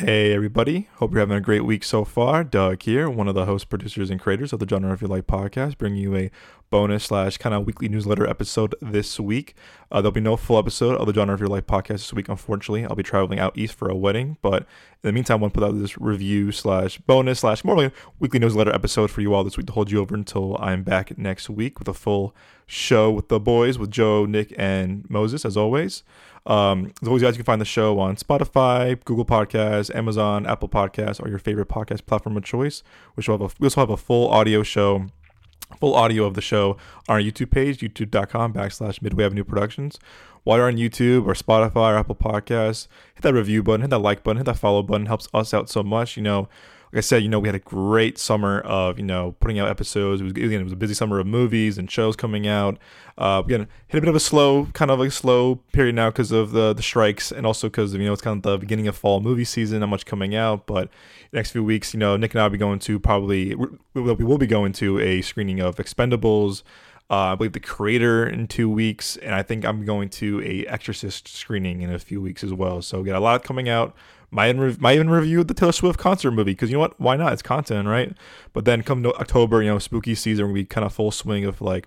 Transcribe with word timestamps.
Hey 0.00 0.32
everybody, 0.32 0.88
hope 0.94 1.12
you're 1.12 1.20
having 1.20 1.36
a 1.36 1.42
great 1.42 1.66
week 1.66 1.84
so 1.84 2.06
far. 2.06 2.42
Doug 2.42 2.82
here, 2.84 3.10
one 3.10 3.28
of 3.28 3.34
the 3.34 3.44
host, 3.44 3.68
producers, 3.68 4.08
and 4.08 4.18
creators 4.18 4.50
of 4.50 4.58
the 4.58 4.66
Genre 4.66 4.90
of 4.90 5.02
Your 5.02 5.10
Life 5.10 5.26
podcast, 5.26 5.76
bringing 5.76 6.00
you 6.00 6.16
a 6.16 6.30
bonus 6.70 7.04
slash 7.04 7.36
kind 7.36 7.54
of 7.54 7.66
weekly 7.66 7.86
newsletter 7.86 8.26
episode 8.26 8.74
this 8.80 9.20
week. 9.20 9.54
Uh, 9.92 10.00
there'll 10.00 10.10
be 10.10 10.22
no 10.22 10.38
full 10.38 10.58
episode 10.58 10.96
of 10.96 11.06
the 11.06 11.12
Genre 11.12 11.34
of 11.34 11.40
Your 11.40 11.50
Life 11.50 11.66
podcast 11.66 11.98
this 11.98 12.14
week, 12.14 12.30
unfortunately. 12.30 12.86
I'll 12.86 12.94
be 12.94 13.02
traveling 13.02 13.38
out 13.38 13.58
east 13.58 13.74
for 13.74 13.90
a 13.90 13.94
wedding, 13.94 14.38
but 14.40 14.62
in 14.62 15.08
the 15.08 15.12
meantime, 15.12 15.40
to 15.40 15.50
put 15.50 15.62
out 15.62 15.78
this 15.78 15.98
review 15.98 16.50
slash 16.50 16.96
bonus 16.96 17.40
slash 17.40 17.62
more 17.62 17.76
like 17.76 17.92
weekly 18.18 18.38
newsletter 18.38 18.72
episode 18.72 19.10
for 19.10 19.20
you 19.20 19.34
all 19.34 19.44
this 19.44 19.58
week 19.58 19.66
to 19.66 19.74
hold 19.74 19.90
you 19.90 20.00
over 20.00 20.14
until 20.14 20.56
I'm 20.60 20.82
back 20.82 21.18
next 21.18 21.50
week 21.50 21.78
with 21.78 21.88
a 21.88 21.94
full 21.94 22.34
show 22.66 23.10
with 23.10 23.28
the 23.28 23.38
boys, 23.38 23.78
with 23.78 23.90
Joe, 23.90 24.24
Nick, 24.24 24.54
and 24.56 25.04
Moses, 25.10 25.44
as 25.44 25.58
always. 25.58 26.04
Um, 26.46 26.92
as 27.02 27.08
always, 27.08 27.22
guys, 27.22 27.34
you 27.34 27.38
can 27.38 27.44
find 27.44 27.60
the 27.60 27.66
show 27.66 27.98
on 27.98 28.16
Spotify, 28.16 29.02
Google 29.04 29.24
Podcasts, 29.24 29.94
Amazon, 29.94 30.46
Apple 30.46 30.68
Podcasts, 30.68 31.22
or 31.22 31.28
your 31.28 31.38
favorite 31.38 31.68
podcast 31.68 32.06
platform 32.06 32.36
of 32.36 32.44
choice. 32.44 32.82
Will 33.16 33.22
have 33.38 33.40
a, 33.40 33.50
we 33.58 33.66
also 33.66 33.80
have 33.80 33.90
a 33.90 33.96
full 33.96 34.28
audio 34.28 34.62
show, 34.62 35.06
full 35.78 35.94
audio 35.94 36.24
of 36.24 36.34
the 36.34 36.40
show 36.40 36.76
on 37.08 37.16
our 37.16 37.20
YouTube 37.20 37.50
page, 37.50 37.80
youtube.com 37.80 38.52
backslash 38.52 39.02
Midway 39.02 39.24
Avenue 39.24 39.44
Productions. 39.44 39.98
While 40.42 40.58
you're 40.58 40.68
on 40.68 40.76
YouTube 40.76 41.26
or 41.26 41.34
Spotify 41.34 41.92
or 41.92 41.96
Apple 41.96 42.14
Podcasts, 42.14 42.88
hit 43.14 43.22
that 43.22 43.34
review 43.34 43.62
button, 43.62 43.82
hit 43.82 43.90
that 43.90 43.98
like 43.98 44.24
button, 44.24 44.38
hit 44.38 44.46
that 44.46 44.58
follow 44.58 44.82
button. 44.82 45.02
It 45.02 45.08
helps 45.08 45.28
us 45.34 45.52
out 45.52 45.68
so 45.68 45.82
much. 45.82 46.16
You 46.16 46.22
know, 46.22 46.48
like 46.92 46.98
I 46.98 47.00
said, 47.02 47.22
you 47.22 47.28
know, 47.28 47.38
we 47.38 47.46
had 47.46 47.54
a 47.54 47.60
great 47.60 48.18
summer 48.18 48.60
of, 48.62 48.98
you 48.98 49.04
know, 49.04 49.36
putting 49.38 49.60
out 49.60 49.68
episodes. 49.68 50.20
It 50.20 50.24
was, 50.24 50.32
again, 50.32 50.60
it 50.60 50.64
was 50.64 50.72
a 50.72 50.76
busy 50.76 50.94
summer 50.94 51.20
of 51.20 51.26
movies 51.26 51.78
and 51.78 51.88
shows 51.88 52.16
coming 52.16 52.48
out. 52.48 52.78
Uh, 53.16 53.42
again, 53.44 53.68
hit 53.86 53.98
a 53.98 54.00
bit 54.00 54.08
of 54.08 54.16
a 54.16 54.20
slow, 54.20 54.66
kind 54.72 54.90
of 54.90 54.98
like 54.98 55.10
a 55.10 55.12
slow 55.12 55.56
period 55.72 55.94
now 55.94 56.10
because 56.10 56.32
of 56.32 56.50
the 56.50 56.72
the 56.72 56.82
strikes 56.82 57.30
and 57.30 57.46
also 57.46 57.68
because, 57.68 57.94
you 57.94 58.00
know, 58.00 58.12
it's 58.12 58.22
kind 58.22 58.36
of 58.36 58.42
the 58.42 58.58
beginning 58.58 58.88
of 58.88 58.96
fall 58.96 59.20
movie 59.20 59.44
season, 59.44 59.80
not 59.80 59.88
much 59.88 60.04
coming 60.04 60.34
out. 60.34 60.66
But 60.66 60.90
next 61.32 61.52
few 61.52 61.62
weeks, 61.62 61.94
you 61.94 62.00
know, 62.00 62.16
Nick 62.16 62.34
and 62.34 62.40
I 62.40 62.44
will 62.44 62.50
be 62.50 62.58
going 62.58 62.80
to 62.80 62.98
probably, 62.98 63.54
we 63.54 63.70
will 63.94 64.38
be 64.38 64.48
going 64.48 64.72
to 64.74 64.98
a 64.98 65.22
screening 65.22 65.60
of 65.60 65.76
Expendables. 65.76 66.64
Uh, 67.08 67.32
I 67.32 67.34
believe 67.34 67.52
the 67.52 67.60
creator 67.60 68.24
in 68.24 68.46
two 68.46 68.70
weeks, 68.70 69.16
and 69.16 69.34
I 69.34 69.42
think 69.42 69.64
I'm 69.64 69.84
going 69.84 70.08
to 70.10 70.40
a 70.42 70.64
Exorcist 70.66 71.26
screening 71.26 71.82
in 71.82 71.92
a 71.92 71.98
few 71.98 72.20
weeks 72.20 72.44
as 72.44 72.52
well. 72.52 72.82
So 72.82 73.00
we 73.00 73.06
got 73.06 73.16
a 73.16 73.20
lot 73.20 73.42
coming 73.42 73.68
out 73.68 73.96
might 74.30 74.50
even, 74.50 74.76
might 74.80 74.94
even 74.94 75.10
review 75.10 75.42
the 75.44 75.54
Taylor 75.54 75.72
Swift 75.72 75.98
concert 75.98 76.30
movie 76.30 76.52
because 76.52 76.70
you 76.70 76.74
know 76.74 76.80
what? 76.80 77.00
Why 77.00 77.16
not? 77.16 77.32
It's 77.32 77.42
content, 77.42 77.88
right? 77.88 78.14
But 78.52 78.64
then 78.64 78.82
come 78.82 79.02
to 79.02 79.14
October, 79.14 79.62
you 79.62 79.70
know, 79.70 79.78
spooky 79.78 80.14
season, 80.14 80.52
we 80.52 80.62
be 80.62 80.66
kind 80.66 80.84
of 80.84 80.92
full 80.92 81.10
swing 81.10 81.44
of 81.44 81.60
like, 81.60 81.86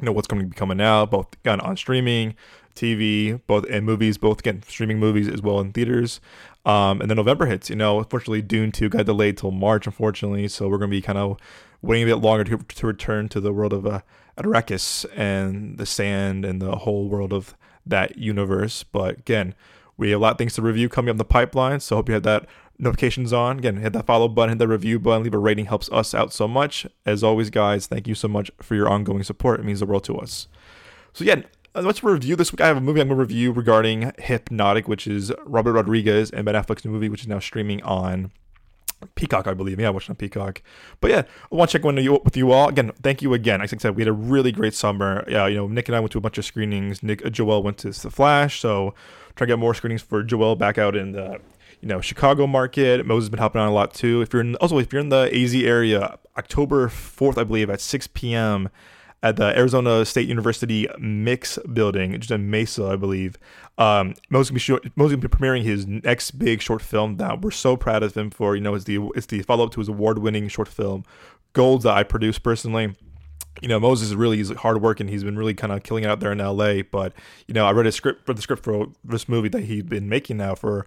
you 0.00 0.06
know, 0.06 0.12
what's 0.12 0.28
going 0.28 0.42
to 0.42 0.48
be 0.48 0.54
coming 0.54 0.80
out, 0.80 1.10
both 1.10 1.32
again 1.34 1.60
on 1.60 1.76
streaming, 1.76 2.34
TV, 2.74 3.40
both 3.46 3.64
in 3.66 3.84
movies, 3.84 4.18
both 4.18 4.40
again 4.40 4.62
streaming 4.66 4.98
movies 4.98 5.28
as 5.28 5.42
well 5.42 5.60
in 5.60 5.72
theaters. 5.72 6.20
Um, 6.64 7.00
and 7.00 7.10
then 7.10 7.16
November 7.16 7.46
hits. 7.46 7.70
You 7.70 7.76
know, 7.76 7.98
unfortunately, 7.98 8.42
Dune 8.42 8.72
two 8.72 8.88
got 8.88 9.06
delayed 9.06 9.36
till 9.36 9.50
March, 9.50 9.86
unfortunately. 9.86 10.48
So 10.48 10.68
we're 10.68 10.78
going 10.78 10.90
to 10.90 10.96
be 10.96 11.02
kind 11.02 11.18
of 11.18 11.38
waiting 11.82 12.08
a 12.08 12.14
bit 12.14 12.22
longer 12.22 12.44
to, 12.44 12.58
to 12.58 12.86
return 12.86 13.28
to 13.28 13.40
the 13.40 13.52
world 13.52 13.72
of 13.72 13.86
uh, 13.86 14.00
Arrakis 14.38 15.06
and 15.14 15.78
the 15.78 15.86
sand 15.86 16.44
and 16.44 16.60
the 16.60 16.76
whole 16.76 17.08
world 17.08 17.32
of 17.32 17.56
that 17.86 18.18
universe. 18.18 18.82
But 18.82 19.18
again, 19.18 19.54
we 19.96 20.10
have 20.10 20.20
a 20.20 20.22
lot 20.22 20.32
of 20.32 20.38
things 20.38 20.54
to 20.54 20.62
review 20.62 20.88
coming 20.88 21.10
up 21.10 21.14
in 21.14 21.18
the 21.18 21.24
pipeline, 21.24 21.80
so 21.80 21.96
hope 21.96 22.08
you 22.08 22.14
had 22.14 22.24
that 22.24 22.46
notifications 22.78 23.32
on. 23.32 23.58
Again, 23.58 23.76
hit 23.76 23.92
that 23.92 24.06
follow 24.06 24.28
button, 24.28 24.50
hit 24.50 24.58
the 24.58 24.68
review 24.68 24.98
button, 24.98 25.22
leave 25.22 25.34
a 25.34 25.38
rating, 25.38 25.66
helps 25.66 25.90
us 25.90 26.14
out 26.14 26.32
so 26.32 26.48
much. 26.48 26.86
As 27.06 27.22
always, 27.22 27.50
guys, 27.50 27.86
thank 27.86 28.08
you 28.08 28.14
so 28.14 28.28
much 28.28 28.50
for 28.60 28.74
your 28.74 28.88
ongoing 28.88 29.22
support. 29.22 29.60
It 29.60 29.66
means 29.66 29.80
the 29.80 29.86
world 29.86 30.04
to 30.04 30.18
us. 30.18 30.48
So, 31.12 31.24
yeah, 31.24 31.42
let's 31.74 32.02
review 32.02 32.36
this 32.36 32.52
week. 32.52 32.60
I 32.60 32.66
have 32.66 32.76
a 32.76 32.80
movie 32.80 33.00
I'm 33.00 33.08
going 33.08 33.18
to 33.18 33.22
review 33.22 33.52
regarding 33.52 34.12
Hypnotic, 34.18 34.88
which 34.88 35.06
is 35.06 35.32
Robert 35.44 35.72
Rodriguez 35.72 36.30
and 36.30 36.44
Ben 36.44 36.54
Affleck's 36.54 36.84
new 36.84 36.90
movie, 36.90 37.08
which 37.08 37.22
is 37.22 37.28
now 37.28 37.38
streaming 37.38 37.82
on 37.82 38.32
Peacock, 39.14 39.46
I 39.46 39.54
believe. 39.54 39.78
Yeah, 39.78 39.88
I 39.88 39.90
watched 39.90 40.10
on 40.10 40.16
Peacock. 40.16 40.62
But 41.00 41.10
yeah, 41.10 41.22
I 41.52 41.54
want 41.54 41.70
to 41.70 41.78
check 41.78 41.84
one 41.84 41.96
with 41.96 42.36
you 42.36 42.52
all. 42.52 42.68
Again, 42.68 42.92
thank 43.02 43.22
you 43.22 43.34
again. 43.34 43.60
Like 43.60 43.72
I 43.72 43.76
said, 43.76 43.96
we 43.96 44.02
had 44.02 44.08
a 44.08 44.12
really 44.12 44.52
great 44.52 44.74
summer. 44.74 45.24
Yeah, 45.28 45.46
you 45.46 45.56
know, 45.56 45.66
Nick 45.66 45.88
and 45.88 45.96
I 45.96 46.00
went 46.00 46.12
to 46.12 46.18
a 46.18 46.20
bunch 46.20 46.38
of 46.38 46.44
screenings. 46.44 47.02
Nick, 47.02 47.24
uh, 47.24 47.30
Joel 47.30 47.62
went 47.62 47.78
to 47.78 47.90
The 47.90 48.10
Flash, 48.10 48.60
so 48.60 48.94
try 49.36 49.46
to 49.46 49.52
get 49.52 49.58
more 49.58 49.74
screenings 49.74 50.02
for 50.02 50.22
Joel 50.22 50.56
back 50.56 50.78
out 50.78 50.96
in 50.96 51.12
the 51.12 51.40
you 51.80 51.88
know 51.88 52.00
Chicago 52.00 52.46
market. 52.46 53.04
Moses 53.06 53.24
has 53.24 53.30
been 53.30 53.40
helping 53.40 53.60
out 53.60 53.68
a 53.68 53.72
lot 53.72 53.92
too. 53.94 54.22
If 54.22 54.32
you're 54.32 54.42
in 54.42 54.56
also 54.56 54.78
if 54.78 54.92
you're 54.92 55.00
in 55.02 55.10
the 55.10 55.30
AZ 55.32 55.54
area, 55.54 56.18
October 56.36 56.88
fourth, 56.88 57.38
I 57.38 57.44
believe, 57.44 57.70
at 57.70 57.80
six 57.80 58.06
p.m. 58.06 58.70
at 59.24 59.36
the 59.36 59.56
Arizona 59.58 60.04
State 60.04 60.28
University 60.28 60.86
Mix 61.00 61.58
Building, 61.72 62.12
just 62.20 62.30
in 62.30 62.50
Mesa, 62.50 62.84
I 62.84 62.96
believe. 62.96 63.38
Um, 63.78 64.14
Moses 64.28 64.50
gonna 64.68 64.80
be 65.16 65.28
premiering 65.28 65.62
his 65.62 65.86
next 65.86 66.32
big 66.32 66.60
short 66.60 66.82
film 66.82 67.16
that 67.16 67.40
we're 67.40 67.50
so 67.50 67.76
proud 67.76 68.02
of 68.02 68.14
him 68.14 68.30
for. 68.30 68.54
You 68.54 68.60
know, 68.60 68.74
it's 68.74 68.84
the 68.84 68.98
it's 69.16 69.26
the 69.26 69.42
follow 69.42 69.64
up 69.64 69.72
to 69.72 69.80
his 69.80 69.88
award 69.88 70.18
winning 70.18 70.46
short 70.48 70.68
film 70.68 71.04
Gold 71.54 71.82
that 71.82 71.94
I 71.94 72.02
produced 72.02 72.42
personally 72.42 72.94
you 73.62 73.68
know, 73.68 73.78
Moses 73.78 74.08
is 74.08 74.16
really 74.16 74.38
he's 74.38 74.50
hard 74.50 74.82
working. 74.82 75.06
He's 75.06 75.22
been 75.22 75.38
really 75.38 75.54
kind 75.54 75.72
of 75.72 75.84
killing 75.84 76.02
it 76.04 76.08
out 76.08 76.18
there 76.20 76.32
in 76.32 76.38
LA. 76.38 76.82
But 76.82 77.12
you 77.46 77.54
know, 77.54 77.64
I 77.64 77.70
read 77.70 77.86
a 77.86 77.92
script 77.92 78.26
for 78.26 78.34
the 78.34 78.42
script 78.42 78.64
for 78.64 78.88
this 79.04 79.28
movie 79.28 79.48
that 79.50 79.62
he's 79.62 79.84
been 79.84 80.08
making 80.08 80.38
now 80.38 80.54
for 80.54 80.86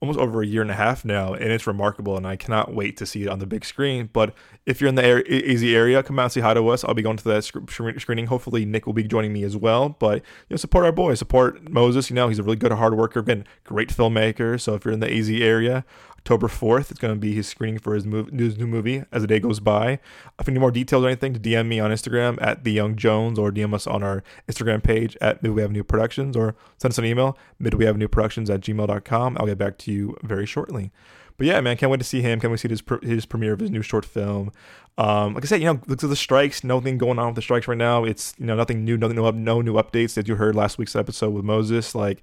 almost 0.00 0.18
over 0.18 0.42
a 0.42 0.46
year 0.46 0.62
and 0.62 0.70
a 0.70 0.74
half 0.74 1.04
now, 1.04 1.34
and 1.34 1.50
it's 1.50 1.66
remarkable. 1.66 2.16
And 2.16 2.26
I 2.26 2.36
cannot 2.36 2.72
wait 2.72 2.96
to 2.98 3.06
see 3.06 3.22
it 3.22 3.28
on 3.28 3.38
the 3.38 3.46
big 3.46 3.64
screen. 3.64 4.08
But 4.12 4.34
if 4.64 4.80
you're 4.80 4.88
in 4.88 4.94
the 4.94 5.04
AZ 5.04 5.62
area, 5.62 6.02
come 6.02 6.18
out 6.18 6.24
and 6.24 6.32
say 6.32 6.40
hi 6.40 6.54
to 6.54 6.68
us. 6.68 6.84
I'll 6.84 6.94
be 6.94 7.02
going 7.02 7.16
to 7.16 7.24
that 7.24 7.44
screening. 7.44 8.26
Hopefully, 8.26 8.64
Nick 8.64 8.86
will 8.86 8.92
be 8.92 9.04
joining 9.04 9.32
me 9.32 9.42
as 9.42 9.56
well. 9.56 9.90
But 9.90 10.18
you 10.18 10.54
know, 10.54 10.56
support 10.56 10.84
our 10.84 10.92
boy, 10.92 11.14
support 11.14 11.68
Moses. 11.68 12.10
You 12.10 12.14
know, 12.14 12.28
he's 12.28 12.38
a 12.38 12.42
really 12.42 12.56
good 12.56 12.72
hard 12.72 12.96
worker, 12.96 13.22
been 13.22 13.44
great 13.64 13.88
filmmaker. 13.88 14.60
So 14.60 14.74
if 14.74 14.84
you're 14.84 14.94
in 14.94 15.00
the 15.00 15.12
AZ 15.12 15.30
area, 15.30 15.84
October 16.28 16.46
4th. 16.46 16.90
It's 16.90 17.00
going 17.00 17.14
to 17.14 17.18
be 17.18 17.32
his 17.32 17.48
screening 17.48 17.78
for 17.78 17.94
his, 17.94 18.04
move, 18.04 18.28
his 18.28 18.58
new 18.58 18.66
movie 18.66 19.02
as 19.10 19.22
the 19.22 19.26
day 19.26 19.40
goes 19.40 19.60
by. 19.60 19.98
If 20.38 20.46
you 20.46 20.52
need 20.52 20.60
more 20.60 20.70
details 20.70 21.02
or 21.02 21.06
anything, 21.06 21.32
to 21.32 21.40
DM 21.40 21.66
me 21.66 21.80
on 21.80 21.90
Instagram 21.90 22.36
at 22.42 22.64
the 22.64 22.70
Young 22.70 22.96
Jones 22.96 23.38
or 23.38 23.50
DM 23.50 23.72
us 23.72 23.86
on 23.86 24.02
our 24.02 24.22
Instagram 24.46 24.82
page 24.82 25.16
at 25.22 25.42
Midway 25.42 25.64
Avenue 25.64 25.82
Productions 25.82 26.36
or 26.36 26.54
send 26.76 26.92
us 26.92 26.98
an 26.98 27.06
email, 27.06 27.38
Midway 27.58 27.86
Avenue 27.86 28.08
Productions 28.08 28.50
at 28.50 28.60
gmail.com. 28.60 29.38
I'll 29.40 29.46
get 29.46 29.56
back 29.56 29.78
to 29.78 29.90
you 29.90 30.18
very 30.22 30.44
shortly. 30.44 30.92
But 31.38 31.46
yeah, 31.46 31.62
man, 31.62 31.78
can't 31.78 31.90
wait 31.90 32.00
to 32.00 32.04
see 32.04 32.20
him. 32.20 32.40
Can't 32.40 32.50
wait 32.50 32.58
to 32.60 32.76
see 32.76 32.84
his, 33.00 33.10
his 33.10 33.24
premiere 33.24 33.54
of 33.54 33.60
his 33.60 33.70
new 33.70 33.80
short 33.80 34.04
film. 34.04 34.52
Um, 34.98 35.32
like 35.32 35.44
I 35.44 35.46
said, 35.46 35.62
you 35.62 35.66
know, 35.66 35.80
look 35.86 36.04
at 36.04 36.10
the 36.10 36.16
strikes. 36.16 36.62
Nothing 36.62 36.98
going 36.98 37.18
on 37.18 37.28
with 37.28 37.36
the 37.36 37.42
strikes 37.42 37.66
right 37.68 37.78
now. 37.78 38.04
It's 38.04 38.34
you 38.36 38.44
know 38.44 38.56
nothing 38.56 38.84
new, 38.84 38.98
nothing 38.98 39.16
no, 39.16 39.30
no 39.30 39.62
new 39.62 39.74
updates 39.74 40.12
that 40.14 40.28
you 40.28 40.34
heard 40.34 40.54
last 40.54 40.76
week's 40.76 40.96
episode 40.96 41.30
with 41.30 41.44
Moses. 41.44 41.94
Like 41.94 42.20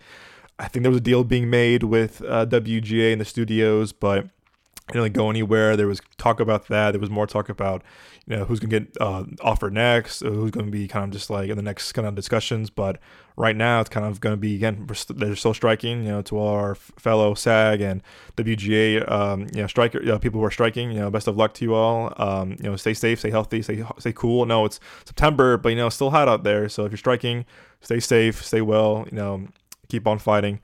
I 0.57 0.67
think 0.67 0.83
there 0.83 0.91
was 0.91 0.99
a 0.99 1.03
deal 1.03 1.23
being 1.23 1.49
made 1.49 1.83
with 1.83 2.21
uh, 2.21 2.45
WGA 2.45 3.11
in 3.11 3.19
the 3.19 3.25
studios, 3.25 3.91
but 3.91 4.19
it 4.19 4.93
didn't 4.93 5.01
really 5.01 5.09
go 5.09 5.29
anywhere. 5.29 5.75
There 5.75 5.87
was 5.87 5.99
talk 6.17 6.39
about 6.39 6.67
that. 6.67 6.91
There 6.91 7.01
was 7.01 7.09
more 7.09 7.27
talk 7.27 7.49
about, 7.49 7.83
you 8.27 8.37
know, 8.37 8.45
who's 8.45 8.59
going 8.59 8.69
to 8.69 8.79
get 8.79 9.01
uh, 9.01 9.25
offered 9.41 9.73
next, 9.73 10.21
who's 10.21 10.51
going 10.51 10.67
to 10.67 10.71
be 10.71 10.87
kind 10.87 11.03
of 11.03 11.09
just 11.09 11.29
like 11.29 11.49
in 11.49 11.57
the 11.57 11.63
next 11.63 11.91
kind 11.93 12.07
of 12.07 12.13
discussions. 12.13 12.69
But 12.69 12.99
right 13.35 13.55
now, 13.55 13.81
it's 13.81 13.89
kind 13.89 14.05
of 14.05 14.21
going 14.21 14.33
to 14.33 14.37
be 14.37 14.55
again, 14.55 14.87
they're 15.09 15.35
still 15.35 15.55
striking. 15.55 16.03
You 16.03 16.11
know, 16.11 16.21
to 16.21 16.37
all 16.37 16.49
our 16.49 16.75
fellow 16.75 17.33
SAG 17.33 17.81
and 17.81 18.03
WGA, 18.37 19.11
um, 19.11 19.47
you 19.53 19.61
know, 19.61 19.67
striker 19.67 19.99
you 19.99 20.05
know, 20.05 20.19
people 20.19 20.39
who 20.39 20.45
are 20.45 20.51
striking. 20.51 20.91
You 20.91 20.99
know, 20.99 21.09
best 21.09 21.27
of 21.27 21.35
luck 21.35 21.55
to 21.55 21.65
you 21.65 21.73
all. 21.73 22.13
Um, 22.17 22.51
you 22.51 22.69
know, 22.69 22.75
stay 22.75 22.93
safe, 22.93 23.19
stay 23.19 23.31
healthy, 23.31 23.63
stay 23.63 23.83
stay 23.97 24.13
cool. 24.13 24.45
No, 24.45 24.63
it's 24.65 24.79
September, 25.03 25.57
but 25.57 25.69
you 25.69 25.75
know, 25.75 25.89
still 25.89 26.11
hot 26.11 26.29
out 26.29 26.43
there. 26.43 26.69
So 26.69 26.85
if 26.85 26.91
you're 26.91 26.97
striking, 26.97 27.45
stay 27.81 27.99
safe, 27.99 28.45
stay 28.45 28.61
well. 28.61 29.05
You 29.11 29.17
know 29.17 29.47
keep 29.87 30.07
on 30.07 30.19
fighting. 30.19 30.59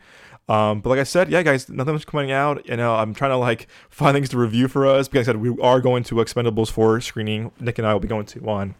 Um, 0.49 0.81
but 0.81 0.89
like 0.89 0.99
I 0.99 1.03
said, 1.03 1.29
yeah, 1.29 1.43
guys, 1.43 1.69
nothing 1.69 1.93
much 1.93 2.05
coming 2.05 2.31
out. 2.31 2.67
You 2.67 2.75
know, 2.75 2.95
I'm 2.95 3.13
trying 3.13 3.31
to 3.31 3.37
like 3.37 3.67
find 3.89 4.15
things 4.15 4.29
to 4.29 4.37
review 4.37 4.67
for 4.67 4.85
us. 4.85 5.07
Because 5.07 5.27
I 5.27 5.31
said 5.31 5.41
we 5.41 5.57
are 5.61 5.79
going 5.79 6.03
to 6.05 6.15
Expendables 6.15 6.71
4 6.71 7.01
screening. 7.01 7.51
Nick 7.59 7.77
and 7.77 7.87
I 7.87 7.93
will 7.93 8.01
be 8.01 8.07
going 8.07 8.25
to 8.25 8.39
one 8.39 8.75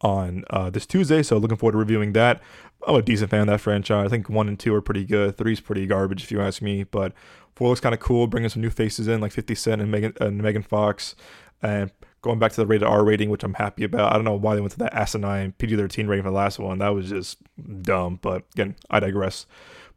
on 0.00 0.44
uh, 0.50 0.70
this 0.70 0.86
Tuesday, 0.86 1.22
so 1.22 1.38
looking 1.38 1.56
forward 1.56 1.72
to 1.72 1.78
reviewing 1.78 2.12
that. 2.12 2.40
I'm 2.86 2.94
a 2.94 3.02
decent 3.02 3.30
fan 3.30 3.42
of 3.42 3.46
that 3.48 3.60
franchise. 3.60 4.06
I 4.06 4.08
think 4.08 4.28
one 4.28 4.48
and 4.48 4.58
two 4.58 4.74
are 4.74 4.80
pretty 4.80 5.04
good. 5.04 5.36
Three's 5.36 5.60
pretty 5.60 5.86
garbage 5.86 6.22
if 6.22 6.30
you 6.30 6.40
ask 6.40 6.62
me, 6.62 6.84
but 6.84 7.12
four 7.56 7.68
looks 7.68 7.80
kind 7.80 7.94
of 7.94 8.00
cool, 8.00 8.26
bringing 8.26 8.48
some 8.48 8.62
new 8.62 8.70
faces 8.70 9.08
in 9.08 9.20
like 9.20 9.32
50 9.32 9.54
Cent 9.54 9.82
and 9.82 9.90
Megan 9.90 10.12
and 10.20 10.38
Megan 10.38 10.62
Fox, 10.62 11.16
and 11.60 11.90
going 12.22 12.38
back 12.38 12.52
to 12.52 12.60
the 12.60 12.66
rated 12.66 12.86
R 12.86 13.04
rating, 13.04 13.30
which 13.30 13.44
I'm 13.44 13.54
happy 13.54 13.84
about. 13.84 14.12
I 14.12 14.16
don't 14.16 14.24
know 14.24 14.34
why 14.34 14.54
they 14.54 14.60
went 14.60 14.72
to 14.72 14.78
that 14.80 14.94
asinine 14.94 15.52
PG-13 15.58 16.08
rating 16.08 16.24
for 16.24 16.30
the 16.30 16.36
last 16.36 16.58
one. 16.58 16.78
That 16.78 16.90
was 16.90 17.08
just 17.08 17.38
dumb. 17.82 18.18
But 18.20 18.44
again, 18.54 18.76
I 18.90 19.00
digress. 19.00 19.46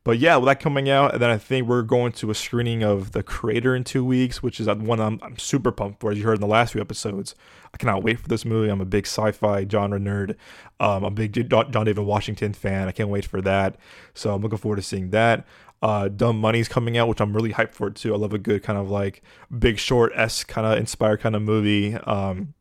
But 0.04 0.18
yeah, 0.18 0.38
with 0.38 0.48
that 0.48 0.60
coming 0.60 0.90
out, 0.90 1.14
and 1.14 1.22
then 1.22 1.30
I 1.30 1.38
think 1.38 1.68
we're 1.68 1.84
going 1.84 2.12
to 2.14 2.32
a 2.32 2.36
screening 2.36 2.82
of 2.82 3.12
The 3.12 3.22
Creator 3.22 3.76
in 3.76 3.84
two 3.84 4.04
weeks, 4.04 4.42
which 4.42 4.60
is 4.60 4.68
one 4.68 5.00
I'm, 5.00 5.20
I'm 5.22 5.38
super 5.38 5.72
pumped 5.72 6.00
for, 6.00 6.12
as 6.12 6.18
you 6.18 6.24
heard 6.24 6.36
in 6.36 6.42
the 6.42 6.48
last 6.48 6.72
few 6.72 6.82
episodes. 6.82 7.36
I 7.72 7.78
cannot 7.78 8.02
wait 8.02 8.20
for 8.20 8.28
this 8.28 8.44
movie. 8.44 8.70
I'm 8.70 8.82
a 8.82 8.86
big 8.86 9.06
sci-fi 9.06 9.68
genre 9.70 10.00
nerd. 10.00 10.32
Um, 10.80 11.04
I'm 11.04 11.06
a 11.06 11.12
big 11.12 11.50
John 11.50 11.70
David 11.70 12.00
Washington 12.00 12.54
fan. 12.54 12.88
I 12.88 12.92
can't 12.92 13.10
wait 13.10 13.26
for 13.26 13.42
that. 13.42 13.78
So 14.16 14.34
I'm 14.34 14.42
looking 14.42 14.58
forward 14.58 14.78
to 14.78 14.82
seeing 14.82 15.12
that. 15.12 15.46
Uh, 15.82 16.08
Dumb 16.08 16.40
Money's 16.40 16.68
coming 16.68 16.98
out, 16.98 17.08
which 17.08 17.20
I'm 17.20 17.34
really 17.34 17.54
hyped 17.54 17.72
for 17.72 17.90
too. 17.90 18.14
I 18.14 18.18
love 18.18 18.34
a 18.34 18.38
good 18.40 18.64
kind 18.64 18.78
of 18.78 18.90
like 18.90 19.24
Big 19.58 19.80
Short 19.80 20.12
s 20.16 20.44
kind 20.44 20.68
of 20.68 20.78
inspired 20.78 21.22
kind 21.22 21.36
of 21.36 21.42
movie. 21.42 21.96
Um, 21.96 22.54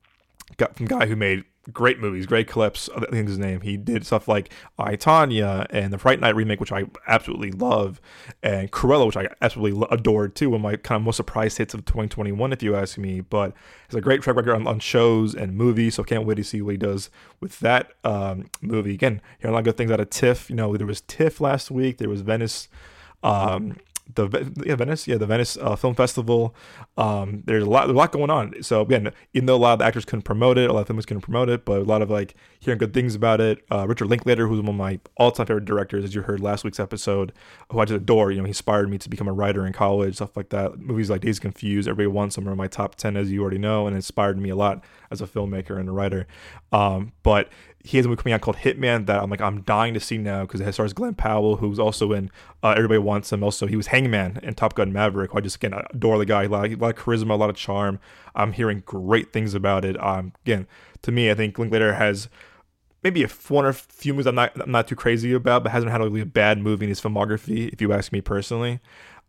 got 0.57 0.77
from 0.77 0.87
guy 0.87 1.07
who 1.07 1.17
made 1.17 1.45
great 1.73 2.01
movies, 2.01 2.27
Craig 2.27 2.51
Gillespie. 2.51 2.93
I 2.97 3.01
think 3.11 3.29
his 3.29 3.39
name. 3.39 3.61
He 3.61 3.77
did 3.77 4.07
stuff 4.07 4.29
like 4.29 4.51
I 4.79 4.97
Tonya 4.97 5.67
and 5.71 5.93
the 5.93 5.99
Fright 5.99 6.21
Night 6.21 6.35
remake, 6.35 6.61
which 6.61 6.73
I 6.73 6.85
absolutely 7.07 7.53
love, 7.53 8.01
and 8.43 8.71
Cruella, 8.71 9.07
which 9.07 9.17
I 9.17 9.29
absolutely 9.41 9.87
adored 9.91 10.35
too. 10.35 10.51
One 10.51 10.61
of 10.61 10.63
my 10.63 10.77
kind 10.77 10.97
of 10.97 11.03
most 11.05 11.17
surprise 11.17 11.57
hits 11.57 11.75
of 11.75 11.85
2021, 11.85 12.53
if 12.53 12.63
you 12.63 12.75
ask 12.75 12.99
me. 12.99 13.21
But 13.21 13.53
it's 13.87 13.95
a 13.95 14.01
great 14.01 14.23
track 14.23 14.37
record 14.37 14.55
on, 14.55 14.67
on, 14.67 14.81
shows 14.81 15.35
and 15.35 15.55
movies, 15.55 15.95
so 15.95 16.05
can't 16.05 16.27
wait 16.27 16.37
to 16.37 16.45
see 16.45 16.63
what 16.63 16.73
he 16.73 16.79
does 16.79 17.11
with 17.41 17.61
that 17.61 17.93
um, 18.05 18.51
movie. 18.61 18.95
Again, 18.95 19.21
hearing 19.39 19.53
a 19.53 19.55
lot 19.55 19.61
of 19.61 19.65
good 19.67 19.77
things 19.77 19.91
out 19.91 20.01
of 20.01 20.11
TIFF. 20.11 20.51
You 20.51 20.57
know, 20.57 20.77
there 20.77 20.87
was 20.87 21.03
TIFF 21.03 21.41
last 21.41 21.71
week. 21.71 21.99
There 21.99 22.09
was 22.09 22.23
Venice. 22.23 22.69
Um, 23.23 23.77
the 24.15 24.53
yeah 24.65 24.75
Venice 24.75 25.07
yeah 25.07 25.17
the 25.17 25.27
Venice 25.27 25.57
uh, 25.57 25.77
Film 25.77 25.95
Festival. 25.95 26.55
Um, 26.97 27.43
there's 27.47 27.65
a 27.65 27.71
lot 27.71 27.89
a 27.89 27.93
lot 27.93 28.13
going 28.13 28.31
on. 28.31 28.63
So 28.63 28.81
again, 28.81 29.13
even 29.35 29.47
though 29.47 29.57
a 29.57 29.59
lot 29.59 29.75
of 29.75 29.83
actors 29.83 30.05
couldn't 30.05 30.23
promote 30.23 30.59
it, 30.59 30.69
a 30.69 30.73
lot 30.73 30.89
of 30.89 30.97
filmmakers 30.97 31.07
couldn't 31.07 31.23
promote 31.23 31.49
it, 31.49 31.65
but 31.65 31.81
a 31.81 31.85
lot 31.85 32.03
of 32.03 32.11
like 32.11 32.35
hearing 32.59 32.79
good 32.79 32.93
things 32.93 33.15
about 33.15 33.41
it. 33.41 33.65
Uh, 33.71 33.87
Richard 33.87 34.09
Linklater, 34.09 34.47
who's 34.47 34.61
one 34.61 34.71
of 34.71 34.75
my 34.75 35.01
all-time 35.17 35.47
favorite 35.47 35.65
directors, 35.65 36.05
as 36.05 36.15
you 36.15 36.23
heard 36.23 36.41
last 36.41 36.65
week's 36.65 36.81
episode, 36.81 37.33
who 37.71 37.79
I 37.79 37.85
just 37.85 37.97
adore. 37.97 38.31
You 38.31 38.39
know, 38.39 38.45
he 38.45 38.51
inspired 38.51 38.91
me 38.91 38.99
to 38.99 39.09
become 39.09 39.29
a 39.29 39.33
writer 39.33 39.67
in 39.67 39.73
college, 39.73 40.17
stuff 40.17 40.37
like 40.37 40.49
that. 40.51 40.79
Movies 40.79 41.11
like 41.11 41.21
Days 41.21 41.39
Confused, 41.39 41.89
Everybody 41.89 42.13
Wants 42.13 42.35
Some 42.35 42.49
are 42.49 42.53
in 42.53 42.59
my 42.59 42.69
top 42.69 42.97
ten, 42.97 43.17
as 43.17 43.31
you 43.31 43.41
already 43.43 43.59
know, 43.59 43.87
and 43.87 43.95
inspired 43.95 44.39
me 44.39 44.51
a 44.51 44.57
lot 44.57 44.85
as 45.11 45.21
a 45.21 45.27
filmmaker 45.27 45.79
and 45.79 45.89
a 45.89 45.93
writer. 45.93 46.27
Um, 46.73 47.13
but 47.23 47.49
he 47.83 47.97
has 47.97 48.07
a 48.07 48.09
movie 48.09 48.23
coming 48.23 48.35
out 48.35 48.43
called 48.43 48.59
Hitman 48.59 49.07
that 49.07 49.23
I'm 49.23 49.31
like 49.31 49.41
I'm 49.41 49.63
dying 49.63 49.95
to 49.95 50.01
see 50.01 50.19
now 50.19 50.43
because 50.43 50.61
it 50.61 50.73
stars 50.73 50.93
Glen 50.93 51.15
Powell, 51.15 51.57
who's 51.57 51.79
also 51.79 52.13
in 52.13 52.31
uh, 52.63 52.75
Everybody 52.77 52.99
Wants 52.99 53.33
Him. 53.33 53.43
Also, 53.43 53.67
he 53.67 53.77
was 53.77 53.89
Hangman 53.89 54.39
in 54.43 54.55
Top 54.55 54.75
Gun 54.75 54.93
Maverick. 54.93 55.31
I 55.35 55.41
just 55.41 55.57
again 55.57 55.73
adore 55.91 56.19
the 56.19 56.27
guy. 56.27 56.45
A 56.45 56.49
lot, 56.49 56.69
a 56.69 56.75
lot, 56.77 56.99
of 56.99 57.05
charisma, 57.05 57.31
a 57.31 57.35
lot 57.35 57.51
of 57.51 57.57
charm. 57.57 57.99
I'm 58.35 58.53
hearing 58.53 58.83
great 58.85 59.33
things 59.33 59.55
about 59.55 59.85
it. 59.85 60.01
Um, 60.03 60.35
again, 60.45 60.67
to 61.03 61.13
me, 61.13 61.31
I 61.31 61.35
think 61.35 61.59
Linklater 61.59 61.95
has 61.95 62.29
maybe 63.03 63.25
a 63.25 63.29
one 63.49 63.65
or 63.65 63.73
few 63.73 64.13
movies 64.13 64.27
I'm 64.27 64.35
not 64.35 64.53
I'm 64.61 64.71
not 64.71 64.87
too 64.87 64.97
crazy 64.97 65.33
about, 65.33 65.63
but 65.63 65.73
hasn't 65.73 65.91
had 65.91 66.01
a 66.01 66.05
really 66.05 66.25
bad 66.25 66.59
movie 66.59 66.85
in 66.85 66.91
his 66.91 67.01
filmography. 67.01 67.73
If 67.73 67.81
you 67.81 67.93
ask 67.93 68.13
me 68.13 68.21
personally, 68.21 68.81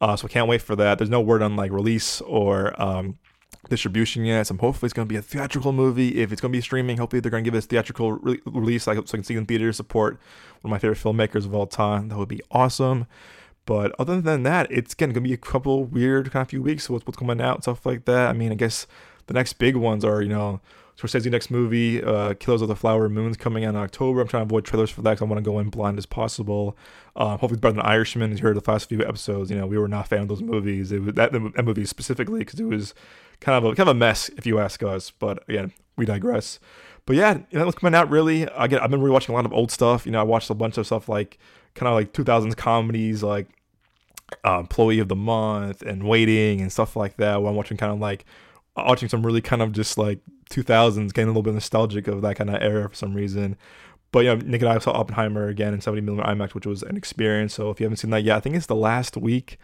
uh, 0.01 0.15
so 0.15 0.25
I 0.25 0.30
can't 0.30 0.48
wait 0.48 0.62
for 0.62 0.75
that. 0.75 0.98
There's 0.98 1.09
no 1.09 1.21
word 1.21 1.42
on 1.42 1.56
like 1.56 1.71
release 1.71 2.19
or 2.21 2.80
um, 2.81 3.18
distribution 3.71 4.25
yet. 4.25 4.47
So 4.47 4.56
hopefully 4.56 4.88
it's 4.88 4.94
going 4.94 5.07
to 5.07 5.12
be 5.12 5.18
a 5.18 5.21
theatrical 5.21 5.71
movie. 5.71 6.21
If 6.21 6.31
it's 6.31 6.41
going 6.41 6.51
to 6.51 6.57
be 6.57 6.62
streaming, 6.62 6.97
hopefully 6.97 7.21
they're 7.21 7.31
going 7.31 7.44
to 7.44 7.50
give 7.50 7.57
us 7.57 7.65
theatrical 7.65 8.12
re- 8.12 8.41
release 8.45 8.83
so 8.83 8.91
I, 8.91 8.95
so 8.95 9.01
I 9.13 9.18
can 9.18 9.23
see 9.23 9.35
in 9.35 9.45
theater 9.45 9.71
support 9.73 10.19
one 10.62 10.69
of 10.69 10.71
my 10.71 10.77
favorite 10.77 11.00
filmmakers 11.00 11.45
of 11.45 11.56
all 11.56 11.65
time. 11.65 12.09
That 12.09 12.18
would 12.18 12.27
be 12.27 12.41
awesome. 12.51 13.07
But 13.65 13.95
other 13.97 14.19
than 14.21 14.44
that, 14.44 14.68
it's 14.69 14.94
again 14.94 15.09
going 15.09 15.23
to 15.23 15.29
be 15.29 15.33
a 15.33 15.38
couple 15.38 15.85
weird 15.85 16.31
kind 16.31 16.41
of 16.41 16.50
few 16.50 16.62
weeks. 16.62 16.89
What's 16.89 17.06
what's 17.07 17.18
coming 17.18 17.41
out, 17.41 17.63
stuff 17.63 17.85
like 17.85 18.06
that. 18.06 18.29
I 18.29 18.33
mean, 18.33 18.51
I 18.51 18.56
guess 18.56 18.88
the 19.27 19.33
next 19.33 19.53
big 19.53 19.75
ones 19.75 20.03
are 20.03 20.21
you 20.21 20.29
know 20.29 20.59
Scorsese 21.01 21.31
next 21.31 21.50
movie, 21.50 22.03
uh, 22.03 22.36
Killers 22.36 22.62
of 22.62 22.68
the 22.68 22.75
Flower 22.75 23.09
Moon's 23.09 23.38
coming 23.38 23.65
out 23.65 23.69
in 23.69 23.75
October. 23.75 24.21
I'm 24.21 24.27
trying 24.27 24.42
to 24.42 24.45
avoid 24.45 24.65
trailers 24.65 24.92
for 24.92 25.01
that 25.01 25.12
because 25.12 25.24
I 25.24 25.25
want 25.25 25.44
to 25.44 25.50
go 25.50 25.57
in 25.59 25.69
blind 25.69 25.98
as 25.98 26.06
possible. 26.06 26.77
Uh, 27.15 27.38
hopefully, 27.38 27.59
better 27.59 27.74
than 27.74 27.81
Irishman. 27.81 28.31
As 28.31 28.39
you 28.39 28.44
heard 28.44 28.56
the 28.56 28.71
last 28.71 28.88
few 28.88 29.01
episodes, 29.01 29.50
you 29.50 29.57
know 29.57 29.65
we 29.65 29.77
were 29.77 29.88
not 29.88 30.06
a 30.06 30.07
fan 30.07 30.21
of 30.21 30.27
those 30.27 30.44
movies. 30.44 30.92
It 30.92 31.01
was 31.01 31.15
that, 31.15 31.31
that 31.31 31.65
movie 31.65 31.86
specifically 31.86 32.39
because 32.39 32.59
it 32.59 32.65
was 32.65 32.94
kind 33.39 33.57
of 33.57 33.71
a 33.71 33.75
kind 33.75 33.89
of 33.89 33.95
a 33.95 34.00
mess 34.00 34.30
if 34.38 34.45
you 34.45 34.59
ask 34.59 34.83
us. 34.83 35.12
But 35.12 35.44
again, 35.50 35.74
we 35.98 36.06
digress. 36.06 36.59
But 37.06 37.15
yeah, 37.15 37.39
know, 37.51 37.68
it's 37.68 37.77
coming 37.77 37.95
out 37.95 38.09
really. 38.09 38.48
I 38.50 38.68
get. 38.68 38.83
I've 38.83 38.92
been 38.92 39.01
rewatching 39.01 39.30
a 39.30 39.33
lot 39.33 39.45
of 39.45 39.53
old 39.53 39.71
stuff. 39.71 40.06
You 40.06 40.12
know, 40.12 40.19
I 40.19 40.24
watched 40.24 40.50
a 40.50 40.56
bunch 40.56 40.77
of 40.77 40.86
stuff 40.86 41.09
like 41.09 41.39
kind 41.74 41.88
of 41.88 41.95
like 41.95 42.13
2000s 42.13 42.56
comedies 42.56 43.24
like 43.24 43.48
uh, 44.45 44.59
Employee 44.59 45.00
of 45.00 45.07
the 45.07 45.15
Month 45.15 45.81
and 45.81 46.03
Waiting 46.03 46.62
and 46.62 46.71
stuff 46.71 46.95
like 46.95 47.18
that. 47.18 47.42
Where 47.42 47.50
I'm 47.50 47.56
watching 47.56 47.77
kind 47.77 47.92
of 47.92 48.00
like 48.00 48.24
watching 48.77 49.09
some 49.09 49.25
really 49.25 49.42
kind 49.42 49.62
of 49.63 49.71
just 49.71 49.98
like 49.98 50.19
2000s, 50.51 51.13
getting 51.13 51.30
a 51.30 51.31
little 51.31 51.44
bit 51.44 51.53
nostalgic 51.53 52.07
of 52.07 52.21
that 52.21 52.36
kind 52.36 52.50
of 52.50 52.62
era 52.62 52.89
for 52.89 52.95
some 52.95 53.13
reason. 53.13 53.57
But 54.12 54.25
yeah, 54.25 54.36
Nick 54.36 54.62
and 54.62 54.69
I 54.69 54.77
saw 54.80 54.92
Oppenheimer 54.92 55.48
again 55.48 55.74
in 55.74 55.80
70mm 55.80 56.25
IMAX, 56.25 56.53
which 56.53 56.65
was 56.65 56.83
an 56.83 56.98
experience. 56.98 57.53
So 57.53 57.69
if 57.69 57.80
you 57.80 57.86
haven't 57.86 57.98
seen 57.98 58.12
that 58.12 58.24
yet, 58.24 58.38
I 58.38 58.39
think 58.42 58.56
it's 58.56 58.65
the 58.65 58.75
last 58.75 59.15
week 59.15 59.57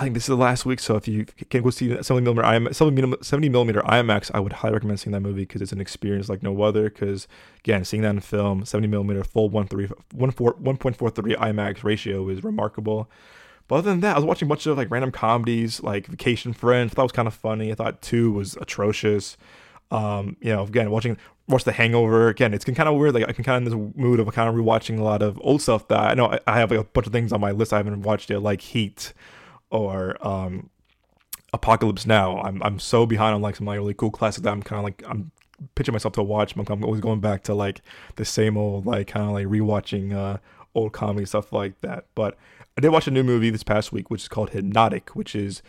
I 0.00 0.04
think 0.04 0.14
this 0.14 0.24
is 0.24 0.28
the 0.28 0.36
last 0.36 0.64
week, 0.64 0.80
so 0.80 0.96
if 0.96 1.06
you 1.06 1.26
can 1.50 1.62
go 1.62 1.68
see 1.68 1.90
70 2.02 2.22
millimeter 2.24 2.48
IMAX, 2.48 3.22
70 3.22 3.50
millimeter 3.50 3.82
IMAX, 3.82 4.30
I 4.32 4.40
would 4.40 4.54
highly 4.54 4.72
recommend 4.72 4.98
seeing 4.98 5.12
that 5.12 5.20
movie 5.20 5.42
because 5.42 5.60
it's 5.60 5.72
an 5.72 5.80
experience 5.80 6.30
like 6.30 6.42
no 6.42 6.62
other. 6.62 6.84
Because 6.84 7.28
again, 7.58 7.84
seeing 7.84 8.02
that 8.04 8.08
in 8.10 8.20
film, 8.20 8.64
70 8.64 8.88
millimeter 8.88 9.22
full 9.22 9.50
1.43 9.50 9.90
IMAX 10.14 11.84
ratio 11.84 12.26
is 12.30 12.42
remarkable. 12.42 13.10
But 13.68 13.74
other 13.76 13.90
than 13.90 14.00
that, 14.00 14.16
I 14.16 14.18
was 14.18 14.24
watching 14.24 14.46
a 14.46 14.48
bunch 14.48 14.64
of 14.66 14.78
like 14.78 14.90
random 14.90 15.12
comedies, 15.12 15.82
like 15.82 16.06
Vacation 16.06 16.54
Friends. 16.54 16.92
I 16.92 16.94
thought 16.94 17.02
was 17.02 17.12
kind 17.12 17.28
of 17.28 17.34
funny. 17.34 17.70
I 17.70 17.74
thought 17.74 18.00
two 18.00 18.32
was 18.32 18.56
atrocious. 18.58 19.36
Um, 19.90 20.36
you 20.40 20.52
know, 20.52 20.62
again, 20.62 20.90
watching 20.90 21.16
watch 21.48 21.64
The 21.64 21.72
Hangover. 21.72 22.28
Again, 22.28 22.54
it's 22.54 22.64
kind 22.64 22.88
of 22.88 22.96
weird. 22.96 23.14
Like 23.14 23.28
I 23.28 23.32
can 23.32 23.44
kind 23.44 23.66
of 23.66 23.72
in 23.74 23.78
this 23.78 23.94
mood 23.96 24.20
of 24.20 24.32
kind 24.32 24.48
of 24.48 24.54
rewatching 24.54 24.98
a 24.98 25.02
lot 25.02 25.22
of 25.22 25.38
old 25.42 25.62
stuff 25.62 25.88
that 25.88 25.98
I 25.98 26.14
know 26.14 26.26
I, 26.26 26.38
I 26.46 26.58
have 26.58 26.70
like 26.70 26.80
a 26.80 26.84
bunch 26.84 27.06
of 27.06 27.12
things 27.12 27.32
on 27.32 27.40
my 27.40 27.50
list 27.50 27.72
I 27.72 27.78
haven't 27.78 28.02
watched 28.02 28.30
yet, 28.30 28.42
like 28.42 28.60
Heat 28.60 29.12
or 29.70 30.16
um, 30.26 30.70
Apocalypse 31.52 32.06
Now. 32.06 32.40
I'm 32.42 32.62
I'm 32.62 32.78
so 32.78 33.06
behind 33.06 33.34
on 33.34 33.42
like 33.42 33.56
some 33.56 33.66
like 33.66 33.78
really 33.78 33.94
cool 33.94 34.10
classics 34.10 34.44
that 34.44 34.50
I'm 34.50 34.62
kind 34.62 34.78
of 34.78 34.84
like 34.84 35.02
I'm 35.06 35.32
pitching 35.74 35.92
myself 35.92 36.14
to 36.14 36.22
watch. 36.22 36.54
I'm, 36.56 36.64
I'm 36.68 36.84
always 36.84 37.00
going 37.00 37.20
back 37.20 37.42
to 37.44 37.54
like 37.54 37.82
the 38.16 38.24
same 38.24 38.56
old 38.56 38.86
like 38.86 39.08
kind 39.08 39.26
of 39.26 39.32
like 39.32 39.46
rewatching 39.46 40.14
uh, 40.14 40.38
old 40.74 40.92
comedy 40.92 41.26
stuff 41.26 41.52
like 41.52 41.80
that. 41.80 42.06
But 42.14 42.36
I 42.78 42.80
did 42.80 42.90
watch 42.90 43.06
a 43.06 43.10
new 43.10 43.24
movie 43.24 43.50
this 43.50 43.62
past 43.62 43.92
week, 43.92 44.10
which 44.10 44.22
is 44.22 44.28
called 44.28 44.50
Hypnotic, 44.50 45.10
which 45.10 45.34
is 45.34 45.62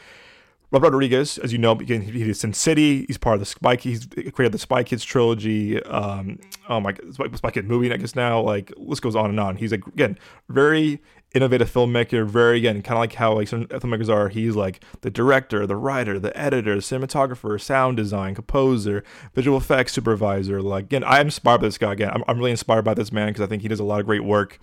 Rob 0.72 0.84
Rodriguez, 0.84 1.38
as 1.40 1.52
you 1.52 1.58
know, 1.58 1.76
he 1.76 1.86
did 1.86 2.38
Sin 2.38 2.54
City. 2.54 3.06
He's 3.06 3.18
part 3.18 3.34
of 3.34 3.40
the 3.42 3.46
Spy. 3.46 3.76
He's 3.76 4.06
created 4.06 4.54
the 4.54 4.58
Spy 4.58 4.84
Kids 4.84 5.04
trilogy. 5.04 5.84
Um, 5.84 6.40
oh 6.70 6.80
my, 6.80 6.94
God, 6.94 7.36
Spy 7.36 7.52
Kids 7.52 7.68
movie, 7.68 7.92
I 7.92 7.98
guess 7.98 8.16
now. 8.16 8.40
Like, 8.40 8.72
list 8.78 9.02
goes 9.02 9.16
on 9.16 9.30
and 9.30 9.40
on. 9.40 9.58
He's 9.58 9.72
like 9.72 9.86
again 9.86 10.18
very 10.48 11.02
innovative 11.34 11.70
filmmaker. 11.70 12.26
Very 12.26 12.58
again, 12.58 12.82
kind 12.82 12.96
of 12.98 13.02
like 13.02 13.14
how 13.14 13.34
like 13.34 13.50
some 13.50 13.66
filmmakers 13.66 14.08
are. 14.08 14.30
He's 14.30 14.56
like 14.56 14.82
the 15.02 15.10
director, 15.10 15.68
the 15.68 15.76
writer, 15.76 16.18
the 16.20 16.36
editor, 16.38 16.78
cinematographer, 16.78 17.60
sound 17.60 17.98
design, 17.98 18.34
composer, 18.34 19.04
visual 19.34 19.58
effects 19.58 19.92
supervisor. 19.92 20.62
Like 20.62 20.86
again, 20.86 21.04
I'm 21.04 21.28
inspired 21.28 21.60
by 21.60 21.68
this 21.68 21.78
guy. 21.78 21.92
Again, 21.92 22.12
I'm, 22.14 22.24
I'm 22.30 22.38
really 22.38 22.52
inspired 22.52 22.86
by 22.86 22.94
this 22.94 23.12
man 23.12 23.28
because 23.28 23.42
I 23.42 23.48
think 23.48 23.62
he 23.62 23.68
does 23.68 23.82
a 23.82 23.84
lot 23.84 24.00
of 24.00 24.06
great 24.06 24.24
work. 24.24 24.58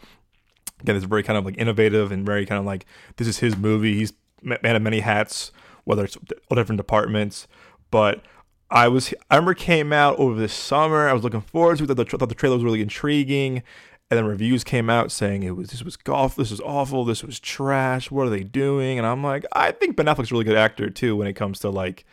Again, 0.80 0.96
it's 0.96 1.04
very 1.04 1.22
kind 1.22 1.36
of 1.36 1.44
like 1.44 1.58
innovative 1.58 2.12
and 2.12 2.24
very 2.24 2.46
kind 2.46 2.58
of 2.58 2.64
like 2.64 2.86
this 3.18 3.28
is 3.28 3.40
his 3.40 3.58
movie. 3.58 3.96
He's 3.96 4.14
man 4.40 4.74
of 4.76 4.80
many 4.80 5.00
hats 5.00 5.52
whether 5.88 6.04
it's 6.04 6.16
all 6.16 6.54
different 6.54 6.76
departments. 6.76 7.48
But 7.90 8.22
I 8.70 8.88
was 8.88 9.14
I 9.30 9.36
remember 9.36 9.54
came 9.54 9.90
out 9.90 10.18
over 10.18 10.38
the 10.38 10.48
summer. 10.48 11.08
I 11.08 11.14
was 11.14 11.24
looking 11.24 11.40
forward 11.40 11.78
to 11.78 11.84
it. 11.84 11.90
I 11.90 12.04
thought 12.04 12.28
the 12.28 12.34
trailer 12.34 12.56
was 12.56 12.64
really 12.64 12.82
intriguing. 12.82 13.62
And 14.10 14.16
then 14.16 14.26
reviews 14.26 14.64
came 14.64 14.88
out 14.88 15.10
saying 15.10 15.42
it 15.42 15.56
was 15.56 15.70
this 15.70 15.82
was 15.82 15.96
golf, 15.96 16.36
this 16.36 16.50
was 16.50 16.60
awful, 16.60 17.06
this 17.06 17.24
was 17.24 17.40
trash. 17.40 18.10
What 18.10 18.26
are 18.26 18.30
they 18.30 18.42
doing? 18.42 18.98
And 18.98 19.06
I'm 19.06 19.22
like, 19.22 19.46
I 19.52 19.72
think 19.72 19.96
Ben 19.96 20.06
Affleck's 20.06 20.30
a 20.30 20.34
really 20.34 20.44
good 20.44 20.56
actor 20.56 20.90
too 20.90 21.16
when 21.16 21.26
it 21.26 21.34
comes 21.34 21.58
to 21.60 21.70
like 21.70 22.04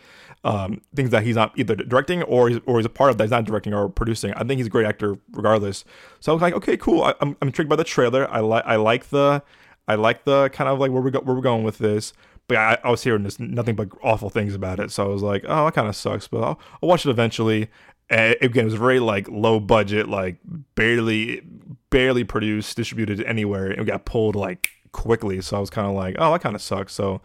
um, 0.45 0.81
things 0.95 1.09
that 1.09 1.23
he's 1.23 1.35
not 1.35 1.51
either 1.57 1.75
directing 1.75 2.23
or 2.23 2.49
he's, 2.49 2.59
or 2.65 2.77
he's 2.77 2.85
a 2.85 2.89
part 2.89 3.11
of 3.11 3.17
that 3.17 3.25
he's 3.25 3.31
not 3.31 3.43
directing 3.43 3.73
or 3.73 3.89
producing. 3.89 4.33
I 4.33 4.45
think 4.45 4.57
he's 4.57 4.67
a 4.67 4.69
great 4.69 4.85
actor 4.85 5.17
regardless. 5.33 5.83
So 6.21 6.31
I 6.31 6.33
was 6.33 6.41
like, 6.41 6.53
okay, 6.53 6.77
cool. 6.77 7.03
I, 7.03 7.09
am 7.09 7.15
I'm, 7.21 7.37
I'm 7.41 7.47
intrigued 7.49 7.69
by 7.69 7.75
the 7.75 7.83
trailer. 7.83 8.29
I 8.31 8.39
like 8.39 8.63
I 8.65 8.77
like 8.77 9.09
the 9.09 9.43
I 9.87 9.95
like 9.95 10.23
the 10.23 10.49
kind 10.49 10.69
of 10.69 10.79
like 10.79 10.91
where 10.91 11.01
we 11.01 11.11
go, 11.11 11.19
where 11.19 11.35
we're 11.35 11.41
going 11.41 11.63
with 11.63 11.77
this 11.77 12.13
but 12.47 12.57
I, 12.57 12.77
I 12.83 12.91
was 12.91 13.03
hearing 13.03 13.23
this 13.23 13.39
nothing 13.39 13.75
but 13.75 13.89
awful 14.03 14.29
things 14.29 14.53
about 14.53 14.79
it. 14.79 14.91
So 14.91 15.05
I 15.05 15.07
was 15.07 15.23
like, 15.23 15.43
oh, 15.47 15.65
that 15.65 15.73
kind 15.73 15.87
of 15.87 15.95
sucks. 15.95 16.27
But 16.27 16.43
I'll, 16.43 16.59
I'll 16.81 16.89
watch 16.89 17.05
it 17.05 17.09
eventually. 17.09 17.69
And 18.09 18.35
again, 18.41 18.63
it 18.63 18.65
was 18.65 18.75
very 18.75 18.99
like 18.99 19.27
low 19.29 19.59
budget, 19.59 20.07
like 20.07 20.37
barely, 20.75 21.41
barely 21.89 22.23
produced, 22.23 22.77
distributed 22.77 23.21
anywhere, 23.23 23.71
it 23.71 23.83
got 23.85 24.05
pulled 24.05 24.35
like 24.35 24.69
quickly. 24.91 25.41
So 25.41 25.57
I 25.57 25.59
was 25.59 25.69
kind 25.69 25.87
of 25.87 25.95
like, 25.95 26.15
oh, 26.19 26.31
that 26.33 26.41
kind 26.41 26.55
of 26.55 26.61
sucks. 26.61 26.93
So 26.93 27.21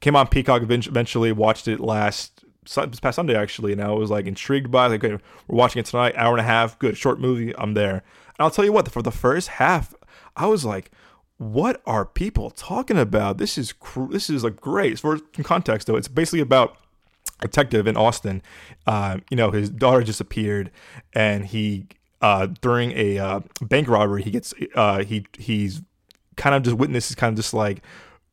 came 0.00 0.16
on 0.16 0.28
Peacock 0.28 0.62
eventually, 0.62 1.32
watched 1.32 1.68
it 1.68 1.80
last 1.80 2.44
this 2.64 3.00
past 3.00 3.16
Sunday 3.16 3.34
actually, 3.34 3.72
and 3.72 3.82
I 3.82 3.90
was 3.90 4.10
like 4.10 4.26
intrigued 4.26 4.70
by 4.70 4.86
it. 4.86 4.90
Like, 4.90 5.04
okay, 5.04 5.22
we're 5.48 5.56
watching 5.56 5.80
it 5.80 5.86
tonight, 5.86 6.14
hour 6.16 6.32
and 6.32 6.40
a 6.40 6.44
half, 6.44 6.78
good 6.78 6.96
short 6.96 7.20
movie. 7.20 7.56
I'm 7.56 7.74
there, 7.74 7.90
and 7.92 8.02
I'll 8.38 8.50
tell 8.50 8.64
you 8.64 8.72
what, 8.72 8.90
for 8.90 9.02
the 9.02 9.10
first 9.10 9.48
half, 9.48 9.94
I 10.36 10.46
was 10.46 10.64
like, 10.64 10.90
what 11.40 11.80
are 11.86 12.04
people 12.04 12.50
talking 12.50 12.98
about? 12.98 13.38
This 13.38 13.56
is 13.56 13.72
cr- 13.72 14.10
this 14.10 14.28
is 14.28 14.44
like 14.44 14.60
great. 14.60 14.98
For 14.98 15.18
context 15.42 15.86
though, 15.86 15.96
it's 15.96 16.06
basically 16.06 16.40
about 16.40 16.76
a 17.40 17.46
detective 17.46 17.86
in 17.86 17.96
Austin. 17.96 18.42
Uh, 18.86 19.20
you 19.30 19.38
know, 19.38 19.50
his 19.50 19.70
daughter 19.70 20.02
disappeared, 20.02 20.70
and 21.14 21.46
he 21.46 21.86
uh, 22.20 22.48
during 22.60 22.92
a 22.92 23.18
uh, 23.18 23.40
bank 23.62 23.88
robbery, 23.88 24.22
he 24.22 24.30
gets 24.30 24.52
uh, 24.74 25.02
he 25.02 25.24
he's 25.38 25.80
kind 26.36 26.54
of 26.54 26.62
just 26.62 26.76
witnesses 26.76 27.16
kind 27.16 27.32
of 27.32 27.36
just 27.36 27.54
like 27.54 27.82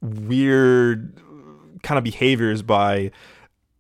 weird 0.02 1.22
kind 1.84 1.98
of 1.98 2.04
behaviors 2.04 2.62
by 2.62 3.10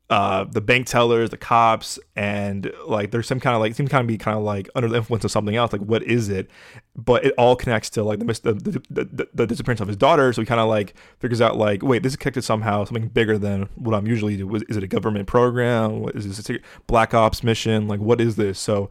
uh, 0.10 0.46
the 0.46 0.62
bank 0.62 0.88
tellers, 0.88 1.32
the 1.32 1.38
cops, 1.38 2.00
and 2.16 2.72
like 2.86 3.12
there's 3.12 3.28
some 3.28 3.42
kind 3.42 3.56
of 3.56 3.62
like 3.62 3.76
seem 3.76 3.88
kind 3.90 4.02
of 4.02 4.08
be 4.08 4.18
kind 4.18 4.38
of 4.38 4.44
like 4.44 4.70
under 4.74 4.88
the 4.88 4.96
influence 4.96 5.26
of 5.26 5.32
something 5.32 5.56
else. 5.56 5.74
Like 5.74 5.82
what 5.82 6.02
is 6.04 6.30
it? 6.30 6.50
But 6.96 7.26
it 7.26 7.34
all 7.38 7.58
connects 7.58 7.90
to 7.92 8.04
like 8.04 8.20
the 8.20 8.26
the, 8.26 8.82
the, 8.90 9.06
the, 9.06 9.30
the 9.34 9.48
disappearance 9.48 9.82
of 9.82 9.88
his 9.90 9.98
daughter. 9.98 10.32
So 10.32 10.42
he 10.42 10.46
kind 10.46 10.62
of 10.62 10.70
like 10.70 10.96
figures 11.20 11.42
out 11.42 11.58
like 11.58 11.84
wait, 11.84 12.04
this 12.04 12.14
is 12.14 12.18
connected 12.18 12.44
somehow 12.44 12.86
something 12.86 13.10
bigger 13.10 13.38
than 13.38 13.64
what 13.76 13.94
I'm 13.94 14.08
usually 14.08 14.38
do. 14.38 14.56
Is 14.56 14.78
it 14.78 14.84
a 14.84 14.88
government 14.88 15.28
program? 15.28 16.00
What 16.00 16.16
is 16.16 16.26
this 16.26 16.50
a 16.50 16.60
black 16.88 17.14
ops 17.14 17.44
mission? 17.44 17.90
Like 17.90 18.00
what 18.00 18.22
is 18.22 18.38
this? 18.38 18.60
So 18.60 18.90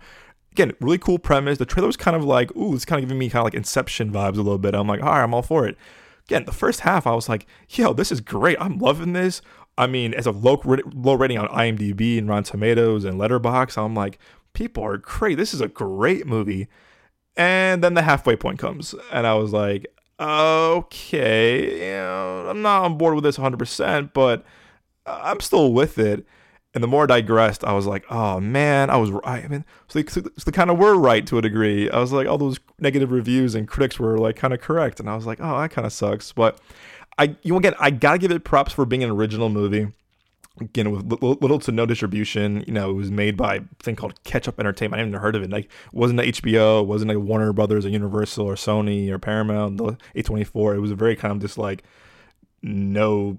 again, 0.53 0.75
really 0.81 0.99
cool 0.99 1.19
premise. 1.19 1.57
The 1.57 1.65
trailer 1.65 1.87
was 1.87 1.97
kind 1.97 2.17
of 2.17 2.25
like, 2.25 2.55
ooh, 2.57 2.75
it's 2.75 2.85
kind 2.85 3.03
of 3.03 3.09
giving 3.09 3.19
me 3.19 3.31
kind 3.31 3.41
of 3.41 3.45
like 3.45 3.55
Inception 3.55 4.13
vibes 4.13 4.35
a 4.35 4.43
little 4.43 4.59
bit. 4.59 4.75
I'm 4.75 4.87
like, 4.87 5.03
all 5.03 5.11
right, 5.11 5.23
I'm 5.23 5.33
all 5.33 5.43
for 5.43 5.67
it. 5.67 5.79
Again, 6.27 6.45
the 6.45 6.53
first 6.53 6.81
half, 6.81 7.07
I 7.07 7.15
was 7.15 7.29
like, 7.29 7.47
yo, 7.69 7.93
this 7.93 8.11
is 8.11 8.21
great. 8.21 8.57
I'm 8.61 8.79
loving 8.79 9.13
this. 9.13 9.43
I 9.79 9.87
mean, 9.87 10.15
as 10.15 10.27
a 10.27 10.31
low 10.31 10.63
low 10.95 11.15
rating 11.15 11.39
on 11.39 11.49
IMDb 11.49 12.19
and 12.19 12.29
Rotten 12.29 12.45
Tomatoes 12.45 13.05
and 13.05 13.21
Letterboxd, 13.21 13.77
I'm 13.77 13.95
like, 13.95 14.19
people 14.55 14.83
are 14.85 14.97
great. 14.97 15.37
This 15.37 15.53
is 15.53 15.61
a 15.61 15.69
great 15.69 16.27
movie. 16.27 16.69
And 17.37 17.85
then 17.85 17.95
the 17.95 18.03
halfway 18.03 18.37
point 18.37 18.59
comes, 18.59 18.95
and 19.13 19.27
I 19.27 19.35
was 19.35 19.53
like, 19.53 19.87
okay, 20.19 21.95
I'm 21.99 22.63
not 22.63 22.85
on 22.85 22.97
board 22.97 23.15
with 23.15 23.25
this 23.25 23.37
100%, 23.37 24.15
but 24.15 24.45
I'm 25.05 25.41
still 25.41 25.75
with 25.75 25.99
it. 25.99 26.27
And 26.75 26.83
the 26.83 26.89
more 26.89 27.05
I 27.05 27.07
digressed, 27.07 27.65
I 27.65 27.73
was 27.73 27.87
like, 27.87 28.05
oh 28.11 28.41
man, 28.41 28.91
I 28.91 28.97
was 28.97 29.11
right. 29.11 29.45
I 29.45 29.49
mean, 29.49 29.65
so 29.89 30.01
they, 30.01 30.09
so 30.11 30.21
they 30.21 30.53
kind 30.53 30.71
of 30.71 30.79
were 30.79 30.95
right 30.95 31.27
to 31.27 31.39
a 31.39 31.43
degree. 31.43 31.91
I 31.91 31.99
was 31.99 32.13
like, 32.13 32.27
all 32.27 32.37
those 32.39 32.59
negative 32.79 33.11
reviews 33.11 33.55
and 33.55 33.67
critics 33.67 33.99
were 33.99 34.19
like 34.19 34.37
kind 34.37 34.53
of 34.53 34.61
correct. 34.61 35.01
And 35.01 35.09
I 35.09 35.17
was 35.17 35.25
like, 35.25 35.39
oh, 35.41 35.59
that 35.61 35.71
kind 35.71 35.87
of 35.87 35.93
sucks. 35.93 36.33
But 36.33 36.61
I, 37.19 37.37
you 37.43 37.57
again, 37.57 37.75
I 37.79 37.91
gotta 37.91 38.19
give 38.19 38.31
it 38.31 38.45
props 38.45 38.73
for 38.73 38.85
being 38.85 39.03
an 39.03 39.11
original 39.11 39.49
movie. 39.49 39.93
Again, 40.59 40.91
with 40.91 41.23
little 41.23 41.59
to 41.59 41.73
no 41.73 41.85
distribution, 41.85 42.65
you 42.67 42.73
know, 42.73 42.89
it 42.91 42.95
was 42.95 43.11
made 43.11 43.37
by 43.37 43.57
a 43.57 43.61
thing 43.83 43.95
called 43.95 44.23
Ketchup 44.25 44.59
Entertainment. 44.59 44.95
I 44.95 45.01
haven't 45.01 45.11
even 45.13 45.21
heard 45.21 45.37
of 45.37 45.43
it. 45.43 45.51
Like, 45.51 45.67
it 45.67 45.93
wasn't 45.93 46.21
a 46.21 46.23
HBO, 46.23 46.81
it 46.81 46.87
wasn't 46.87 47.11
like 47.11 47.19
Warner 47.19 47.53
Brothers 47.53 47.85
or 47.85 47.91
Universal 47.91 48.47
or 48.47 48.55
Sony 48.55 49.11
or 49.11 49.19
Paramount, 49.19 49.77
the 49.77 49.99
A24. 50.15 50.77
It 50.77 50.81
was 50.81 50.91
a 50.91 50.97
very 50.97 51.15
kind 51.15 51.33
of 51.33 51.41
just 51.41 51.59
like 51.59 51.83
no 52.63 53.37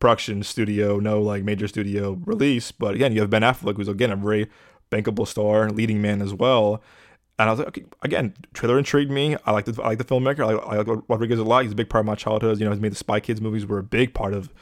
production 0.00 0.42
studio, 0.42 0.98
no 0.98 1.22
like 1.22 1.44
major 1.44 1.66
studio 1.66 2.20
release. 2.26 2.72
But 2.72 2.94
again, 2.94 3.14
you 3.14 3.22
have 3.22 3.30
Ben 3.30 3.40
Affleck, 3.40 3.76
who's 3.76 3.88
again 3.88 4.12
a 4.12 4.16
very 4.16 4.50
bankable 4.90 5.26
star, 5.26 5.70
leading 5.70 6.02
man 6.02 6.20
as 6.20 6.34
well. 6.34 6.82
And 7.38 7.48
I 7.48 7.52
was 7.52 7.58
like, 7.58 7.68
okay, 7.68 7.84
again, 8.02 8.34
trailer 8.52 8.78
intrigued 8.78 9.10
me. 9.10 9.36
I 9.44 9.50
like 9.50 9.64
the 9.64 9.82
I 9.82 9.88
like 9.88 9.98
the 9.98 10.04
filmmaker. 10.04 10.46
I, 10.46 10.52
I 10.52 10.82
like 10.82 11.02
Rodriguez 11.08 11.38
a 11.38 11.44
lot. 11.44 11.64
He's 11.64 11.72
a 11.72 11.76
big 11.76 11.88
part 11.88 12.00
of 12.00 12.06
my 12.06 12.14
childhood. 12.14 12.58
You 12.58 12.64
know, 12.64 12.70
he's 12.70 12.80
made 12.80 12.92
the 12.92 12.96
Spy 12.96 13.18
Kids 13.20 13.40
movies 13.40 13.66
were 13.66 13.78
a 13.78 13.82
big 13.82 14.14
part 14.14 14.34
of, 14.34 14.52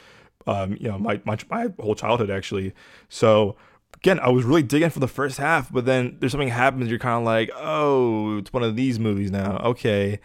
um, 0.47 0.75
you 0.79 0.87
know, 0.87 0.97
my, 0.97 1.21
my 1.23 1.37
my 1.49 1.67
whole 1.79 1.93
childhood 1.93 2.31
actually. 2.31 2.73
So 3.09 3.55
again, 3.95 4.19
I 4.19 4.29
was 4.29 4.43
really 4.43 4.63
digging 4.63 4.89
for 4.89 4.99
the 4.99 5.07
first 5.07 5.37
half, 5.37 5.71
but 5.71 5.85
then 5.85 6.17
there's 6.19 6.31
something 6.31 6.49
happens. 6.49 6.89
You're 6.89 6.99
kind 6.99 7.19
of 7.19 7.25
like, 7.25 7.51
oh, 7.55 8.39
it's 8.39 8.51
one 8.51 8.63
of 8.63 8.75
these 8.75 8.99
movies 8.99 9.29
now. 9.29 9.57
Okay, 9.63 10.19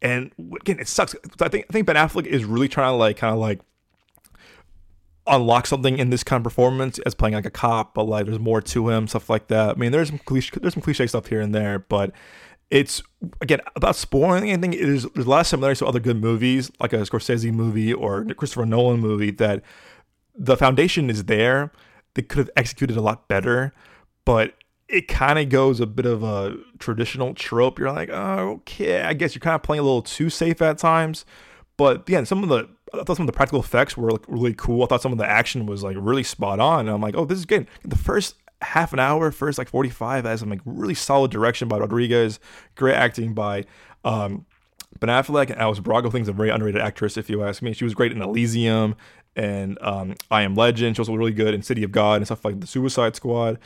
and 0.00 0.32
again, 0.60 0.78
it 0.80 0.88
sucks. 0.88 1.14
I 1.40 1.48
think 1.48 1.66
I 1.68 1.72
think 1.72 1.86
Ben 1.86 1.96
Affleck 1.96 2.26
is 2.26 2.44
really 2.44 2.68
trying 2.68 2.92
to 2.92 2.96
like 2.96 3.18
kind 3.18 3.34
of 3.34 3.40
like 3.40 3.60
unlock 5.30 5.66
something 5.66 5.98
in 5.98 6.10
this 6.10 6.24
kind 6.24 6.40
of 6.40 6.44
performance 6.44 6.98
as 7.00 7.14
playing 7.14 7.34
like 7.34 7.46
a 7.46 7.50
cop, 7.50 7.94
but 7.94 8.04
like 8.04 8.26
there's 8.26 8.38
more 8.38 8.60
to 8.60 8.88
him, 8.90 9.06
stuff 9.06 9.30
like 9.30 9.48
that. 9.48 9.70
I 9.70 9.78
mean, 9.78 9.92
there's 9.92 10.08
some 10.08 10.18
cliche, 10.18 10.50
there's 10.60 10.74
some 10.74 10.82
cliche 10.82 11.06
stuff 11.06 11.26
here 11.26 11.40
and 11.40 11.54
there, 11.54 11.78
but 11.78 12.12
it's 12.70 13.02
again 13.40 13.60
about 13.76 13.96
spoiling 13.96 14.50
anything. 14.50 14.72
It 14.72 14.80
is 14.80 15.06
there's 15.14 15.26
a 15.26 15.30
lot 15.30 15.40
of 15.40 15.46
similarities 15.46 15.78
to 15.80 15.86
other 15.86 16.00
good 16.00 16.20
movies, 16.20 16.70
like 16.80 16.92
a 16.92 16.98
Scorsese 16.98 17.52
movie 17.52 17.92
or 17.92 18.24
Christopher 18.24 18.66
Nolan 18.66 19.00
movie. 19.00 19.30
That 19.30 19.62
the 20.34 20.56
foundation 20.56 21.10
is 21.10 21.24
there. 21.24 21.72
They 22.14 22.22
could 22.22 22.38
have 22.38 22.50
executed 22.56 22.96
a 22.96 23.00
lot 23.00 23.28
better, 23.28 23.72
but 24.24 24.54
it 24.88 25.06
kind 25.06 25.38
of 25.38 25.48
goes 25.48 25.78
a 25.78 25.86
bit 25.86 26.06
of 26.06 26.22
a 26.22 26.56
traditional 26.78 27.34
trope. 27.34 27.78
You're 27.78 27.92
like, 27.92 28.10
oh, 28.10 28.54
okay, 28.60 29.02
I 29.02 29.14
guess 29.14 29.34
you're 29.34 29.40
kind 29.40 29.54
of 29.54 29.62
playing 29.62 29.80
a 29.80 29.84
little 29.84 30.02
too 30.02 30.30
safe 30.30 30.60
at 30.60 30.78
times. 30.78 31.24
But 31.76 32.08
again, 32.08 32.26
some 32.26 32.42
of 32.42 32.48
the 32.48 32.68
I 32.94 33.04
thought 33.04 33.16
some 33.16 33.24
of 33.24 33.32
the 33.32 33.36
practical 33.36 33.60
effects 33.60 33.96
were 33.96 34.10
like 34.10 34.24
really 34.26 34.54
cool. 34.54 34.82
I 34.82 34.86
thought 34.86 35.02
some 35.02 35.12
of 35.12 35.18
the 35.18 35.26
action 35.26 35.66
was 35.66 35.82
like 35.82 35.96
really 35.98 36.22
spot 36.22 36.60
on. 36.60 36.80
And 36.80 36.90
I'm 36.90 37.00
like, 37.00 37.16
oh, 37.16 37.24
this 37.24 37.38
is 37.38 37.46
good. 37.46 37.66
The 37.84 37.96
first 37.96 38.36
half 38.62 38.92
an 38.92 38.98
hour, 38.98 39.30
first 39.30 39.58
like 39.58 39.68
45 39.68 40.24
has 40.24 40.40
some 40.40 40.50
like 40.50 40.60
really 40.64 40.94
solid 40.94 41.30
direction 41.30 41.68
by 41.68 41.78
Rodriguez, 41.78 42.40
great 42.74 42.94
acting 42.94 43.32
by 43.34 43.64
um, 44.04 44.44
Ben 44.98 45.08
Affleck 45.08 45.50
and 45.50 45.60
Alice 45.60 45.78
Braga. 45.78 46.10
Thing's 46.10 46.28
a 46.28 46.32
very 46.32 46.50
underrated 46.50 46.80
actress, 46.80 47.16
if 47.16 47.30
you 47.30 47.42
ask 47.42 47.62
me. 47.62 47.72
She 47.72 47.84
was 47.84 47.94
great 47.94 48.12
in 48.12 48.20
Elysium 48.20 48.96
and 49.36 49.78
um, 49.80 50.16
I 50.30 50.42
Am 50.42 50.54
Legend. 50.54 50.96
She 50.96 51.00
was 51.00 51.08
really 51.08 51.32
good 51.32 51.54
in 51.54 51.62
City 51.62 51.82
of 51.84 51.92
God 51.92 52.16
and 52.16 52.26
stuff 52.26 52.44
like 52.44 52.60
The 52.60 52.66
Suicide 52.66 53.16
Squad. 53.16 53.58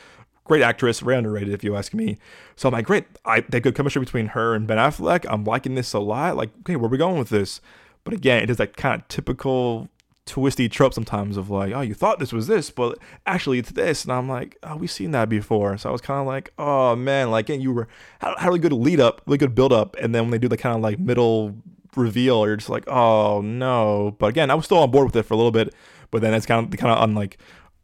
Great 0.43 0.61
actress, 0.61 0.99
very 0.99 1.17
underrated, 1.17 1.53
if 1.53 1.63
you 1.63 1.75
ask 1.75 1.93
me. 1.93 2.19
So 2.55 2.69
I'm 2.69 2.73
like, 2.73 2.85
great. 2.85 3.05
I 3.25 3.41
that 3.41 3.61
good 3.61 3.73
chemistry 3.73 3.99
between 3.99 4.27
her 4.27 4.53
and 4.53 4.67
Ben 4.67 4.77
Affleck. 4.77 5.25
I'm 5.27 5.43
liking 5.43 5.73
this 5.73 5.91
a 5.93 5.99
lot. 5.99 6.37
Like, 6.37 6.51
okay, 6.59 6.75
where 6.75 6.85
are 6.85 6.91
we 6.91 6.99
going 6.99 7.17
with 7.17 7.29
this? 7.29 7.61
But 8.05 8.13
again, 8.13 8.41
it 8.41 8.49
is 8.49 8.57
that 8.57 8.77
kind 8.77 9.01
of 9.01 9.07
typical 9.09 9.89
twisty 10.25 10.67
trope 10.67 10.93
sometimes 10.93 11.37
of 11.37 11.49
like, 11.49 11.73
oh, 11.73 11.81
you 11.81 11.93
thought 11.93 12.19
this 12.19 12.33
was 12.33 12.47
this, 12.47 12.71
but 12.71 12.97
actually 13.25 13.59
it's 13.59 13.71
this. 13.71 14.03
And 14.03 14.13
I'm 14.13 14.27
like, 14.29 14.57
oh, 14.63 14.77
we've 14.77 14.89
seen 14.89 15.11
that 15.11 15.29
before. 15.29 15.77
So 15.77 15.89
I 15.89 15.91
was 15.91 16.01
kind 16.01 16.19
of 16.19 16.25
like, 16.25 16.51
oh 16.57 16.95
man, 16.95 17.29
like, 17.29 17.49
and 17.49 17.61
you 17.61 17.73
were 17.73 17.87
had, 18.19 18.33
had 18.37 18.47
a 18.47 18.49
really 18.49 18.59
good 18.59 18.73
lead 18.73 18.99
up, 18.99 19.21
really 19.25 19.37
good 19.37 19.53
build 19.53 19.73
up, 19.73 19.95
and 19.97 20.15
then 20.15 20.23
when 20.23 20.31
they 20.31 20.37
do 20.37 20.47
the 20.47 20.57
kind 20.57 20.75
of 20.75 20.81
like 20.81 20.99
middle 20.99 21.55
reveal, 21.95 22.45
you're 22.45 22.57
just 22.57 22.69
like, 22.69 22.87
oh 22.87 23.41
no. 23.41 24.15
But 24.19 24.27
again, 24.27 24.49
I 24.49 24.55
was 24.55 24.65
still 24.65 24.79
on 24.79 24.91
board 24.91 25.05
with 25.05 25.15
it 25.15 25.23
for 25.23 25.33
a 25.33 25.37
little 25.37 25.51
bit, 25.51 25.73
but 26.11 26.21
then 26.21 26.33
it's 26.33 26.45
kind 26.45 26.65
of 26.65 26.79
kind 26.79 26.91
of 26.91 26.99
on 26.99 27.15
like, 27.15 27.37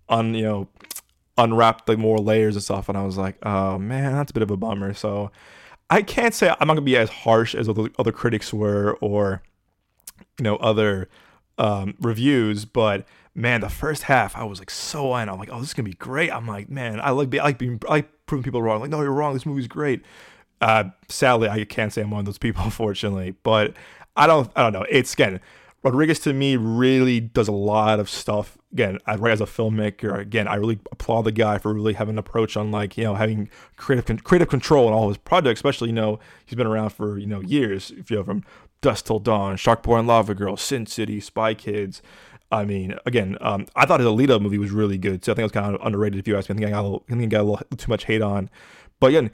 on 0.09 0.33
you 0.33 0.43
know, 0.43 0.67
unwrapped 1.37 1.85
the 1.85 1.97
more 1.97 2.17
layers 2.17 2.55
and 2.55 2.63
stuff, 2.63 2.89
and 2.89 2.97
I 2.97 3.03
was 3.03 3.17
like, 3.17 3.37
oh 3.43 3.77
man, 3.77 4.13
that's 4.13 4.31
a 4.31 4.33
bit 4.33 4.43
of 4.43 4.51
a 4.51 4.57
bummer. 4.57 4.93
So 4.93 5.31
I 5.89 6.01
can't 6.01 6.33
say 6.33 6.49
I'm 6.49 6.67
not 6.67 6.73
gonna 6.75 6.81
be 6.81 6.97
as 6.97 7.09
harsh 7.09 7.55
as 7.55 7.67
other, 7.69 7.89
other 7.99 8.11
critics 8.11 8.53
were 8.53 8.97
or 9.01 9.41
you 10.37 10.43
know 10.43 10.55
other 10.57 11.09
um, 11.57 11.95
reviews, 11.99 12.65
but 12.65 13.05
man, 13.35 13.61
the 13.61 13.69
first 13.69 14.03
half 14.03 14.35
I 14.35 14.43
was 14.43 14.59
like 14.59 14.69
so 14.69 15.15
in. 15.15 15.29
I'm 15.29 15.37
like, 15.37 15.49
oh, 15.51 15.59
this 15.59 15.69
is 15.69 15.73
gonna 15.73 15.89
be 15.89 15.95
great. 15.95 16.31
I'm 16.31 16.47
like, 16.47 16.69
man, 16.69 16.99
I 16.99 17.11
like 17.11 17.33
I 17.35 17.43
like 17.43 17.57
being 17.57 17.79
I 17.87 17.91
like 17.91 18.25
proving 18.25 18.43
people 18.43 18.61
wrong. 18.61 18.81
like, 18.81 18.89
no, 18.89 19.01
you're 19.01 19.11
wrong. 19.11 19.33
This 19.33 19.45
movie's 19.45 19.67
great. 19.67 20.03
Uh, 20.59 20.85
sadly, 21.09 21.49
I 21.49 21.63
can't 21.65 21.91
say 21.91 22.01
I'm 22.01 22.11
one 22.11 22.19
of 22.19 22.25
those 22.25 22.37
people, 22.37 22.63
unfortunately. 22.65 23.35
But 23.43 23.73
I 24.15 24.27
don't 24.27 24.51
I 24.55 24.63
don't 24.63 24.73
know. 24.73 24.85
It's 24.89 25.13
again, 25.13 25.39
Rodriguez 25.83 26.19
to 26.19 26.33
me 26.33 26.55
really 26.55 27.19
does 27.19 27.47
a 27.47 27.53
lot 27.53 27.99
of 27.99 28.09
stuff. 28.09 28.57
Again, 28.71 28.99
I 29.05 29.15
write 29.15 29.33
as 29.33 29.41
a 29.41 29.45
filmmaker. 29.45 30.17
Again, 30.17 30.47
I 30.47 30.55
really 30.55 30.79
applaud 30.91 31.23
the 31.23 31.31
guy 31.31 31.57
for 31.57 31.73
really 31.73 31.93
having 31.93 32.15
an 32.15 32.19
approach 32.19 32.55
on 32.55 32.71
like 32.71 32.97
you 32.97 33.03
know 33.03 33.15
having 33.15 33.49
creative 33.77 34.23
creative 34.23 34.49
control 34.49 34.87
in 34.87 34.93
all 34.93 35.07
his 35.09 35.17
projects. 35.17 35.59
Especially 35.59 35.89
you 35.89 35.95
know 35.95 36.19
he's 36.45 36.55
been 36.55 36.67
around 36.67 36.91
for 36.91 37.17
you 37.17 37.27
know 37.27 37.41
years. 37.41 37.91
If 37.91 38.11
you 38.11 38.17
know 38.17 38.23
from 38.23 38.43
Dusk 38.81 39.05
Till 39.05 39.19
Dawn, 39.19 39.57
Shark 39.57 39.83
Boy 39.83 39.97
and 39.97 40.07
Lava 40.07 40.35
Girl, 40.35 40.57
Sin 40.57 40.85
City, 40.85 41.19
Spy 41.19 41.53
Kids. 41.53 42.01
I 42.51 42.65
mean, 42.65 42.95
again, 43.05 43.37
um, 43.39 43.65
I 43.75 43.85
thought 43.85 44.01
his 44.01 44.09
Alita 44.09 44.41
movie 44.41 44.57
was 44.57 44.71
really 44.71 44.97
good. 44.97 45.23
So 45.23 45.31
I 45.31 45.35
think 45.35 45.41
it 45.41 45.45
was 45.45 45.51
kind 45.53 45.73
of 45.73 45.81
underrated 45.85 46.19
if 46.19 46.27
you 46.27 46.37
ask 46.37 46.49
me. 46.49 46.55
I 46.55 46.57
think 46.57 46.67
I 46.67 46.71
got 46.71 46.81
a 46.81 46.83
little, 46.83 47.05
I 47.07 47.13
think 47.13 47.23
I 47.23 47.27
got 47.27 47.41
a 47.41 47.43
little 47.43 47.65
too 47.77 47.89
much 47.89 48.05
hate 48.05 48.21
on. 48.21 48.49
But 48.99 49.07
again, 49.07 49.31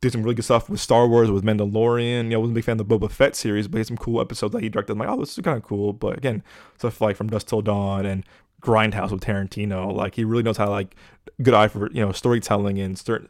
did 0.00 0.12
some 0.12 0.22
really 0.22 0.34
good 0.34 0.44
stuff 0.44 0.68
with 0.68 0.80
Star 0.80 1.06
Wars, 1.06 1.30
with 1.30 1.44
Mandalorian. 1.44 2.24
You 2.24 2.30
know, 2.30 2.36
I 2.36 2.40
wasn't 2.40 2.54
a 2.54 2.58
big 2.58 2.64
fan 2.64 2.80
of 2.80 2.88
the 2.88 2.98
Boba 2.98 3.10
Fett 3.10 3.36
series, 3.36 3.68
but 3.68 3.76
he 3.76 3.80
had 3.80 3.86
some 3.86 3.96
cool 3.96 4.20
episodes 4.20 4.52
that 4.52 4.62
he 4.62 4.68
directed. 4.68 4.92
I'm 4.92 4.98
like, 4.98 5.08
oh, 5.08 5.20
this 5.20 5.38
is 5.38 5.44
kind 5.44 5.56
of 5.56 5.62
cool. 5.62 5.92
But 5.92 6.18
again, 6.18 6.42
stuff 6.76 7.00
like 7.00 7.16
From 7.16 7.28
Dusk 7.28 7.46
Till 7.46 7.62
Dawn 7.62 8.04
and 8.04 8.24
Grindhouse 8.60 9.10
with 9.10 9.22
Tarantino. 9.22 9.92
Like 9.92 10.14
he 10.14 10.24
really 10.24 10.42
knows 10.42 10.56
how 10.56 10.66
to 10.66 10.70
like 10.70 10.96
good 11.42 11.54
eye 11.54 11.68
for 11.68 11.90
you 11.92 12.04
know 12.04 12.12
storytelling 12.12 12.78
and 12.78 12.98
certain 12.98 13.28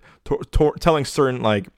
telling 0.81 1.05
certain 1.05 1.43
like 1.43 1.69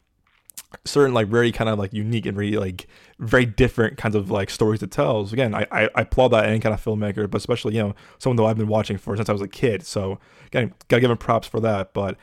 certain 0.84 1.14
like 1.14 1.28
very 1.28 1.50
kind 1.50 1.70
of 1.70 1.78
like 1.78 1.92
unique 1.92 2.26
and 2.26 2.34
very 2.34 2.52
like 2.52 2.86
very 3.18 3.46
different 3.46 3.96
kinds 3.96 4.14
of 4.14 4.30
like 4.30 4.50
stories 4.50 4.80
to 4.80 4.86
tell. 4.86 5.26
So 5.26 5.32
again, 5.32 5.54
I, 5.54 5.66
I, 5.70 5.88
I 5.94 6.00
applaud 6.02 6.28
that 6.28 6.44
any 6.44 6.60
kind 6.60 6.74
of 6.74 6.84
filmmaker, 6.84 7.30
but 7.30 7.38
especially 7.38 7.74
you 7.74 7.82
know 7.82 7.94
someone 8.18 8.36
that 8.36 8.44
I've 8.44 8.58
been 8.58 8.68
watching 8.68 8.98
for 8.98 9.16
since 9.16 9.28
I 9.28 9.32
was 9.32 9.42
a 9.42 9.48
kid. 9.48 9.84
So 9.84 10.18
again, 10.46 10.74
gotta 10.88 11.00
give 11.00 11.10
him 11.10 11.16
props 11.16 11.48
for 11.48 11.60
that. 11.60 11.94
But 11.94 12.16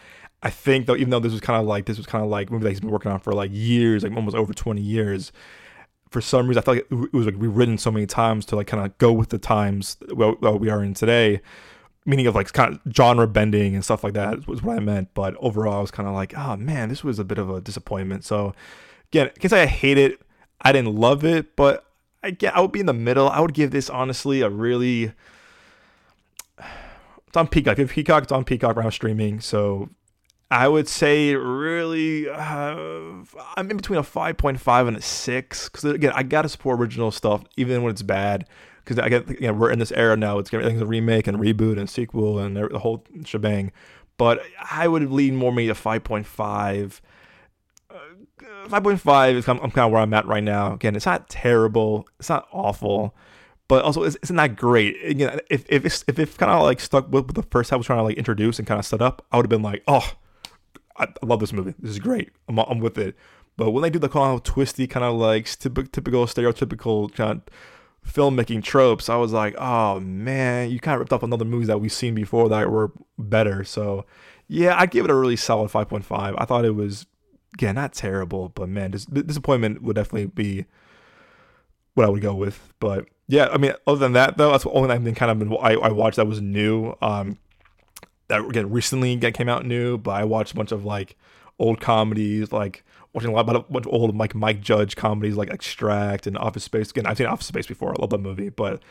I 0.44 0.50
think 0.50 0.86
though, 0.86 0.96
even 0.96 1.10
though 1.10 1.20
this 1.20 1.32
was 1.32 1.42
kind 1.42 1.60
of 1.60 1.68
like 1.68 1.86
this 1.86 1.98
was 1.98 2.06
kind 2.06 2.24
of 2.24 2.30
like 2.30 2.52
movie 2.52 2.64
that 2.64 2.70
he's 2.70 2.82
been 2.82 2.92
working 2.92 3.12
on 3.12 3.20
for 3.20 3.34
like 3.34 3.52
years, 3.54 4.04
like 4.04 4.16
almost 4.16 4.36
over 4.36 4.54
twenty 4.54 4.82
years. 4.82 5.32
For 6.12 6.22
some 6.22 6.48
reason, 6.48 6.62
I 6.62 6.64
felt 6.64 6.78
like 6.78 6.88
it 6.90 7.14
was 7.14 7.25
like 7.25 7.36
rewritten 7.38 7.78
so 7.78 7.92
many 7.92 8.06
times 8.06 8.46
to 8.46 8.56
like 8.56 8.68
kind 8.68 8.86
of 8.86 8.98
go 9.00 9.12
with 9.12 9.30
the 9.30 9.40
times 9.40 9.96
that 9.96 10.58
we 10.62 10.70
are 10.70 10.84
in 10.84 10.94
today 10.94 11.42
meaning 12.06 12.28
of 12.28 12.36
like 12.36 12.52
kind 12.54 12.76
of 12.76 12.94
genre 12.94 13.28
bending 13.28 13.74
and 13.74 13.84
stuff 13.84 14.04
like 14.04 14.14
that 14.14 14.48
was 14.48 14.62
what 14.62 14.78
I 14.78 14.80
meant. 14.80 15.14
But 15.14 15.36
overall, 15.40 15.80
I 15.80 15.82
was 15.82 15.92
kind 15.92 16.08
of 16.08 16.14
like, 16.14 16.38
oh 16.38 16.56
man, 16.56 16.90
this 16.90 17.04
was 17.04 17.20
a 17.20 17.24
bit 17.24 17.38
of 17.38 17.50
a 17.50 17.60
disappointment. 17.60 18.24
So 18.24 18.54
again, 19.12 19.32
I 19.36 19.40
can 19.40 19.50
say 19.50 19.64
I 19.64 19.68
hate 19.68 19.98
it. 19.98 20.22
I 20.62 20.72
didn't 20.72 20.96
love 20.96 21.26
it, 21.26 21.56
but 21.56 21.86
I 22.24 22.32
get 22.32 22.56
I 22.56 22.62
would 22.62 22.72
be 22.72 22.80
in 22.80 22.86
the 22.86 22.94
middle. 22.94 23.30
I 23.30 23.40
would 23.40 23.54
give 23.54 23.72
this 23.72 23.90
honestly 23.90 24.42
a 24.42 24.50
really. 24.50 25.14
It's 27.28 27.38
on 27.38 27.48
Peacock. 27.48 27.80
If 27.80 27.92
Peacock, 27.92 28.24
it's 28.24 28.32
on 28.32 28.46
Peacock 28.46 28.78
around 28.78 28.92
streaming. 28.92 29.42
So 29.42 29.90
I 30.50 30.68
would 30.68 30.88
say 30.88 31.36
really, 31.36 32.30
uh, 32.30 32.36
I'm 33.58 33.70
in 33.70 33.78
between 33.78 34.00
a 34.00 34.04
5.5 34.04 34.88
and 34.88 34.96
a 34.96 35.02
six 35.02 35.68
because 35.68 35.84
again, 35.86 36.14
I 36.16 36.24
gotta 36.24 36.48
support 36.48 36.80
original 36.80 37.12
stuff 37.12 37.44
even 37.58 37.84
when 37.84 37.92
it's 37.92 38.04
bad 38.04 38.48
because 38.86 39.00
I 39.00 39.10
get 39.10 39.27
you 39.42 39.48
know 39.48 39.54
we're 39.54 39.72
in 39.72 39.80
this 39.80 39.92
era 39.92 40.15
now. 40.15 40.39
It's 40.39 40.54
everything's 40.54 40.82
a 40.82 40.86
remake 40.86 41.27
and 41.27 41.38
reboot 41.38 41.77
and 41.77 41.89
sequel 41.89 42.39
and 42.39 42.56
the 42.56 42.80
whole 42.80 43.04
shebang. 43.25 43.72
But 44.18 44.42
I 44.72 44.88
would 44.88 45.12
lean 45.12 45.36
more 45.36 45.51
maybe 45.51 45.68
to 45.68 45.75
five 45.75 46.04
point 46.04 46.25
five. 46.25 47.01
Uh, 47.89 48.68
five 48.70 48.84
point 48.84 49.01
five 49.01 49.36
is 49.36 49.48
I'm, 49.50 49.60
I'm 49.60 49.72
kind 49.72 49.86
of 49.86 49.92
where 49.92 50.01
I'm 50.01 50.13
at 50.13 50.25
right 50.25 50.44
now. 50.44 50.74
Again, 50.74 50.96
it's 50.96 51.06
not 51.06 51.30
terrible. 51.30 52.08
It's 52.20 52.30
not 52.30 52.48
awful 52.51 53.15
but 53.68 53.84
also 53.84 54.04
it's, 54.04 54.15
it's 54.18 54.32
not 54.32 54.56
great. 54.56 54.96
Again, 55.04 55.39
if 55.50 55.65
if 55.70 55.86
it's 55.86 56.04
if 56.08 56.20
it's 56.20 56.38
kind 56.38 56.51
of 56.51 56.63
like 56.63 56.80
stuck 56.80 57.12
with, 57.12 57.34
the 57.34 57.44
first 57.44 57.70
half 57.70 57.77
was 57.77 57.88
trying 57.88 58.00
to 58.00 58.04
like 58.04 58.18
introduce 58.18 58.60
and 58.60 58.68
kind 58.68 58.80
of 58.80 58.86
set 58.86 59.01
up, 59.01 59.25
I 59.32 59.38
would 59.38 59.46
have 59.46 59.50
been 59.50 59.63
like, 59.63 59.84
oh, 59.88 60.13
I, 60.98 61.06
I 61.06 61.25
love 61.25 61.39
this 61.39 61.54
movie. 61.54 61.74
This 61.80 61.92
is 61.92 62.00
great. 62.00 62.32
I'm, 62.48 62.60
I'm 62.60 62.80
with 62.80 62.98
it. 62.98 63.15
But 63.58 63.72
when 63.72 63.82
they 63.82 63.89
do 63.89 64.00
the 64.00 64.10
kind 64.10 64.34
of 64.34 64.44
twisty, 64.44 64.86
kind 64.86 65.06
of 65.06 65.15
like 65.15 65.46
typical, 65.48 66.25
stereotypical 66.25 67.13
kind 67.13 67.42
of 67.42 67.54
filmmaking 68.08 68.64
tropes, 68.64 69.10
I 69.10 69.16
was 69.16 69.34
like, 69.34 69.56
oh 69.58 70.00
man, 70.00 70.70
you 70.70 70.80
kind 70.80 70.96
of 70.96 71.00
ripped 71.00 71.14
off 71.14 71.24
another 71.24 71.46
movies 71.46 71.68
that 71.68 71.80
we've 71.80 71.92
seen 71.92 72.16
before 72.16 72.50
that 72.50 72.70
were 72.70 72.92
better. 73.18 73.64
So 73.64 74.06
yeah, 74.48 74.80
I 74.80 74.86
give 74.86 75.06
it 75.06 75.12
a 75.12 75.16
really 75.16 75.36
solid 75.36 75.72
5.5. 75.72 76.36
I 76.38 76.46
thought 76.46 76.66
it 76.66 76.76
was, 76.76 77.08
again, 77.54 77.76
not 77.76 77.94
terrible, 77.94 78.50
but 78.50 78.70
man, 78.70 78.92
dis- 78.92 79.06
disappointment 79.06 79.82
would 79.82 79.96
definitely 79.96 80.28
be 80.28 80.66
what 81.96 82.06
I 82.06 82.10
would 82.10 82.22
go 82.22 82.36
with. 82.36 82.74
But 82.80 83.08
yeah, 83.28 83.48
I 83.52 83.58
mean, 83.58 83.74
other 83.88 84.00
than 84.00 84.14
that 84.14 84.38
though, 84.38 84.52
that's 84.52 84.64
the 84.64 84.72
only 84.72 84.96
thing 84.98 85.16
kind 85.16 85.32
of 85.32 85.40
been, 85.40 85.58
I, 85.58 85.74
I 85.76 85.90
watched 85.90 86.18
that 86.18 86.28
was 86.28 86.42
new. 86.42 86.96
Um, 87.02 87.40
that 88.28 88.44
again 88.44 88.72
recently 88.72 89.18
came 89.18 89.50
out 89.50 89.66
new, 89.66 89.98
but 89.98 90.12
I 90.12 90.24
watched 90.24 90.54
a 90.54 90.56
bunch 90.56 90.72
of 90.72 90.86
like 90.86 91.16
old 91.60 91.80
comedies, 91.80 92.52
like 92.52 92.84
watching 93.15 93.31
a 93.31 93.34
lot 93.34 93.50
about 93.50 93.65
a 93.72 93.89
old 93.89 94.15
like 94.17 94.36
Mike 94.36 94.60
Judge 94.60 94.95
comedies 94.95 95.38
like 95.38 95.50
Extract 95.50 96.27
and 96.27 96.38
Office 96.38 96.65
Space. 96.65 96.91
Again, 96.91 97.05
I've 97.05 97.17
seen 97.17 97.27
Office 97.27 97.48
Space 97.48 97.65
before. 97.65 97.91
I 97.91 97.95
love 98.01 98.10
that 98.10 98.19
movie, 98.19 98.50
but 98.50 98.84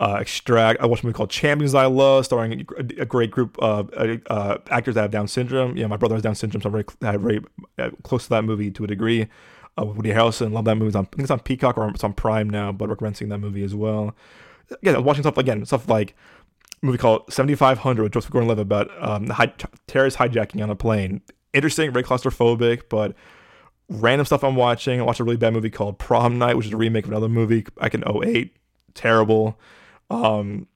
uh, 0.00 0.16
Extract. 0.18 0.80
I 0.80 0.86
watched 0.86 1.02
a 1.02 1.06
movie 1.06 1.16
called 1.16 1.30
Champions 1.30 1.74
I 1.74 1.86
Love, 1.86 2.24
starring 2.24 2.66
a, 2.78 3.02
a 3.02 3.04
great 3.04 3.30
group 3.30 3.58
of 3.58 3.92
uh, 3.94 4.16
uh, 4.28 4.58
actors 4.70 4.94
that 4.94 5.02
have 5.02 5.10
Down 5.10 5.28
syndrome. 5.28 5.76
Yeah, 5.76 5.86
my 5.86 5.98
brother 5.98 6.14
has 6.14 6.22
Down 6.22 6.34
syndrome, 6.34 6.62
so 6.62 6.68
I'm 6.68 6.72
very, 6.72 7.18
very 7.18 7.44
uh, 7.78 7.90
close 8.02 8.24
to 8.24 8.30
that 8.30 8.44
movie 8.44 8.70
to 8.70 8.84
a 8.84 8.86
degree. 8.86 9.28
Uh, 9.78 9.84
Woody 9.84 10.10
Harrelson, 10.10 10.52
love 10.52 10.64
that 10.64 10.76
movie. 10.76 10.88
It's 10.88 10.96
on, 10.96 11.04
I 11.04 11.08
think 11.08 11.22
it's 11.22 11.30
on 11.30 11.40
Peacock 11.40 11.76
or 11.76 11.88
it's 11.90 12.02
on 12.02 12.14
Prime 12.14 12.48
now, 12.48 12.72
but 12.72 12.88
recommend 12.88 13.18
seeing 13.18 13.28
that 13.28 13.38
movie 13.38 13.62
as 13.62 13.74
well. 13.74 14.16
Again, 14.70 15.04
watching 15.04 15.22
stuff 15.22 15.36
again, 15.36 15.64
stuff 15.66 15.86
like 15.88 16.14
movie 16.82 16.98
called 16.98 17.30
7500 17.30 18.02
with 18.02 18.12
Joseph 18.12 18.30
Gordon-Levitt 18.30 18.62
about 18.62 18.90
um, 19.02 19.28
high, 19.28 19.52
terrorist 19.86 20.16
hijacking 20.16 20.62
on 20.62 20.70
a 20.70 20.76
plane. 20.76 21.20
Interesting, 21.52 21.92
very 21.92 22.04
claustrophobic, 22.04 22.84
but 22.88 23.14
random 23.88 24.26
stuff 24.26 24.42
I'm 24.44 24.56
watching. 24.56 25.00
I 25.00 25.02
watched 25.04 25.20
a 25.20 25.24
really 25.24 25.36
bad 25.36 25.52
movie 25.52 25.70
called 25.70 25.98
Prom 25.98 26.38
Night, 26.38 26.56
which 26.56 26.66
is 26.66 26.72
a 26.72 26.76
remake 26.76 27.04
of 27.04 27.10
another 27.10 27.28
movie 27.28 27.66
back 27.80 27.94
in 27.94 28.04
08. 28.06 28.54
Terrible. 28.94 29.58
Um, 30.10 30.66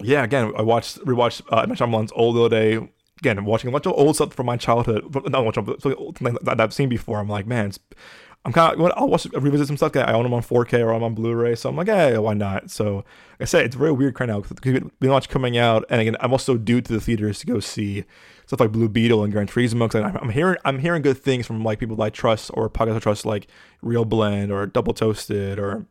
yeah, 0.00 0.22
again, 0.22 0.52
I 0.56 0.62
watched 0.62 0.98
rewatched 1.00 1.42
uh, 1.52 1.62
M. 1.62 1.70
Shyamalan's 1.70 2.12
Old 2.14 2.36
the 2.36 2.44
other 2.44 2.60
day. 2.60 2.88
Again, 3.18 3.38
I'm 3.38 3.46
watching 3.46 3.68
a 3.68 3.72
bunch 3.72 3.86
of 3.86 3.94
old 3.94 4.14
stuff 4.14 4.32
from 4.32 4.46
my 4.46 4.56
childhood. 4.56 5.12
Not 5.28 5.44
much, 5.44 5.56
something 5.56 6.36
that 6.42 6.60
I've 6.60 6.72
seen 6.72 6.88
before. 6.88 7.18
I'm 7.18 7.28
like, 7.28 7.46
man, 7.48 7.72
I'm 8.44 8.52
kind 8.52 8.80
of 8.80 8.92
I'll 8.96 9.08
watch 9.08 9.26
revisit 9.26 9.66
some 9.66 9.76
stuff. 9.76 9.94
I 9.96 10.12
own 10.12 10.22
them 10.22 10.32
on 10.32 10.42
4K 10.42 10.80
or 10.80 10.92
I'm 10.92 11.02
on 11.02 11.14
Blu-ray, 11.14 11.54
so 11.56 11.68
I'm 11.68 11.76
like, 11.76 11.88
hey, 11.88 12.16
why 12.18 12.34
not? 12.34 12.70
So, 12.70 12.96
like 12.96 13.04
I 13.42 13.44
said, 13.44 13.66
it's 13.66 13.76
very 13.76 13.92
weird 13.92 14.18
right 14.18 14.26
now 14.26 14.40
because 14.40 14.82
we 15.00 15.08
much 15.08 15.28
coming 15.28 15.58
out, 15.58 15.84
and 15.90 16.00
again, 16.00 16.16
I'm 16.20 16.32
also 16.32 16.56
due 16.56 16.80
to 16.80 16.92
the 16.92 17.00
theaters 17.00 17.40
to 17.40 17.46
go 17.46 17.60
see 17.60 18.04
stuff 18.46 18.60
like 18.60 18.72
Blue 18.72 18.88
Beetle 18.88 19.22
and 19.22 19.32
Gran 19.32 19.48
Turismo. 19.48 19.80
Because 19.90 20.02
I'm 20.20 20.30
hearing 20.30 20.56
I'm 20.64 20.78
hearing 20.78 21.02
good 21.02 21.18
things 21.18 21.46
from 21.46 21.62
like 21.62 21.78
people 21.78 21.96
that 21.96 22.02
I 22.04 22.10
trust 22.10 22.50
or 22.54 22.70
podcasts 22.70 22.96
I 22.96 23.00
trust, 23.00 23.26
like 23.26 23.48
ReelBlend 23.84 24.50
or 24.50 24.66
Double 24.66 24.94
Toasted 24.94 25.58
or 25.58 25.86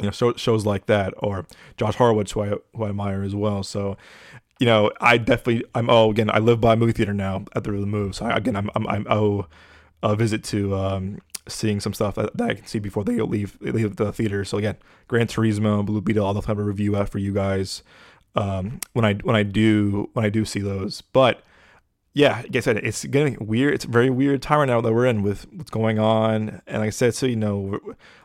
you 0.00 0.06
know 0.06 0.10
show, 0.10 0.32
shows 0.34 0.66
like 0.66 0.86
that 0.86 1.14
or 1.18 1.46
Josh 1.76 1.96
Horowitz, 1.96 2.32
who 2.32 2.42
I 2.42 2.48
who 2.74 2.84
I 2.84 2.88
admire 2.88 3.22
as 3.22 3.34
well. 3.34 3.62
So 3.62 3.96
you 4.58 4.66
know, 4.66 4.90
I 5.00 5.18
definitely 5.18 5.64
I'm 5.74 5.88
oh 5.90 6.10
again 6.10 6.30
I 6.30 6.38
live 6.38 6.60
by 6.60 6.72
a 6.72 6.76
movie 6.76 6.92
theater 6.92 7.14
now 7.14 7.44
at 7.54 7.62
the 7.62 7.70
move. 7.70 8.16
So 8.16 8.26
I, 8.26 8.36
again 8.36 8.56
I'm 8.56 8.70
I'm 8.74 8.88
I'm 8.88 9.06
oh 9.08 9.46
a 10.02 10.14
visit 10.14 10.44
to 10.44 10.74
um, 10.76 11.18
seeing 11.48 11.80
some 11.80 11.94
stuff 11.94 12.14
that, 12.16 12.36
that, 12.36 12.50
I 12.50 12.54
can 12.54 12.66
see 12.66 12.78
before 12.78 13.04
they 13.04 13.20
leave 13.20 13.58
they 13.60 13.72
leave 13.72 13.96
the 13.96 14.12
theater. 14.12 14.44
So 14.44 14.58
again, 14.58 14.76
Gran 15.08 15.26
Turismo, 15.26 15.84
Blue 15.84 16.00
Beetle, 16.00 16.26
I'll 16.26 16.40
have 16.40 16.58
a 16.58 16.62
review 16.62 16.96
out 16.96 17.08
for 17.08 17.18
you 17.18 17.32
guys 17.32 17.82
um, 18.34 18.80
when 18.92 19.04
I 19.04 19.14
when 19.14 19.36
I 19.36 19.42
do 19.42 20.10
when 20.12 20.24
I 20.24 20.30
do 20.30 20.44
see 20.44 20.60
those. 20.60 21.00
But 21.00 21.42
yeah, 22.14 22.38
like 22.42 22.56
I 22.56 22.60
said, 22.60 22.78
it's 22.78 23.04
getting 23.04 23.36
weird. 23.40 23.74
It's 23.74 23.84
a 23.84 23.88
very 23.88 24.10
weird 24.10 24.42
time 24.42 24.60
right 24.60 24.68
now 24.68 24.80
that 24.80 24.92
we're 24.92 25.06
in 25.06 25.22
with 25.22 25.46
what's 25.52 25.70
going 25.70 25.98
on. 25.98 26.62
And 26.66 26.78
like 26.78 26.88
I 26.88 26.90
said, 26.90 27.14
so 27.14 27.26
you 27.26 27.36
know, 27.36 27.78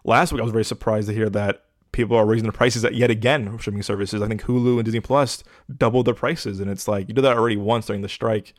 last 0.03 0.32
week 0.32 0.42
I 0.42 0.44
was 0.44 0.51
very 0.51 0.65
surprised 0.65 1.08
to 1.10 1.13
hear 1.13 1.30
that 1.30 1.65
people 1.92 2.18
are 2.18 2.25
raising 2.25 2.48
the 2.48 2.51
prices 2.51 2.84
yet 2.92 3.12
again 3.12 3.51
for 3.51 3.60
streaming 3.60 3.84
services. 3.84 4.22
I 4.22 4.27
think 4.27 4.44
Hulu 4.44 4.75
and 4.75 4.86
Disney 4.86 5.00
Plus 5.00 5.44
doubled 5.77 6.08
their 6.08 6.13
prices, 6.13 6.60
and 6.60 6.70
it's 6.70 6.88
like 6.88 7.08
you 7.08 7.13
did 7.13 7.24
that 7.24 7.38
already 7.38 7.58
once 7.58 7.86
during 7.86 8.01
the 8.01 8.10
strike. 8.10 8.53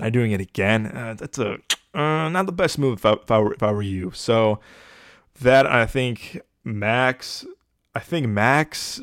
Now 0.00 0.10
doing 0.10 0.30
it 0.30 0.40
again, 0.40 0.86
uh, 0.86 1.14
that's 1.18 1.38
a 1.38 1.58
uh, 1.94 2.28
not 2.28 2.46
the 2.46 2.52
best 2.52 2.78
move 2.78 2.98
if 2.98 3.06
I, 3.06 3.12
if 3.14 3.30
I, 3.30 3.38
were, 3.38 3.54
if 3.54 3.62
I 3.62 3.72
were 3.72 3.82
you. 3.82 4.10
So 4.14 4.60
that 5.40 5.66
I 5.66 5.86
think 5.86 6.40
Max, 6.64 7.46
I 7.94 8.00
think 8.00 8.26
Max, 8.26 9.00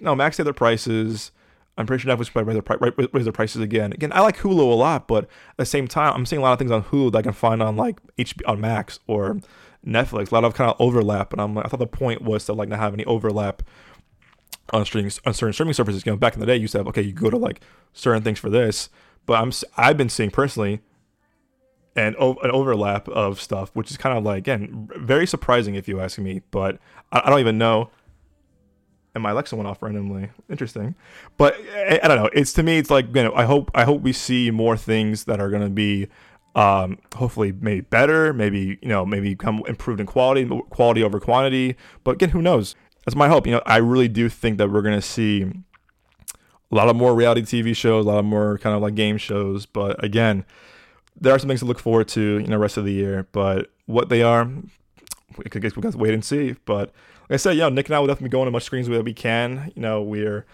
no 0.00 0.14
Max 0.14 0.36
had 0.36 0.46
their 0.46 0.52
prices. 0.52 1.32
I'm 1.76 1.86
pretty 1.86 2.02
sure 2.02 2.14
Netflix 2.14 2.32
probably 2.32 2.54
raise 2.54 2.62
their, 2.96 3.08
raise 3.12 3.24
their 3.24 3.32
prices 3.32 3.62
again. 3.62 3.92
Again, 3.92 4.12
I 4.12 4.20
like 4.20 4.38
Hulu 4.38 4.58
a 4.58 4.74
lot, 4.74 5.06
but 5.06 5.24
at 5.24 5.56
the 5.58 5.64
same 5.64 5.86
time, 5.86 6.12
I'm 6.14 6.26
seeing 6.26 6.40
a 6.40 6.42
lot 6.42 6.52
of 6.52 6.58
things 6.58 6.72
on 6.72 6.82
Hulu 6.82 7.12
that 7.12 7.18
I 7.18 7.22
can 7.22 7.32
find 7.32 7.62
on 7.62 7.76
like 7.76 8.00
HBO 8.16 8.48
on 8.48 8.60
Max 8.60 8.98
or 9.06 9.40
Netflix. 9.86 10.30
A 10.30 10.34
lot 10.34 10.44
of 10.44 10.54
kind 10.54 10.70
of 10.70 10.76
overlap, 10.80 11.32
and 11.32 11.40
I'm 11.40 11.54
like, 11.54 11.64
I 11.64 11.68
thought 11.68 11.78
the 11.78 11.86
point 11.86 12.22
was 12.22 12.44
to 12.46 12.52
like 12.52 12.68
not 12.68 12.80
have 12.80 12.94
any 12.94 13.04
overlap 13.04 13.62
on 14.72 14.84
streaming 14.84 15.12
on 15.24 15.34
certain 15.34 15.52
streaming 15.52 15.74
services. 15.74 16.04
You 16.04 16.12
know, 16.12 16.16
back 16.16 16.34
in 16.34 16.40
the 16.40 16.46
day, 16.46 16.56
you 16.56 16.66
have 16.72 16.88
okay, 16.88 17.02
you 17.02 17.12
go 17.12 17.30
to 17.30 17.36
like 17.36 17.60
certain 17.92 18.22
things 18.22 18.40
for 18.40 18.50
this, 18.50 18.88
but 19.24 19.34
I'm 19.34 19.52
I've 19.76 19.96
been 19.96 20.08
seeing 20.08 20.30
personally 20.30 20.80
and 21.96 22.14
an 22.16 22.50
overlap 22.50 23.08
of 23.08 23.40
stuff, 23.40 23.70
which 23.74 23.90
is 23.90 23.96
kind 23.96 24.16
of 24.16 24.24
like 24.24 24.38
again 24.38 24.88
very 24.96 25.26
surprising 25.26 25.74
if 25.74 25.88
you 25.88 26.00
ask 26.00 26.18
me. 26.18 26.42
But 26.50 26.78
I, 27.12 27.22
I 27.24 27.30
don't 27.30 27.40
even 27.40 27.58
know 27.58 27.90
and 29.18 29.22
my 29.22 29.30
Alexa 29.30 29.56
went 29.56 29.68
off 29.68 29.82
randomly. 29.82 30.30
Interesting, 30.48 30.94
but 31.36 31.56
I, 31.74 32.00
I, 32.02 32.08
don't 32.08 32.16
know. 32.16 32.30
It's 32.32 32.52
to 32.54 32.62
me, 32.62 32.78
it's 32.78 32.90
like 32.90 33.06
you 33.14 33.24
know, 33.24 33.34
I 33.34 33.44
hope 33.44 33.70
I 33.74 33.84
hope 33.84 34.02
we 34.02 34.12
see 34.12 34.50
more 34.50 34.76
things 34.76 35.24
that 35.24 35.40
are 35.40 35.50
going 35.50 35.62
to 35.62 35.70
be, 35.70 36.08
um, 36.54 36.98
hopefully 37.14 37.52
maybe 37.52 37.82
better, 37.82 38.32
maybe 38.32 38.78
you 38.80 38.88
know, 38.88 39.04
maybe 39.04 39.34
come 39.34 39.62
improved 39.66 40.00
in 40.00 40.06
quality, 40.06 40.48
quality 40.70 41.02
over 41.02 41.20
quantity. 41.20 41.76
But 42.04 42.12
again, 42.12 42.30
who 42.30 42.42
knows? 42.42 42.74
That's 43.04 43.16
my 43.16 43.28
hope. 43.28 43.46
You 43.46 43.54
know, 43.54 43.62
I 43.66 43.78
really 43.78 44.08
do 44.08 44.28
think 44.28 44.58
that 44.58 44.70
we're 44.70 44.82
going 44.82 44.94
to 44.98 45.02
see 45.02 45.42
a 45.42 46.74
lot 46.74 46.88
of 46.88 46.96
more 46.96 47.14
reality 47.14 47.42
TV 47.42 47.74
shows, 47.74 48.04
a 48.04 48.08
lot 48.08 48.18
of 48.18 48.24
more 48.24 48.58
kind 48.58 48.76
of 48.76 48.82
like 48.82 48.94
game 48.94 49.18
shows. 49.18 49.66
But 49.66 50.02
again, 50.02 50.44
there 51.20 51.34
are 51.34 51.38
some 51.38 51.48
things 51.48 51.60
to 51.60 51.66
look 51.66 51.78
forward 51.78 52.08
to, 52.08 52.38
you 52.38 52.46
know, 52.46 52.56
rest 52.56 52.76
of 52.76 52.84
the 52.84 52.92
year. 52.92 53.26
But 53.32 53.70
what 53.86 54.08
they 54.08 54.22
are, 54.22 54.48
we 55.36 55.44
could 55.44 55.62
we 55.62 55.82
got 55.82 55.92
to 55.92 55.98
wait 55.98 56.14
and 56.14 56.24
see. 56.24 56.56
But 56.64 56.92
like 57.28 57.34
I 57.34 57.36
said, 57.36 57.56
know, 57.56 57.68
Nick 57.68 57.86
and 57.86 57.96
I 57.96 58.00
will 58.00 58.06
definitely 58.06 58.30
go 58.30 58.40
on 58.40 58.48
as 58.48 58.52
much 58.52 58.64
screens 58.64 58.88
that 58.88 59.04
we 59.04 59.14
can. 59.14 59.72
You 59.74 59.82
know, 59.82 60.02
we're 60.02 60.46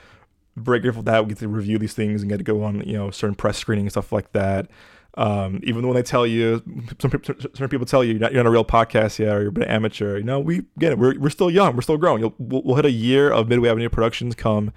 very 0.57 0.81
grateful 0.81 1.03
that 1.03 1.25
we 1.25 1.31
get 1.31 1.39
to 1.39 1.49
review 1.49 1.79
these 1.79 1.95
things 1.95 2.23
and 2.23 2.31
get 2.31 2.39
to 2.39 2.45
go 2.45 2.63
on, 2.63 2.81
you 2.87 2.95
know, 2.95 3.11
certain 3.11 3.35
press 3.35 3.59
screening 3.59 3.87
and 3.87 3.93
stuff 3.93 4.13
like 4.13 4.33
that. 4.33 4.69
Um, 5.17 5.61
even 5.63 5.87
when 5.87 5.95
they 5.95 6.03
tell 6.03 6.27
you, 6.27 6.61
some 6.99 7.11
certain 7.11 7.69
people 7.69 7.87
tell 7.87 8.03
you 8.03 8.13
you're 8.13 8.21
not, 8.21 8.33
you're 8.33 8.43
not 8.43 8.49
a 8.49 8.53
real 8.53 8.65
podcast 8.65 9.21
yet 9.21 9.37
or 9.37 9.43
you're 9.43 9.53
an 9.53 9.63
amateur. 9.63 10.17
You 10.17 10.25
know, 10.25 10.41
we 10.41 10.65
get 10.79 10.93
it. 10.93 10.99
We're, 10.99 11.19
we're 11.19 11.31
still 11.31 11.51
young. 11.51 11.77
We're 11.77 11.83
still 11.83 11.99
growing. 11.99 12.23
We'll, 12.23 12.63
we'll 12.63 12.75
hit 12.75 12.85
a 12.85 12.91
year 12.91 13.31
of 13.31 13.49
Midway 13.49 13.69
Avenue 13.69 13.89
Productions 13.89 14.35
come 14.35 14.73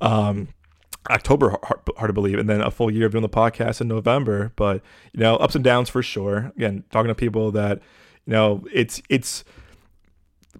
um, 0.00 0.48
October, 1.10 1.50
hard, 1.50 1.80
hard, 1.96 2.08
to 2.08 2.12
believe, 2.12 2.38
and 2.38 2.48
then 2.48 2.60
a 2.60 2.70
full 2.70 2.90
year 2.90 3.06
of 3.06 3.12
doing 3.12 3.22
the 3.22 3.28
podcast 3.28 3.80
in 3.80 3.88
November. 3.88 4.52
But 4.56 4.82
you 5.12 5.20
know, 5.20 5.36
ups 5.36 5.54
and 5.54 5.64
downs 5.64 5.88
for 5.88 6.02
sure. 6.02 6.52
Again, 6.56 6.84
talking 6.90 7.08
to 7.08 7.14
people 7.14 7.50
that 7.52 7.80
you 8.26 8.32
know, 8.32 8.64
it's 8.72 9.02
it's 9.08 9.44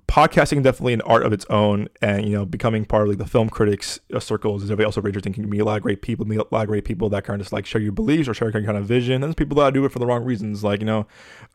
podcasting 0.08 0.62
definitely 0.62 0.92
an 0.92 1.00
art 1.02 1.24
of 1.24 1.32
its 1.32 1.44
own, 1.48 1.88
and 2.00 2.26
you 2.26 2.32
know, 2.32 2.44
becoming 2.44 2.84
part 2.84 3.04
of 3.04 3.08
like 3.08 3.18
the 3.18 3.26
film 3.26 3.48
critics 3.48 4.00
uh, 4.12 4.20
circles 4.20 4.62
is 4.62 4.70
everybody 4.70 4.86
also 4.86 5.02
interesting. 5.02 5.32
Can 5.32 5.48
meet 5.48 5.60
a 5.60 5.64
lot 5.64 5.76
of 5.76 5.82
great 5.82 6.02
people, 6.02 6.26
meet 6.26 6.38
a 6.38 6.46
lot 6.50 6.62
of 6.62 6.68
great 6.68 6.84
people 6.84 7.08
that 7.10 7.24
kind 7.24 7.40
of 7.40 7.44
just 7.44 7.52
like 7.52 7.66
share 7.66 7.80
your 7.80 7.92
beliefs 7.92 8.28
or 8.28 8.34
share 8.34 8.50
your 8.50 8.62
kind 8.62 8.76
of 8.76 8.84
vision. 8.84 9.14
And 9.14 9.24
there's 9.24 9.34
people 9.34 9.56
that 9.56 9.72
do 9.74 9.84
it 9.84 9.92
for 9.92 10.00
the 10.00 10.06
wrong 10.06 10.24
reasons, 10.24 10.64
like 10.64 10.80
you 10.80 10.86
know, 10.86 11.06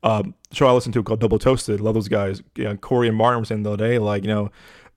um, 0.03 0.33
show 0.51 0.67
I 0.67 0.71
listened 0.71 0.93
to 0.93 1.03
called 1.03 1.19
Double 1.19 1.39
Toasted. 1.39 1.81
Love 1.81 1.95
those 1.95 2.07
guys. 2.07 2.41
You 2.55 2.65
know, 2.65 2.75
Korey 2.75 3.09
and 3.09 3.17
Martin 3.17 3.41
were 3.41 3.45
saying 3.45 3.63
the 3.63 3.73
other 3.73 3.85
day, 3.85 3.99
like 3.99 4.23
you 4.23 4.29
know, 4.29 4.49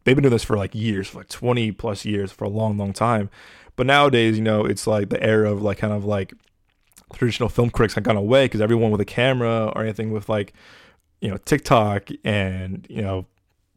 they've 0.04 0.16
been 0.16 0.22
doing 0.22 0.32
this 0.32 0.44
for 0.44 0.56
like 0.56 0.74
years, 0.74 1.08
for 1.08 1.18
like 1.18 1.28
20 1.28 1.72
plus 1.72 2.04
years, 2.04 2.32
for 2.32 2.44
a 2.44 2.48
long, 2.48 2.76
long 2.76 2.92
time. 2.92 3.30
But 3.76 3.86
nowadays, 3.86 4.36
you 4.36 4.42
know, 4.42 4.64
it's 4.64 4.86
like 4.86 5.08
the 5.08 5.22
era 5.22 5.50
of 5.50 5.62
like 5.62 5.78
kind 5.78 5.92
of 5.92 6.04
like 6.04 6.34
traditional 7.12 7.48
film 7.48 7.70
critics 7.70 7.94
have 7.94 8.04
gone 8.04 8.16
away 8.16 8.44
because 8.44 8.60
everyone 8.60 8.90
with 8.90 9.00
a 9.00 9.06
camera 9.06 9.72
or 9.74 9.82
anything 9.82 10.12
with 10.12 10.28
like 10.28 10.52
you 11.20 11.28
know 11.28 11.36
TikTok 11.38 12.08
and 12.24 12.86
you 12.88 13.02
know 13.02 13.26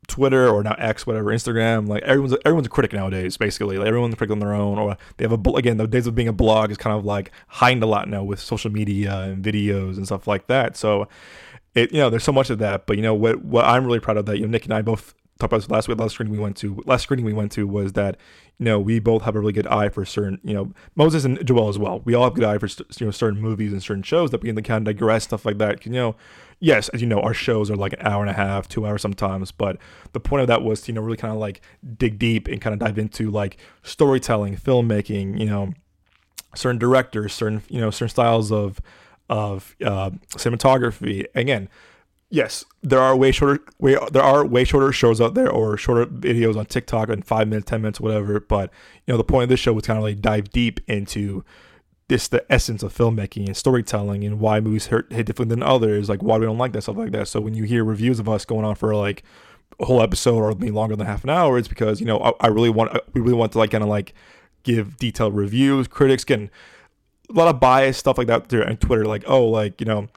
Twitter 0.07 0.49
or 0.49 0.63
now 0.63 0.75
X, 0.77 1.07
whatever, 1.07 1.31
Instagram, 1.31 1.87
like 1.87 2.03
everyone's 2.03 2.35
everyone's 2.45 2.67
a 2.67 2.69
critic 2.69 2.93
nowadays. 2.93 3.37
Basically, 3.37 3.77
like 3.77 3.87
everyone's 3.87 4.13
a 4.13 4.17
critic 4.17 4.33
on 4.33 4.39
their 4.39 4.53
own, 4.53 4.77
or 4.77 4.97
they 5.17 5.25
have 5.27 5.31
a 5.31 5.49
again 5.51 5.77
the 5.77 5.87
days 5.87 6.07
of 6.07 6.15
being 6.15 6.27
a 6.27 6.33
blog 6.33 6.71
is 6.71 6.77
kind 6.77 6.97
of 6.97 7.05
like 7.05 7.31
heightened 7.47 7.83
a 7.83 7.87
lot 7.87 8.09
now 8.09 8.23
with 8.23 8.39
social 8.39 8.71
media 8.71 9.21
and 9.21 9.43
videos 9.43 9.97
and 9.97 10.05
stuff 10.05 10.27
like 10.27 10.47
that. 10.47 10.75
So, 10.75 11.07
it 11.73 11.91
you 11.91 11.99
know 11.99 12.09
there's 12.09 12.23
so 12.23 12.33
much 12.33 12.49
of 12.49 12.59
that, 12.59 12.85
but 12.85 12.97
you 12.97 13.03
know 13.03 13.13
what 13.13 13.43
what 13.43 13.65
I'm 13.65 13.85
really 13.85 13.99
proud 13.99 14.17
of 14.17 14.25
that 14.25 14.37
you 14.37 14.45
know 14.45 14.51
Nick 14.51 14.65
and 14.65 14.73
I 14.73 14.81
both 14.81 15.13
talked 15.39 15.51
about 15.51 15.61
this 15.61 15.69
last 15.69 15.87
week. 15.87 15.97
Last 15.97 16.13
screening 16.13 16.33
we 16.33 16.39
went 16.39 16.57
to, 16.57 16.81
last 16.85 17.03
screening 17.03 17.25
we 17.25 17.33
went 17.33 17.51
to 17.53 17.65
was 17.65 17.93
that 17.93 18.17
you 18.63 18.69
know 18.69 18.79
we 18.79 18.97
both 18.97 19.23
have 19.23 19.35
a 19.35 19.41
really 19.41 19.51
good 19.51 19.67
eye 19.67 19.89
for 19.89 20.05
certain. 20.05 20.39
You 20.41 20.53
know 20.53 20.71
Moses 20.95 21.25
and 21.25 21.45
Joel 21.45 21.67
as 21.67 21.77
well. 21.77 21.99
We 22.05 22.13
all 22.13 22.23
have 22.23 22.33
good 22.33 22.45
eye 22.45 22.57
for 22.57 22.67
you 22.67 23.07
know 23.07 23.11
certain 23.11 23.41
movies 23.41 23.73
and 23.73 23.83
certain 23.83 24.03
shows 24.03 24.31
that 24.31 24.37
begin 24.37 24.55
to 24.55 24.61
kind 24.61 24.87
of 24.87 24.95
digress 24.95 25.25
stuff 25.25 25.43
like 25.43 25.57
that. 25.57 25.85
You 25.85 25.91
know, 25.91 26.15
yes, 26.61 26.87
as 26.89 27.01
you 27.01 27.07
know, 27.07 27.19
our 27.19 27.33
shows 27.33 27.69
are 27.69 27.75
like 27.75 27.91
an 27.91 28.07
hour 28.07 28.21
and 28.21 28.29
a 28.29 28.33
half, 28.33 28.69
two 28.69 28.87
hours 28.87 29.01
sometimes. 29.01 29.51
But 29.51 29.79
the 30.13 30.21
point 30.21 30.43
of 30.43 30.47
that 30.47 30.61
was 30.63 30.79
to 30.83 30.91
you 30.91 30.93
know 30.93 31.01
really 31.01 31.17
kind 31.17 31.33
of 31.33 31.41
like 31.41 31.59
dig 31.97 32.17
deep 32.17 32.47
and 32.47 32.61
kind 32.61 32.73
of 32.73 32.79
dive 32.79 32.97
into 32.97 33.29
like 33.29 33.57
storytelling, 33.81 34.55
filmmaking. 34.55 35.37
You 35.37 35.47
know, 35.47 35.73
certain 36.55 36.79
directors, 36.79 37.33
certain 37.33 37.63
you 37.67 37.81
know 37.81 37.91
certain 37.91 38.07
styles 38.07 38.49
of 38.49 38.79
of 39.29 39.75
uh, 39.83 40.11
cinematography. 40.37 41.25
Again, 41.35 41.67
yes, 42.33 42.65
there 42.81 42.99
are 42.99 43.15
way 43.15 43.31
shorter 43.31 43.63
way 43.79 43.95
there 44.11 44.23
are 44.23 44.43
way 44.43 44.63
shorter 44.63 44.91
shows 44.91 45.21
out 45.21 45.35
there 45.35 45.49
or 45.49 45.77
shorter 45.77 46.07
videos 46.07 46.57
on 46.57 46.65
TikTok 46.65 47.09
in 47.09 47.21
five 47.21 47.47
minutes, 47.47 47.69
ten 47.69 47.81
minutes, 47.81 48.01
whatever. 48.01 48.39
But 48.39 48.71
you 49.05 49.13
know, 49.13 49.17
the 49.17 49.23
point 49.23 49.43
of 49.43 49.49
this 49.49 49.59
show 49.59 49.71
was 49.71 49.85
kind 49.85 49.97
of 49.97 50.03
like 50.03 50.19
dive 50.19 50.49
deep 50.49 50.79
into 50.87 51.45
this 52.07 52.27
the 52.27 52.43
essence 52.51 52.81
of 52.81 52.91
filmmaking 52.91 53.45
and 53.45 53.55
storytelling 53.55 54.23
and 54.23 54.39
why 54.39 54.59
movies 54.59 54.87
hurt 54.87 55.13
hit 55.13 55.27
different 55.27 55.49
than 55.49 55.61
others, 55.61 56.09
like 56.09 56.23
why 56.23 56.39
we 56.39 56.45
don't 56.45 56.57
like 56.57 56.73
that 56.73 56.81
stuff 56.81 56.97
like 56.97 57.11
that. 57.11 57.27
So 57.27 57.39
when 57.39 57.53
you 57.53 57.65
hear 57.65 57.85
reviews 57.85 58.19
of 58.19 58.27
us 58.27 58.45
going 58.45 58.65
on 58.65 58.75
for 58.75 58.95
like 58.95 59.23
a 59.79 59.85
whole 59.85 60.01
episode 60.01 60.37
or 60.37 60.55
maybe 60.55 60.71
longer 60.71 60.95
than 60.95 61.05
half 61.05 61.23
an 61.23 61.29
hour, 61.29 61.59
it's 61.59 61.67
because 61.67 62.01
you 62.01 62.07
know 62.07 62.19
I, 62.19 62.31
I 62.41 62.47
really 62.47 62.71
want 62.71 62.97
we 63.13 63.21
really 63.21 63.37
want 63.37 63.51
to 63.51 63.59
like 63.59 63.71
kind 63.71 63.83
of 63.83 63.91
like 63.91 64.15
give 64.63 64.97
detailed 64.97 65.35
reviews. 65.35 65.87
Critics 65.87 66.23
getting 66.23 66.49
a 67.29 67.33
lot 67.33 67.47
of 67.47 67.59
bias 67.59 67.99
stuff 67.99 68.17
like 68.17 68.27
that 68.27 68.49
there 68.49 68.67
on 68.67 68.77
Twitter, 68.77 69.05
like 69.05 69.23
oh 69.27 69.45
like 69.45 69.79
you 69.79 69.85
know 69.85 70.09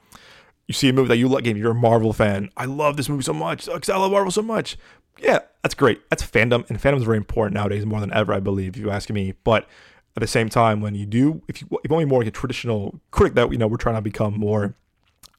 you 0.67 0.73
see 0.73 0.89
a 0.89 0.93
movie 0.93 1.07
that 1.07 1.17
you 1.17 1.27
like, 1.27 1.43
game, 1.43 1.57
you're 1.57 1.71
a 1.71 1.75
Marvel 1.75 2.13
fan. 2.13 2.49
I 2.57 2.65
love 2.65 2.97
this 2.97 3.09
movie 3.09 3.23
so 3.23 3.33
much 3.33 3.65
because 3.65 3.89
I 3.89 3.97
love 3.97 4.11
Marvel 4.11 4.31
so 4.31 4.41
much. 4.41 4.77
Yeah, 5.19 5.39
that's 5.63 5.73
great. 5.73 6.07
That's 6.09 6.23
fandom, 6.23 6.69
and 6.69 6.79
fandom 6.79 6.97
is 6.97 7.03
very 7.03 7.17
important 7.17 7.55
nowadays 7.55 7.85
more 7.85 7.99
than 7.99 8.13
ever, 8.13 8.33
I 8.33 8.39
believe, 8.39 8.75
if 8.75 8.81
you 8.81 8.91
ask 8.91 9.09
me. 9.09 9.33
But 9.43 9.67
at 10.15 10.21
the 10.21 10.27
same 10.27 10.49
time, 10.49 10.81
when 10.81 10.93
you 10.95 11.05
do, 11.05 11.41
if 11.47 11.61
you 11.61 11.67
if 11.83 11.91
only 11.91 12.05
more 12.05 12.19
like 12.19 12.27
a 12.27 12.31
traditional 12.31 12.99
critic 13.11 13.35
that 13.35 13.51
you 13.51 13.57
know 13.57 13.67
we're 13.67 13.77
trying 13.77 13.95
to 13.95 14.01
become 14.01 14.37
more 14.37 14.75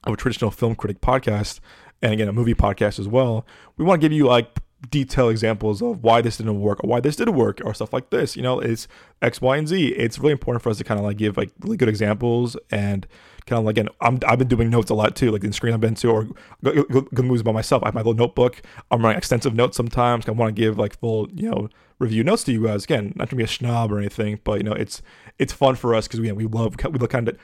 of 0.04 0.14
a 0.14 0.16
traditional 0.16 0.50
film 0.50 0.74
critic 0.74 1.00
podcast, 1.00 1.60
and 2.02 2.12
again 2.12 2.28
a 2.28 2.32
movie 2.32 2.54
podcast 2.54 2.98
as 2.98 3.06
well, 3.06 3.46
we 3.76 3.84
want 3.84 4.00
to 4.00 4.04
give 4.04 4.12
you 4.12 4.26
like 4.26 4.48
detailed 4.90 5.30
examples 5.30 5.82
of 5.82 6.02
why 6.02 6.20
this 6.20 6.36
didn't 6.36 6.60
work 6.60 6.82
or 6.82 6.88
why 6.88 7.00
this 7.00 7.16
did 7.16 7.28
work 7.30 7.60
or 7.64 7.74
stuff 7.74 7.92
like 7.92 8.10
this. 8.10 8.36
You 8.36 8.42
know, 8.42 8.60
it's 8.60 8.86
X, 9.20 9.40
Y, 9.40 9.56
and 9.56 9.68
Z. 9.68 9.88
It's 9.88 10.18
really 10.18 10.32
important 10.32 10.62
for 10.62 10.70
us 10.70 10.78
to 10.78 10.84
kind 10.84 10.98
of 10.98 11.04
like 11.04 11.16
give 11.16 11.36
like 11.36 11.50
really 11.60 11.76
good 11.76 11.88
examples 11.88 12.56
and 12.70 13.06
kind 13.48 13.58
of 13.58 13.64
like, 13.64 13.74
again, 13.78 13.88
I'm, 14.00 14.18
I've 14.26 14.38
been 14.38 14.48
doing 14.48 14.70
notes 14.70 14.90
a 14.90 14.94
lot 14.94 15.16
too, 15.16 15.30
like 15.30 15.44
in 15.44 15.52
screen 15.52 15.74
I've 15.74 15.80
been 15.80 15.94
to 15.96 16.08
or 16.10 16.28
good 16.62 17.24
movies 17.24 17.42
by 17.42 17.52
myself. 17.52 17.82
I 17.82 17.86
have 17.86 17.94
my 17.94 18.00
little 18.00 18.14
notebook. 18.14 18.62
I'm 18.90 19.02
writing 19.02 19.18
extensive 19.18 19.54
notes 19.54 19.76
sometimes. 19.76 20.28
I 20.28 20.32
want 20.32 20.54
to 20.54 20.60
give 20.60 20.78
like 20.78 20.98
full, 20.98 21.28
you 21.34 21.50
know, 21.50 21.68
review 21.98 22.24
notes 22.24 22.44
to 22.44 22.52
you 22.52 22.64
guys. 22.64 22.84
Again, 22.84 23.12
not 23.16 23.30
to 23.30 23.36
be 23.36 23.42
a 23.42 23.48
snob 23.48 23.92
or 23.92 23.98
anything, 23.98 24.40
but 24.44 24.58
you 24.58 24.64
know, 24.64 24.72
it's 24.72 25.02
it's 25.38 25.52
fun 25.52 25.76
for 25.76 25.94
us 25.94 26.06
because 26.06 26.20
we 26.20 26.30
we 26.32 26.46
love 26.46 26.76
we 26.84 26.98
look 26.98 27.10
kind 27.10 27.28
of 27.28 27.38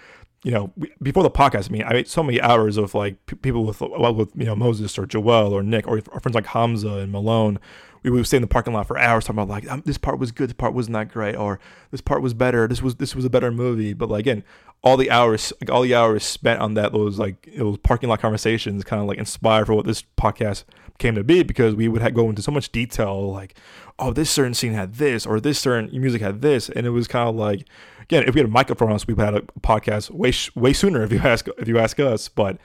you 0.44 0.50
know, 0.50 0.70
before 1.02 1.22
the 1.22 1.30
podcast, 1.30 1.70
I 1.70 1.72
mean, 1.72 1.84
I 1.84 1.94
made 1.94 2.06
so 2.06 2.22
many 2.22 2.38
hours 2.38 2.76
of 2.76 2.94
like 2.94 3.24
p- 3.24 3.36
people 3.36 3.64
with, 3.64 3.80
well, 3.80 4.14
with 4.14 4.30
you 4.36 4.44
know 4.44 4.54
Moses 4.54 4.98
or 4.98 5.06
Joel 5.06 5.54
or 5.54 5.62
Nick 5.62 5.88
or, 5.88 6.02
or 6.12 6.20
friends 6.20 6.34
like 6.34 6.46
Hamza 6.46 6.96
and 6.96 7.10
Malone. 7.10 7.58
We 8.02 8.10
would 8.10 8.26
stay 8.26 8.36
in 8.36 8.42
the 8.42 8.46
parking 8.46 8.74
lot 8.74 8.86
for 8.86 8.98
hours 8.98 9.24
talking 9.24 9.38
about 9.38 9.48
like 9.48 9.70
um, 9.72 9.82
this 9.86 9.96
part 9.96 10.18
was 10.18 10.30
good, 10.30 10.50
this 10.50 10.54
part 10.54 10.74
wasn't 10.74 10.92
that 10.92 11.08
great, 11.08 11.34
or 11.34 11.58
this 11.90 12.02
part 12.02 12.20
was 12.20 12.34
better, 12.34 12.68
this 12.68 12.82
was 12.82 12.96
this 12.96 13.16
was 13.16 13.24
a 13.24 13.30
better 13.30 13.50
movie. 13.50 13.94
But 13.94 14.10
like 14.10 14.20
again, 14.20 14.44
all 14.84 14.96
the 14.96 15.10
hours, 15.10 15.52
like 15.60 15.70
all 15.70 15.82
the 15.82 15.94
hours 15.94 16.22
spent 16.22 16.60
on 16.60 16.74
that, 16.74 16.92
those 16.92 17.18
like 17.18 17.48
those 17.56 17.78
parking 17.78 18.08
lot 18.08 18.20
conversations, 18.20 18.84
kind 18.84 19.00
of 19.02 19.08
like 19.08 19.18
inspired 19.18 19.66
for 19.66 19.74
what 19.74 19.86
this 19.86 20.04
podcast 20.16 20.64
came 20.98 21.14
to 21.16 21.24
be 21.24 21.42
because 21.42 21.74
we 21.74 21.88
would 21.88 22.02
have, 22.02 22.14
go 22.14 22.28
into 22.28 22.42
so 22.42 22.52
much 22.52 22.70
detail, 22.70 23.32
like, 23.32 23.54
oh, 23.98 24.12
this 24.12 24.30
certain 24.30 24.54
scene 24.54 24.74
had 24.74 24.94
this, 24.94 25.26
or 25.26 25.40
this 25.40 25.58
certain 25.58 25.90
music 25.98 26.20
had 26.20 26.42
this, 26.42 26.68
and 26.68 26.86
it 26.86 26.90
was 26.90 27.08
kind 27.08 27.28
of 27.28 27.34
like 27.34 27.66
again, 28.04 28.24
if 28.24 28.34
we 28.34 28.40
had 28.40 28.48
a 28.48 28.52
microphone 28.52 28.90
on 28.90 28.94
us, 28.94 29.06
we 29.06 29.14
would 29.14 29.24
have 29.24 29.34
had 29.34 29.42
a 29.42 29.60
podcast 29.60 30.10
way 30.10 30.32
way 30.54 30.72
sooner 30.72 31.02
if 31.02 31.10
you 31.10 31.18
ask 31.18 31.48
if 31.58 31.66
you 31.66 31.78
ask 31.78 31.98
us. 31.98 32.28
But 32.28 32.58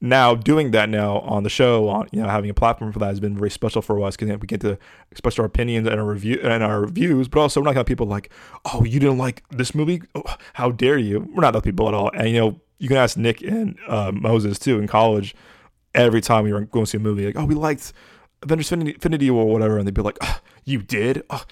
now 0.00 0.34
doing 0.34 0.70
that 0.70 0.88
now 0.88 1.18
on 1.20 1.42
the 1.42 1.50
show, 1.50 1.88
on 1.88 2.08
you 2.12 2.22
know 2.22 2.28
having 2.28 2.50
a 2.50 2.54
platform 2.54 2.92
for 2.92 2.98
that 3.00 3.08
has 3.08 3.20
been 3.20 3.36
very 3.36 3.50
special 3.50 3.82
for 3.82 4.02
us 4.04 4.16
because 4.16 4.38
we 4.38 4.46
get 4.46 4.60
to 4.60 4.78
express 5.10 5.38
our 5.38 5.44
opinions 5.44 5.88
and 5.88 5.98
our 5.98 6.06
review 6.06 6.40
and 6.42 6.62
our 6.62 6.86
views. 6.86 7.28
But 7.28 7.40
also, 7.40 7.60
we're 7.60 7.64
not 7.64 7.70
gonna 7.70 7.80
have 7.80 7.86
people 7.86 8.06
like, 8.06 8.30
oh, 8.72 8.84
you 8.84 9.00
didn't 9.00 9.18
like 9.18 9.42
this 9.50 9.74
movie? 9.74 10.02
Oh, 10.14 10.22
how 10.54 10.70
dare 10.70 10.98
you? 10.98 11.28
We're 11.34 11.42
not 11.42 11.52
those 11.52 11.62
people 11.62 11.88
at 11.88 11.94
all. 11.94 12.10
And 12.14 12.28
you 12.28 12.40
know, 12.40 12.60
you 12.78 12.88
can 12.88 12.96
ask 12.96 13.16
Nick 13.16 13.42
and 13.42 13.76
uh, 13.88 14.12
Moses 14.12 14.58
too 14.58 14.78
in 14.78 14.86
college. 14.86 15.34
Every 15.94 16.20
time 16.20 16.44
we 16.44 16.52
were 16.52 16.60
going 16.60 16.84
to 16.84 16.90
see 16.90 16.98
a 16.98 17.00
movie, 17.00 17.26
like, 17.26 17.36
oh, 17.36 17.46
we 17.46 17.54
liked 17.54 17.92
Avengers 18.42 18.70
Infinity 18.70 19.30
War 19.30 19.46
or 19.46 19.52
whatever, 19.52 19.78
and 19.78 19.86
they'd 19.86 19.94
be 19.94 20.02
like, 20.02 20.18
oh, 20.20 20.38
you 20.64 20.82
did? 20.82 21.24
Oh, 21.30 21.44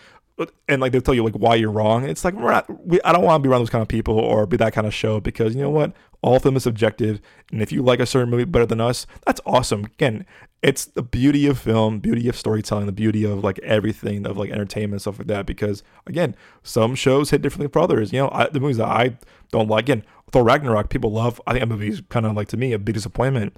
and 0.68 0.80
like 0.80 0.92
they'll 0.92 1.00
tell 1.00 1.14
you 1.14 1.24
like 1.24 1.34
why 1.34 1.54
you're 1.54 1.70
wrong. 1.70 2.04
It's 2.04 2.24
like 2.24 2.34
we're 2.34 2.50
not. 2.50 2.86
We, 2.86 3.00
I 3.02 3.12
don't 3.12 3.24
want 3.24 3.42
to 3.42 3.48
be 3.48 3.50
around 3.50 3.62
those 3.62 3.70
kind 3.70 3.82
of 3.82 3.88
people 3.88 4.18
or 4.18 4.46
be 4.46 4.56
that 4.58 4.72
kind 4.72 4.86
of 4.86 4.94
show 4.94 5.20
because 5.20 5.54
you 5.54 5.62
know 5.62 5.70
what? 5.70 5.92
All 6.26 6.40
film 6.40 6.56
is 6.56 6.64
subjective, 6.64 7.20
and 7.52 7.62
if 7.62 7.70
you 7.70 7.82
like 7.82 8.00
a 8.00 8.04
certain 8.04 8.30
movie 8.30 8.42
better 8.42 8.66
than 8.66 8.80
us, 8.80 9.06
that's 9.24 9.40
awesome. 9.46 9.84
Again, 9.84 10.26
it's 10.60 10.84
the 10.84 11.00
beauty 11.00 11.46
of 11.46 11.56
film, 11.56 12.00
beauty 12.00 12.28
of 12.28 12.36
storytelling, 12.36 12.86
the 12.86 12.92
beauty 12.92 13.22
of 13.22 13.44
like 13.44 13.60
everything 13.60 14.26
of 14.26 14.36
like 14.36 14.50
entertainment 14.50 15.02
stuff 15.02 15.18
like 15.20 15.28
that. 15.28 15.46
Because 15.46 15.84
again, 16.04 16.34
some 16.64 16.96
shows 16.96 17.30
hit 17.30 17.42
differently 17.42 17.70
for 17.72 17.78
others. 17.78 18.12
You 18.12 18.22
know, 18.22 18.30
I, 18.32 18.48
the 18.48 18.58
movies 18.58 18.78
that 18.78 18.88
I 18.88 19.16
don't 19.52 19.68
like, 19.68 19.84
again, 19.84 20.02
Thor 20.32 20.42
Ragnarok, 20.42 20.88
people 20.90 21.12
love. 21.12 21.40
I 21.46 21.52
think 21.52 21.62
that 21.62 21.68
movie 21.68 21.90
is 21.90 22.02
kind 22.08 22.26
of 22.26 22.34
like 22.34 22.48
to 22.48 22.56
me 22.56 22.72
a 22.72 22.78
big 22.80 22.96
disappointment 22.96 23.56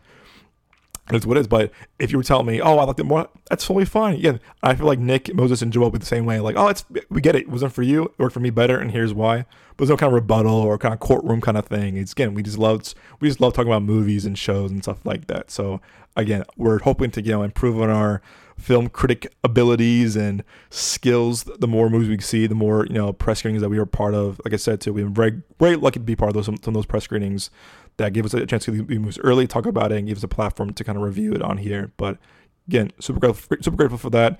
it's 1.16 1.26
what 1.26 1.36
it 1.36 1.40
is. 1.40 1.48
But 1.48 1.70
if 1.98 2.10
you 2.12 2.18
were 2.18 2.24
telling 2.24 2.46
me, 2.46 2.60
oh, 2.60 2.78
I 2.78 2.84
liked 2.84 3.00
it 3.00 3.04
more, 3.04 3.28
that's 3.48 3.66
totally 3.66 3.84
fine. 3.84 4.18
Yeah, 4.18 4.38
I 4.62 4.74
feel 4.74 4.86
like 4.86 4.98
Nick, 4.98 5.34
Moses, 5.34 5.62
and 5.62 5.72
Joel 5.72 5.90
be 5.90 5.98
the 5.98 6.06
same 6.06 6.26
way. 6.26 6.40
Like, 6.40 6.56
oh, 6.56 6.68
it's 6.68 6.84
we 7.10 7.20
get 7.20 7.36
it. 7.36 7.42
It 7.42 7.48
wasn't 7.48 7.72
for 7.72 7.82
you. 7.82 8.04
It 8.04 8.18
worked 8.18 8.34
for 8.34 8.40
me 8.40 8.50
better, 8.50 8.78
and 8.78 8.90
here's 8.90 9.14
why. 9.14 9.46
But 9.76 9.84
there's 9.84 9.90
no 9.90 9.96
kind 9.96 10.08
of 10.08 10.14
rebuttal 10.14 10.54
or 10.54 10.76
kind 10.78 10.92
of 10.92 11.00
courtroom 11.00 11.40
kind 11.40 11.56
of 11.56 11.66
thing. 11.66 11.96
It's 11.96 12.12
again, 12.12 12.34
we 12.34 12.42
just 12.42 12.58
love 12.58 12.94
we 13.20 13.28
just 13.28 13.40
love 13.40 13.54
talking 13.54 13.70
about 13.70 13.82
movies 13.82 14.26
and 14.26 14.38
shows 14.38 14.70
and 14.70 14.82
stuff 14.82 15.04
like 15.04 15.26
that. 15.28 15.50
So 15.50 15.80
again, 16.16 16.44
we're 16.56 16.80
hoping 16.80 17.10
to 17.12 17.22
you 17.22 17.32
know 17.32 17.42
improve 17.42 17.80
on 17.80 17.90
our 17.90 18.20
film 18.58 18.88
critic 18.88 19.32
abilities 19.44 20.16
and 20.16 20.42
skills. 20.68 21.44
The 21.44 21.68
more 21.68 21.88
movies 21.88 22.08
we 22.08 22.18
see, 22.18 22.46
the 22.46 22.54
more 22.54 22.86
you 22.86 22.94
know 22.94 23.12
press 23.12 23.38
screenings 23.38 23.62
that 23.62 23.68
we 23.68 23.78
are 23.78 23.86
part 23.86 24.14
of. 24.14 24.40
Like 24.44 24.52
I 24.52 24.56
said, 24.56 24.80
too, 24.80 24.92
we've 24.92 25.04
been 25.04 25.14
very 25.14 25.42
very 25.58 25.76
lucky 25.76 26.00
to 26.00 26.04
be 26.04 26.16
part 26.16 26.30
of 26.30 26.34
those 26.34 26.46
some, 26.46 26.56
some 26.56 26.72
of 26.72 26.74
those 26.74 26.86
press 26.86 27.04
screenings 27.04 27.50
that 27.98 28.12
gave 28.12 28.24
us 28.24 28.32
a 28.32 28.46
chance 28.46 28.64
to 28.64 28.72
see 28.72 28.80
the 28.80 28.98
movies 28.98 29.18
early, 29.18 29.46
talk 29.46 29.66
about 29.66 29.92
it, 29.92 29.98
and 29.98 30.08
give 30.08 30.16
us 30.16 30.24
a 30.24 30.28
platform 30.28 30.72
to 30.72 30.84
kind 30.84 30.96
of 30.96 31.04
review 31.04 31.34
it 31.34 31.42
on 31.42 31.58
here. 31.58 31.92
But 31.96 32.18
again, 32.66 32.92
super 33.00 33.20
grateful, 33.20 33.58
super 33.60 33.76
grateful 33.76 33.98
for 33.98 34.10
that. 34.10 34.38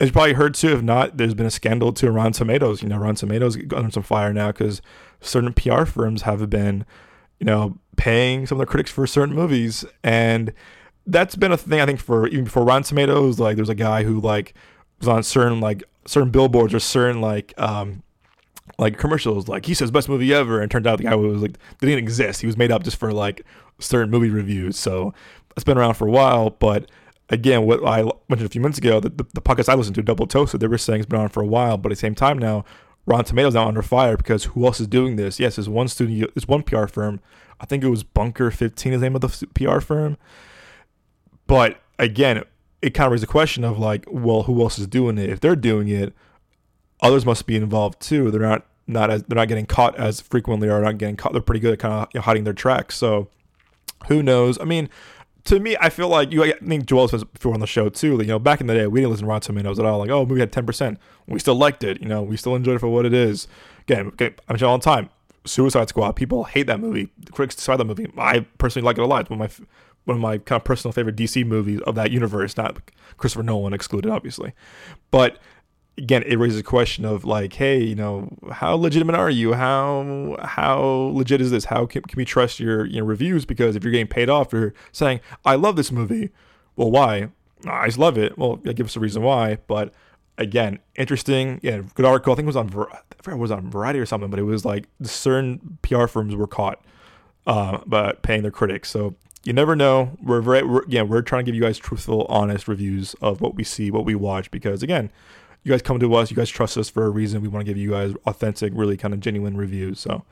As 0.00 0.08
you 0.08 0.12
probably 0.12 0.32
heard 0.32 0.54
too, 0.54 0.72
if 0.72 0.82
not, 0.82 1.18
there's 1.18 1.34
been 1.34 1.46
a 1.46 1.50
scandal 1.50 1.92
to 1.92 2.10
Rotten 2.10 2.32
Tomatoes. 2.32 2.82
You 2.82 2.88
know, 2.88 2.96
Rotten 2.96 3.16
Tomatoes 3.16 3.56
under 3.74 3.90
some 3.90 4.02
fire 4.02 4.32
now 4.32 4.48
because 4.48 4.80
certain 5.20 5.52
PR 5.52 5.84
firms 5.84 6.22
have 6.22 6.48
been, 6.48 6.86
you 7.38 7.44
know, 7.44 7.76
paying 7.96 8.46
some 8.46 8.56
of 8.56 8.60
their 8.60 8.70
critics 8.70 8.90
for 8.90 9.06
certain 9.06 9.34
movies, 9.34 9.84
and 10.02 10.54
that's 11.06 11.36
been 11.36 11.52
a 11.52 11.56
thing 11.56 11.80
I 11.80 11.86
think 11.86 12.00
for 12.00 12.26
even 12.28 12.44
before 12.44 12.64
Rotten 12.64 12.84
Tomatoes. 12.84 13.38
Like, 13.38 13.56
there's 13.56 13.68
a 13.68 13.74
guy 13.74 14.04
who 14.04 14.20
like 14.20 14.54
was 15.00 15.08
on 15.08 15.22
certain 15.22 15.60
like 15.60 15.82
certain 16.06 16.30
billboards 16.30 16.72
or 16.72 16.80
certain 16.80 17.20
like 17.20 17.52
um 17.58 18.02
like 18.78 18.98
commercials 18.98 19.48
like 19.48 19.66
he 19.66 19.74
says 19.74 19.90
best 19.90 20.08
movie 20.08 20.32
ever 20.32 20.60
and 20.60 20.70
turned 20.70 20.86
out 20.86 20.98
the 20.98 21.04
guy 21.04 21.14
was 21.14 21.42
like 21.42 21.58
didn't 21.80 21.98
exist. 21.98 22.40
He 22.40 22.46
was 22.46 22.56
made 22.56 22.70
up 22.70 22.82
just 22.82 22.96
for 22.96 23.12
like 23.12 23.44
certain 23.78 24.10
movie 24.10 24.30
reviews. 24.30 24.76
So 24.76 25.14
it's 25.56 25.64
been 25.64 25.78
around 25.78 25.94
for 25.94 26.06
a 26.06 26.10
while 26.10 26.50
but 26.50 26.90
again 27.28 27.64
what 27.64 27.84
i 27.86 28.02
mentioned 28.28 28.46
a 28.46 28.48
few 28.48 28.60
minutes 28.60 28.78
ago 28.78 28.98
the, 28.98 29.08
the, 29.08 29.26
the 29.34 29.42
podcast 29.42 29.68
i 29.68 29.74
listened 29.74 29.94
to 29.94 30.02
double 30.02 30.26
toasted 30.26 30.60
they 30.60 30.66
were 30.66 30.78
saying 30.78 31.00
it's 31.00 31.08
been 31.08 31.20
on 31.20 31.28
for 31.28 31.42
a 31.42 31.46
while 31.46 31.76
but 31.76 31.92
at 31.92 31.94
the 31.96 32.00
same 32.00 32.14
time 32.14 32.38
now 32.38 32.64
rotten 33.06 33.24
tomatoes 33.24 33.54
now 33.54 33.66
under 33.66 33.82
fire 33.82 34.16
because 34.16 34.44
who 34.44 34.64
else 34.64 34.80
is 34.80 34.86
doing 34.86 35.16
this? 35.16 35.40
Yes 35.40 35.56
there's 35.56 35.68
one 35.68 35.88
studio 35.88 36.28
there's 36.34 36.48
one 36.48 36.62
pr 36.62 36.86
firm. 36.86 37.20
I 37.60 37.66
think 37.66 37.84
it 37.84 37.88
was 37.88 38.02
bunker 38.02 38.50
15 38.50 38.92
is 38.92 39.00
the 39.00 39.06
name 39.06 39.14
of 39.14 39.20
the 39.20 39.46
pr 39.54 39.80
firm. 39.80 40.16
But 41.46 41.80
again 41.98 42.44
it 42.82 42.94
kind 42.94 43.06
of 43.06 43.12
raises 43.12 43.22
the 43.22 43.26
question 43.26 43.64
of 43.64 43.78
like 43.78 44.04
well 44.10 44.44
who 44.44 44.60
else 44.62 44.78
is 44.78 44.86
doing 44.86 45.18
it? 45.18 45.28
If 45.28 45.40
they're 45.40 45.56
doing 45.56 45.88
it 45.88 46.14
others 47.02 47.26
must 47.26 47.46
be 47.46 47.56
involved 47.56 48.00
too. 48.00 48.30
They're 48.30 48.40
not 48.40 48.66
not 48.86 49.10
as 49.10 49.22
they're 49.24 49.36
not 49.36 49.48
getting 49.48 49.66
caught 49.66 49.96
as 49.96 50.20
frequently 50.20 50.68
or 50.68 50.80
not 50.80 50.98
getting 50.98 51.16
caught. 51.16 51.32
They're 51.32 51.42
pretty 51.42 51.60
good 51.60 51.72
at 51.72 51.78
kind 51.78 51.94
of 51.94 52.08
you 52.12 52.18
know, 52.18 52.22
hiding 52.22 52.44
their 52.44 52.52
tracks. 52.52 52.96
So 52.96 53.28
who 54.08 54.22
knows? 54.22 54.58
I 54.60 54.64
mean, 54.64 54.88
to 55.44 55.60
me, 55.60 55.76
I 55.80 55.88
feel 55.88 56.08
like 56.08 56.32
you. 56.32 56.44
I 56.44 56.52
think 56.52 56.86
Joel 56.86 57.08
says 57.08 57.24
before 57.24 57.54
on 57.54 57.60
the 57.60 57.66
show 57.66 57.88
too. 57.88 58.18
you 58.18 58.24
know, 58.24 58.38
back 58.38 58.60
in 58.60 58.66
the 58.66 58.74
day, 58.74 58.86
we 58.86 59.00
didn't 59.00 59.10
listen 59.10 59.24
to 59.24 59.28
Rotten 59.28 59.46
Tomatoes 59.46 59.78
at 59.78 59.86
all. 59.86 59.98
Like, 59.98 60.10
oh, 60.10 60.26
movie 60.26 60.40
had 60.40 60.52
ten 60.52 60.66
percent. 60.66 60.98
We 61.26 61.38
still 61.38 61.54
liked 61.54 61.84
it. 61.84 62.00
You 62.00 62.08
know, 62.08 62.22
we 62.22 62.36
still 62.36 62.54
enjoyed 62.54 62.76
it 62.76 62.80
for 62.80 62.88
what 62.88 63.06
it 63.06 63.14
is. 63.14 63.48
Again, 63.82 64.08
okay, 64.08 64.34
I'm 64.48 64.58
saying 64.58 64.68
all 64.68 64.78
the 64.78 64.84
time. 64.84 65.10
Suicide 65.46 65.88
Squad. 65.88 66.12
People 66.12 66.44
hate 66.44 66.66
that 66.66 66.80
movie. 66.80 67.08
The 67.18 67.32
critics 67.32 67.54
decide 67.54 67.78
that 67.78 67.84
movie. 67.84 68.12
I 68.18 68.40
personally 68.58 68.84
like 68.84 68.98
it 68.98 69.02
a 69.02 69.06
lot. 69.06 69.22
It's 69.22 69.30
one 69.30 69.40
of 69.40 69.60
my 69.60 69.66
one 70.04 70.16
of 70.16 70.20
my 70.20 70.38
kind 70.38 70.60
of 70.60 70.64
personal 70.64 70.92
favorite 70.92 71.16
DC 71.16 71.46
movies 71.46 71.80
of 71.86 71.94
that 71.94 72.10
universe. 72.10 72.56
Not 72.56 72.78
Christopher 73.16 73.42
Nolan 73.42 73.72
excluded, 73.72 74.10
obviously, 74.10 74.52
but 75.10 75.38
again, 75.98 76.22
it 76.24 76.36
raises 76.36 76.60
a 76.60 76.62
question 76.62 77.04
of 77.04 77.24
like, 77.24 77.52
hey, 77.54 77.82
you 77.82 77.94
know, 77.94 78.28
how 78.52 78.74
legitimate 78.74 79.14
are 79.14 79.30
you? 79.30 79.54
How 79.54 80.36
how 80.42 80.80
legit 81.14 81.40
is 81.40 81.50
this? 81.50 81.66
How 81.66 81.86
can, 81.86 82.02
can 82.02 82.16
we 82.16 82.24
trust 82.24 82.60
your 82.60 82.86
you 82.86 83.00
know 83.00 83.06
reviews? 83.06 83.44
Because 83.44 83.76
if 83.76 83.84
you're 83.84 83.92
getting 83.92 84.06
paid 84.06 84.28
off 84.28 84.50
for 84.50 84.74
saying 84.92 85.20
I 85.44 85.56
love 85.56 85.76
this 85.76 85.92
movie, 85.92 86.30
well, 86.76 86.90
why? 86.90 87.30
I 87.66 87.86
just 87.86 87.98
love 87.98 88.16
it. 88.16 88.38
Well, 88.38 88.56
give 88.56 88.86
us 88.86 88.96
a 88.96 89.00
reason 89.00 89.22
why. 89.22 89.58
But 89.66 89.92
again, 90.38 90.78
interesting. 90.96 91.60
Yeah, 91.62 91.82
good 91.94 92.06
article. 92.06 92.32
I 92.32 92.36
think 92.36 92.46
it 92.46 92.54
was 92.54 92.56
on 92.56 92.86
I 93.26 93.34
was 93.34 93.50
on 93.50 93.70
Variety 93.70 93.98
or 93.98 94.06
something, 94.06 94.30
but 94.30 94.38
it 94.38 94.44
was 94.44 94.64
like 94.64 94.86
certain 95.02 95.78
PR 95.82 96.06
firms 96.06 96.34
were 96.34 96.46
caught, 96.46 96.82
uh, 97.46 97.78
but 97.86 98.22
paying 98.22 98.42
their 98.42 98.50
critics. 98.50 98.90
So 98.90 99.14
you 99.44 99.52
never 99.52 99.76
know. 99.76 100.16
We're 100.22 100.40
very, 100.40 100.62
we're, 100.62 100.82
yeah, 100.88 101.02
we're 101.02 101.22
trying 101.22 101.44
to 101.44 101.48
give 101.50 101.54
you 101.54 101.62
guys 101.62 101.78
truthful, 101.78 102.26
honest 102.28 102.68
reviews 102.68 103.14
of 103.20 103.40
what 103.40 103.54
we 103.54 103.64
see, 103.64 103.90
what 103.90 104.04
we 104.04 104.14
watch, 104.14 104.50
because 104.50 104.82
again, 104.82 105.10
you 105.62 105.70
guys 105.70 105.82
come 105.82 105.98
to 106.00 106.14
us, 106.14 106.30
you 106.30 106.36
guys 106.36 106.48
trust 106.48 106.76
us 106.78 106.88
for 106.88 107.04
a 107.04 107.10
reason. 107.10 107.42
We 107.42 107.48
want 107.48 107.66
to 107.66 107.70
give 107.70 107.76
you 107.76 107.90
guys 107.90 108.14
authentic, 108.26 108.72
really 108.74 108.96
kind 108.96 109.12
of 109.12 109.20
genuine 109.20 109.56
reviews. 109.56 110.00
So 110.00 110.24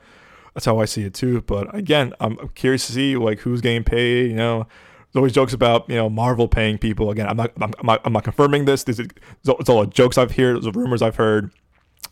that's 0.53 0.65
how 0.65 0.79
I 0.79 0.85
see 0.85 1.03
it 1.03 1.13
too. 1.13 1.41
But 1.41 1.73
again, 1.75 2.13
I'm 2.19 2.49
curious 2.49 2.87
to 2.87 2.93
see 2.93 3.15
like 3.15 3.39
who's 3.39 3.61
getting 3.61 3.83
paid. 3.83 4.31
You 4.31 4.35
know, 4.35 4.67
there's 5.11 5.19
always 5.19 5.33
jokes 5.33 5.53
about 5.53 5.89
you 5.89 5.95
know 5.95 6.09
Marvel 6.09 6.47
paying 6.47 6.77
people. 6.77 7.11
Again, 7.11 7.27
I'm 7.27 7.37
not 7.37 7.51
I'm, 7.61 7.73
I'm 7.79 7.85
not, 7.85 8.01
I'm 8.05 8.13
not 8.13 8.23
confirming 8.23 8.65
this. 8.65 8.83
This 8.83 8.99
is 8.99 9.07
it's 9.45 9.69
all 9.69 9.85
jokes 9.85 10.17
I've 10.17 10.35
heard, 10.35 10.57
it's 10.57 10.75
rumors 10.75 11.01
I've 11.01 11.15
heard. 11.17 11.51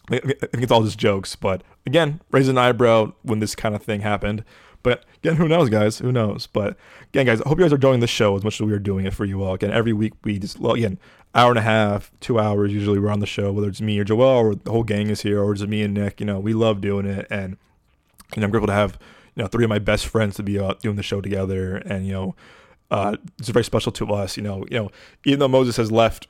I 0.09 0.19
think 0.19 0.63
it's 0.63 0.71
all 0.71 0.83
just 0.83 0.97
jokes. 0.97 1.35
But 1.35 1.63
again, 1.85 2.21
raise 2.31 2.47
an 2.47 2.57
eyebrow 2.57 3.13
when 3.23 3.39
this 3.39 3.55
kind 3.55 3.75
of 3.75 3.83
thing 3.83 4.01
happened. 4.01 4.43
But 4.87 5.03
again, 5.17 5.35
who 5.35 5.49
knows, 5.49 5.69
guys? 5.69 5.97
Who 5.97 6.13
knows? 6.13 6.47
But 6.47 6.77
again, 7.09 7.25
guys, 7.25 7.41
I 7.41 7.49
hope 7.49 7.57
you 7.57 7.65
guys 7.65 7.73
are 7.73 7.75
enjoying 7.75 7.99
the 7.99 8.07
show 8.07 8.37
as 8.37 8.43
much 8.45 8.61
as 8.61 8.65
we 8.65 8.71
are 8.71 8.79
doing 8.79 9.05
it 9.05 9.13
for 9.13 9.25
you 9.25 9.43
all. 9.43 9.53
Again, 9.53 9.69
every 9.69 9.91
week 9.91 10.13
we 10.23 10.39
just 10.39 10.61
well, 10.61 10.75
again 10.75 10.97
hour 11.35 11.49
and 11.49 11.59
a 11.59 11.61
half, 11.61 12.09
two 12.21 12.39
hours 12.39 12.71
usually 12.71 12.97
we're 12.97 13.11
on 13.11 13.19
the 13.19 13.25
show, 13.25 13.51
whether 13.51 13.67
it's 13.67 13.81
me 13.81 13.99
or 13.99 14.05
Joel 14.05 14.21
or 14.21 14.55
the 14.55 14.71
whole 14.71 14.85
gang 14.85 15.09
is 15.09 15.23
here 15.23 15.43
or 15.43 15.53
just 15.53 15.67
me 15.67 15.83
and 15.83 15.93
Nick. 15.93 16.21
You 16.21 16.25
know, 16.25 16.39
we 16.39 16.53
love 16.53 16.79
doing 16.79 17.05
it, 17.05 17.27
and 17.29 17.57
you 18.33 18.39
know, 18.39 18.45
I'm 18.45 18.51
grateful 18.51 18.67
to 18.67 18.73
have 18.73 18.97
you 19.35 19.43
know 19.43 19.47
three 19.47 19.65
of 19.65 19.69
my 19.69 19.77
best 19.77 20.07
friends 20.07 20.37
to 20.37 20.43
be 20.43 20.57
uh, 20.57 20.75
doing 20.81 20.95
the 20.95 21.03
show 21.03 21.19
together, 21.19 21.75
and 21.75 22.07
you 22.07 22.13
know, 22.13 22.35
uh, 22.89 23.17
it's 23.39 23.49
very 23.49 23.65
special 23.65 23.91
to 23.91 24.13
us. 24.13 24.37
You 24.37 24.43
know, 24.43 24.63
you 24.71 24.79
know, 24.79 24.89
even 25.25 25.39
though 25.39 25.49
Moses 25.49 25.75
has 25.75 25.91
left, 25.91 26.27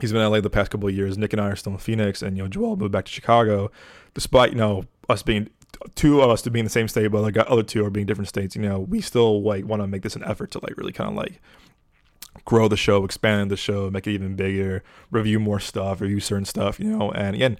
he's 0.00 0.12
been 0.12 0.22
in 0.22 0.30
LA 0.30 0.40
the 0.40 0.50
past 0.50 0.70
couple 0.70 0.88
of 0.88 0.94
years. 0.94 1.18
Nick 1.18 1.32
and 1.32 1.42
I 1.42 1.48
are 1.48 1.56
still 1.56 1.72
in 1.72 1.78
Phoenix, 1.78 2.22
and 2.22 2.36
you 2.36 2.44
know, 2.44 2.48
Joel 2.48 2.76
moved 2.76 2.92
back 2.92 3.06
to 3.06 3.10
Chicago, 3.10 3.72
despite 4.14 4.52
you 4.52 4.58
know 4.58 4.84
us 5.08 5.24
being 5.24 5.50
two 5.94 6.20
of 6.20 6.30
us 6.30 6.42
to 6.42 6.50
be 6.50 6.58
in 6.58 6.64
the 6.64 6.70
same 6.70 6.88
state, 6.88 7.08
but 7.08 7.22
like 7.22 7.36
other 7.36 7.62
two 7.62 7.84
are 7.84 7.90
being 7.90 8.06
different 8.06 8.28
states. 8.28 8.56
You 8.56 8.62
know, 8.62 8.80
we 8.80 9.00
still 9.00 9.42
like 9.42 9.64
want 9.64 9.82
to 9.82 9.86
make 9.86 10.02
this 10.02 10.16
an 10.16 10.24
effort 10.24 10.50
to 10.52 10.60
like 10.62 10.76
really 10.76 10.92
kind 10.92 11.10
of 11.10 11.16
like 11.16 11.40
grow 12.44 12.68
the 12.68 12.76
show, 12.76 13.04
expand 13.04 13.50
the 13.50 13.56
show, 13.56 13.90
make 13.90 14.06
it 14.06 14.12
even 14.12 14.36
bigger, 14.36 14.82
review 15.10 15.38
more 15.38 15.60
stuff, 15.60 16.00
review 16.00 16.20
certain 16.20 16.44
stuff. 16.44 16.80
You 16.80 16.96
know, 16.96 17.10
and 17.12 17.34
again, 17.34 17.58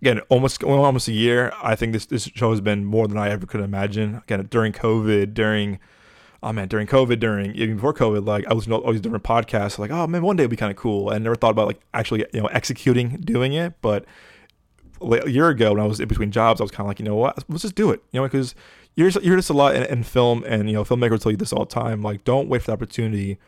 again, 0.00 0.20
almost 0.28 0.62
almost 0.62 1.08
a 1.08 1.12
year. 1.12 1.52
I 1.62 1.74
think 1.76 1.92
this 1.92 2.06
this 2.06 2.24
show 2.34 2.50
has 2.50 2.60
been 2.60 2.84
more 2.84 3.08
than 3.08 3.18
I 3.18 3.30
ever 3.30 3.46
could 3.46 3.60
imagine. 3.60 4.22
Again, 4.24 4.46
during 4.50 4.72
COVID, 4.72 5.34
during 5.34 5.78
oh 6.42 6.52
man, 6.52 6.68
during 6.68 6.86
COVID, 6.86 7.18
during 7.18 7.54
even 7.54 7.76
before 7.76 7.94
COVID, 7.94 8.26
like 8.26 8.46
I 8.46 8.54
was 8.54 8.68
always 8.68 9.00
doing 9.00 9.20
podcasts, 9.20 9.78
like 9.78 9.90
oh 9.90 10.06
man, 10.06 10.22
one 10.22 10.36
day 10.36 10.42
it'd 10.44 10.50
be 10.50 10.56
kind 10.56 10.70
of 10.70 10.76
cool. 10.76 11.10
I 11.10 11.18
never 11.18 11.36
thought 11.36 11.50
about 11.50 11.66
like 11.66 11.80
actually 11.94 12.24
you 12.32 12.40
know 12.40 12.46
executing 12.48 13.16
doing 13.18 13.52
it, 13.52 13.74
but 13.80 14.04
a 15.00 15.28
year 15.28 15.48
ago 15.48 15.72
when 15.72 15.80
I 15.80 15.86
was 15.86 16.00
in 16.00 16.08
between 16.08 16.30
jobs, 16.30 16.60
I 16.60 16.64
was 16.64 16.70
kind 16.70 16.86
of 16.86 16.88
like, 16.88 16.98
you 16.98 17.04
know 17.04 17.16
what, 17.16 17.42
let's 17.48 17.62
just 17.62 17.74
do 17.74 17.90
it, 17.90 18.02
you 18.12 18.20
know, 18.20 18.26
because 18.26 18.54
you're 18.94 19.10
just, 19.10 19.50
a 19.50 19.52
lot 19.52 19.76
in, 19.76 19.82
in, 19.84 20.02
film, 20.02 20.42
and 20.46 20.68
you 20.68 20.74
know, 20.74 20.84
filmmakers 20.84 21.20
tell 21.20 21.30
you 21.30 21.36
this 21.36 21.52
all 21.52 21.64
the 21.64 21.70
time, 21.70 22.02
like 22.02 22.24
don't 22.24 22.48
wait 22.48 22.62
for 22.62 22.66
the 22.66 22.72
opportunity, 22.72 23.38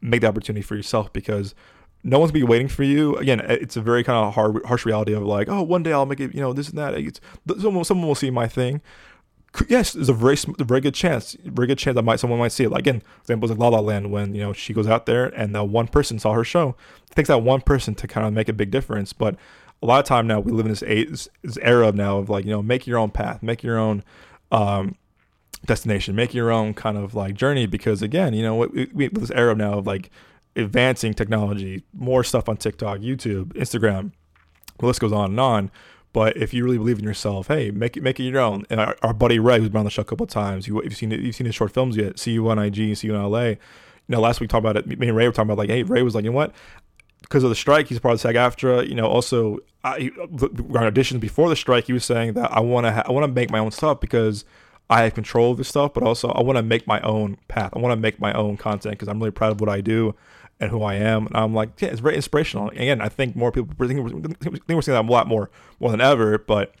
make 0.00 0.20
the 0.20 0.26
opportunity 0.26 0.62
for 0.62 0.74
yourself 0.74 1.12
because 1.12 1.54
no 2.02 2.18
one's 2.18 2.30
gonna 2.30 2.44
be 2.44 2.48
waiting 2.48 2.68
for 2.68 2.82
you. 2.82 3.16
Again, 3.16 3.40
it's 3.40 3.76
a 3.76 3.80
very 3.80 4.02
kind 4.02 4.26
of 4.26 4.34
hard, 4.34 4.64
harsh 4.64 4.84
reality 4.84 5.12
of 5.12 5.22
like, 5.22 5.48
oh, 5.48 5.62
one 5.62 5.82
day 5.82 5.92
I'll 5.92 6.06
make 6.06 6.20
it, 6.20 6.34
you 6.34 6.40
know, 6.40 6.52
this 6.52 6.68
and 6.68 6.78
that. 6.78 6.94
It's, 6.94 7.20
someone, 7.60 7.84
someone 7.84 8.08
will 8.08 8.14
see 8.14 8.30
my 8.30 8.48
thing. 8.48 8.80
Yes, 9.68 9.92
there's 9.92 10.10
a 10.10 10.12
very, 10.12 10.36
very 10.58 10.80
good 10.80 10.94
chance, 10.94 11.36
very 11.44 11.66
good 11.66 11.78
chance 11.78 11.94
that 11.94 12.02
might 12.02 12.20
someone 12.20 12.38
might 12.38 12.52
see 12.52 12.64
it. 12.64 12.70
Like 12.70 12.80
again, 12.80 13.02
examples 13.20 13.50
like 13.50 13.58
La 13.58 13.68
La 13.68 13.80
Land, 13.80 14.10
when 14.10 14.34
you 14.34 14.42
know 14.42 14.52
she 14.52 14.74
goes 14.74 14.86
out 14.86 15.06
there 15.06 15.26
and 15.26 15.54
the 15.54 15.64
one 15.64 15.88
person 15.88 16.18
saw 16.18 16.32
her 16.32 16.44
show, 16.44 16.76
it 17.10 17.14
takes 17.14 17.28
that 17.28 17.38
one 17.38 17.62
person 17.62 17.94
to 17.94 18.06
kind 18.06 18.26
of 18.26 18.34
make 18.34 18.48
a 18.50 18.52
big 18.52 18.70
difference. 18.70 19.14
But 19.14 19.36
a 19.82 19.86
lot 19.86 20.00
of 20.00 20.04
time 20.06 20.26
now 20.26 20.40
we 20.40 20.52
live 20.52 20.66
in 20.66 20.72
this, 20.72 20.82
age, 20.82 21.28
this 21.42 21.58
era 21.58 21.92
now 21.92 22.18
of 22.18 22.30
like 22.30 22.44
you 22.44 22.50
know 22.50 22.62
make 22.62 22.86
your 22.86 22.98
own 22.98 23.10
path, 23.10 23.42
make 23.42 23.62
your 23.62 23.78
own 23.78 24.02
um, 24.50 24.96
destination, 25.64 26.14
make 26.14 26.34
your 26.34 26.50
own 26.50 26.74
kind 26.74 26.96
of 26.96 27.14
like 27.14 27.34
journey. 27.34 27.66
Because 27.66 28.02
again, 28.02 28.34
you 28.34 28.42
know 28.42 28.56
we, 28.56 28.88
we 28.92 29.08
this 29.08 29.30
era 29.30 29.52
of 29.52 29.58
now 29.58 29.78
of 29.78 29.86
like 29.86 30.10
advancing 30.56 31.14
technology, 31.14 31.84
more 31.92 32.24
stuff 32.24 32.48
on 32.48 32.56
TikTok, 32.56 33.00
YouTube, 33.00 33.52
Instagram, 33.54 34.12
the 34.78 34.86
list 34.86 35.00
goes 35.00 35.12
on 35.12 35.30
and 35.30 35.40
on. 35.40 35.70
But 36.12 36.36
if 36.36 36.54
you 36.54 36.64
really 36.64 36.78
believe 36.78 36.98
in 36.98 37.04
yourself, 37.04 37.48
hey, 37.48 37.70
make 37.70 37.96
it 37.96 38.02
make 38.02 38.18
it 38.18 38.22
your 38.22 38.40
own. 38.40 38.64
And 38.70 38.80
our, 38.80 38.96
our 39.02 39.12
buddy 39.12 39.38
Ray, 39.38 39.58
who's 39.58 39.68
been 39.68 39.80
on 39.80 39.84
the 39.84 39.90
show 39.90 40.02
a 40.02 40.04
couple 40.04 40.24
of 40.24 40.30
times, 40.30 40.66
you, 40.66 40.82
you've 40.82 40.96
seen 40.96 41.12
it, 41.12 41.20
you've 41.20 41.34
seen 41.34 41.46
his 41.46 41.54
short 41.54 41.72
films 41.72 41.96
yet. 41.96 42.18
See 42.18 42.32
you 42.32 42.48
on 42.48 42.58
IG, 42.58 42.96
see 42.96 43.08
you 43.08 43.14
in 43.14 43.22
LA. 43.22 43.42
You 43.42 43.58
know, 44.08 44.20
last 44.20 44.40
week 44.40 44.48
talked 44.48 44.64
about 44.64 44.76
it. 44.76 44.86
Me 44.86 45.08
and 45.08 45.16
Ray 45.16 45.26
were 45.26 45.32
talking 45.32 45.50
about 45.50 45.58
like, 45.58 45.68
hey, 45.68 45.82
Ray 45.82 46.02
was 46.02 46.14
like, 46.14 46.24
you 46.24 46.30
know 46.30 46.36
what? 46.36 46.54
Because 47.28 47.42
of 47.42 47.50
the 47.50 47.56
strike, 47.56 47.88
he's 47.88 47.98
part 47.98 48.14
of 48.14 48.20
SAG-AFTRA. 48.20 48.88
You 48.88 48.94
know, 48.94 49.06
also 49.06 49.58
I, 49.82 50.10
on 50.20 50.92
auditions 50.92 51.20
before 51.20 51.48
the 51.48 51.56
strike, 51.56 51.84
he 51.84 51.92
was 51.92 52.04
saying 52.04 52.34
that 52.34 52.52
I 52.52 52.60
want 52.60 52.86
to 52.86 52.92
ha- 52.92 53.02
I 53.06 53.12
want 53.12 53.24
to 53.24 53.32
make 53.32 53.50
my 53.50 53.58
own 53.58 53.72
stuff 53.72 54.00
because 54.00 54.44
I 54.88 55.02
have 55.02 55.14
control 55.14 55.50
of 55.52 55.58
this 55.58 55.68
stuff, 55.68 55.94
but 55.94 56.02
also 56.02 56.28
I 56.28 56.42
want 56.42 56.56
to 56.56 56.62
make 56.62 56.86
my 56.86 57.00
own 57.00 57.38
path. 57.48 57.72
I 57.74 57.80
want 57.80 57.92
to 57.92 58.00
make 58.00 58.20
my 58.20 58.32
own 58.32 58.56
content 58.56 58.92
because 58.92 59.08
I'm 59.08 59.18
really 59.18 59.32
proud 59.32 59.52
of 59.52 59.60
what 59.60 59.68
I 59.68 59.80
do 59.80 60.14
and 60.60 60.70
who 60.70 60.82
I 60.82 60.94
am. 60.94 61.26
And 61.26 61.36
I'm 61.36 61.54
like, 61.54 61.80
yeah, 61.80 61.88
it's 61.88 62.00
very 62.00 62.14
inspirational. 62.14 62.68
Again, 62.70 63.00
I 63.00 63.08
think 63.08 63.34
more 63.34 63.50
people 63.50 63.74
we're, 63.76 63.88
think 63.88 64.00
we're 64.68 64.82
seeing 64.82 64.94
that 64.94 65.04
a 65.04 65.12
lot 65.12 65.26
more 65.26 65.50
more 65.80 65.90
than 65.90 66.00
ever. 66.00 66.38
But 66.38 66.74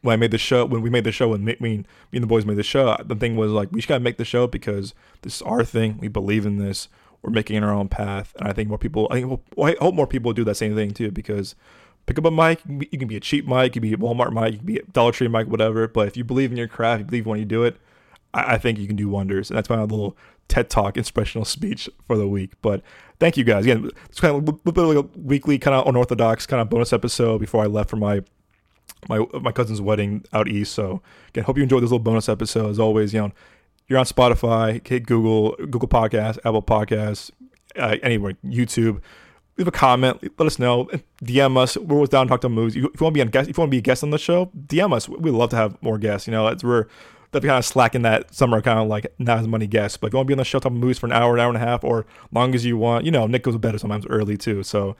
when 0.00 0.14
I 0.14 0.16
made 0.16 0.30
the 0.30 0.38
show, 0.38 0.64
when 0.64 0.80
we 0.80 0.90
made 0.90 1.04
the 1.04 1.12
show, 1.12 1.28
when 1.28 1.44
me, 1.44 1.56
me 1.60 1.84
and 2.12 2.22
the 2.22 2.26
boys 2.26 2.46
made 2.46 2.56
the 2.56 2.62
show, 2.62 2.96
the 3.04 3.14
thing 3.14 3.36
was 3.36 3.52
like, 3.52 3.70
we 3.70 3.80
just 3.80 3.88
gotta 3.88 4.00
make 4.00 4.16
the 4.16 4.24
show 4.24 4.46
because 4.46 4.94
this 5.22 5.36
is 5.36 5.42
our 5.42 5.64
thing. 5.64 5.98
We 6.00 6.08
believe 6.08 6.46
in 6.46 6.56
this 6.56 6.88
we're 7.22 7.30
making 7.30 7.62
our 7.62 7.72
own 7.72 7.88
path. 7.88 8.34
And 8.38 8.48
I 8.48 8.52
think 8.52 8.68
more 8.68 8.78
people, 8.78 9.08
I 9.10 9.20
think 9.20 9.40
well, 9.56 9.68
I 9.68 9.76
hope 9.80 9.94
more 9.94 10.06
people 10.06 10.32
do 10.32 10.44
that 10.44 10.56
same 10.56 10.74
thing 10.74 10.92
too, 10.92 11.10
because 11.10 11.54
pick 12.06 12.18
up 12.18 12.24
a 12.24 12.30
mic. 12.30 12.62
You 12.66 12.98
can 12.98 13.08
be 13.08 13.16
a 13.16 13.20
cheap 13.20 13.46
mic, 13.46 13.74
you 13.74 13.80
can 13.80 13.82
be 13.82 13.92
a 13.92 13.96
Walmart 13.96 14.32
mic, 14.32 14.52
you 14.52 14.58
can 14.58 14.66
be 14.66 14.78
a 14.78 14.82
Dollar 14.84 15.12
Tree 15.12 15.28
mic, 15.28 15.48
whatever. 15.48 15.88
But 15.88 16.08
if 16.08 16.16
you 16.16 16.24
believe 16.24 16.50
in 16.50 16.56
your 16.56 16.68
craft, 16.68 17.00
you 17.00 17.04
believe 17.04 17.26
when 17.26 17.38
you 17.38 17.44
do 17.44 17.64
it, 17.64 17.76
I, 18.32 18.54
I 18.54 18.58
think 18.58 18.78
you 18.78 18.86
can 18.86 18.96
do 18.96 19.08
wonders. 19.08 19.50
And 19.50 19.56
that's 19.56 19.68
my 19.68 19.80
little 19.80 20.16
TED 20.48 20.70
Talk 20.70 20.96
inspirational 20.96 21.44
speech 21.44 21.88
for 22.06 22.16
the 22.16 22.28
week. 22.28 22.52
But 22.62 22.82
thank 23.18 23.36
you 23.36 23.44
guys 23.44 23.64
again. 23.64 23.90
It's 24.06 24.20
kind 24.20 24.36
of 24.36 24.48
a 24.48 24.72
bit 24.72 24.80
like 24.82 24.96
a 24.96 25.18
weekly 25.18 25.58
kind 25.58 25.74
of 25.74 25.86
unorthodox 25.86 26.46
kind 26.46 26.60
of 26.60 26.70
bonus 26.70 26.92
episode 26.92 27.38
before 27.38 27.62
I 27.62 27.66
left 27.66 27.90
for 27.90 27.96
my 27.96 28.22
my 29.08 29.24
my 29.40 29.52
cousin's 29.52 29.80
wedding 29.80 30.24
out 30.32 30.48
east. 30.48 30.72
So 30.72 31.02
again, 31.28 31.44
hope 31.44 31.56
you 31.56 31.62
enjoyed 31.62 31.82
this 31.82 31.90
little 31.90 31.98
bonus 31.98 32.28
episode. 32.28 32.70
As 32.70 32.78
always, 32.78 33.12
you 33.12 33.20
know, 33.20 33.32
you're 33.88 33.98
on 33.98 34.04
Spotify, 34.04 34.86
hit 34.86 35.06
Google, 35.06 35.56
Google 35.56 35.88
Podcasts, 35.88 36.38
Apple 36.38 36.62
Podcasts, 36.62 37.30
uh, 37.76 37.96
anywhere, 38.02 38.34
YouTube. 38.44 39.00
Leave 39.58 39.68
a 39.68 39.72
comment. 39.72 40.22
Let 40.38 40.46
us 40.46 40.58
know. 40.58 40.90
DM 41.24 41.56
us. 41.56 41.78
We're 41.78 41.94
always 41.94 42.10
down 42.10 42.26
to 42.26 42.30
talk 42.30 42.42
to 42.42 42.48
movies. 42.48 42.76
If 42.76 42.82
you 42.82 42.90
want 42.98 42.98
to 42.98 43.10
be 43.12 43.20
a 43.20 43.24
guest, 43.24 43.48
if 43.48 43.56
you 43.56 43.62
want 43.62 43.70
to 43.70 43.74
be 43.74 43.78
a 43.78 43.82
guest 43.82 44.02
on 44.02 44.10
the 44.10 44.18
show, 44.18 44.50
DM 44.66 44.92
us. 44.92 45.08
We'd 45.08 45.30
love 45.30 45.50
to 45.50 45.56
have 45.56 45.80
more 45.82 45.96
guests. 45.96 46.26
You 46.26 46.32
know, 46.32 46.46
it's, 46.48 46.62
we're 46.62 46.86
that 47.32 47.42
kind 47.42 47.58
of 47.58 47.64
slacking 47.64 48.02
that 48.02 48.34
summer, 48.34 48.60
kind 48.60 48.78
of 48.78 48.88
like 48.88 49.06
not 49.18 49.38
as 49.38 49.48
many 49.48 49.66
guests. 49.66 49.96
But 49.96 50.08
if 50.08 50.12
you 50.12 50.18
want 50.18 50.26
to 50.26 50.28
be 50.28 50.34
on 50.34 50.38
the 50.38 50.44
show, 50.44 50.58
talk 50.58 50.72
movies 50.72 50.98
for 50.98 51.06
an 51.06 51.12
hour, 51.12 51.34
an 51.34 51.40
hour 51.40 51.48
and 51.48 51.56
a 51.56 51.60
half, 51.60 51.84
or 51.84 52.06
long 52.32 52.54
as 52.54 52.64
you 52.64 52.76
want, 52.76 53.04
you 53.04 53.10
know, 53.10 53.26
Nick 53.26 53.44
goes 53.44 53.54
to 53.54 53.58
bed 53.58 53.78
sometimes 53.80 54.06
early 54.06 54.36
too. 54.36 54.62
So 54.62 54.96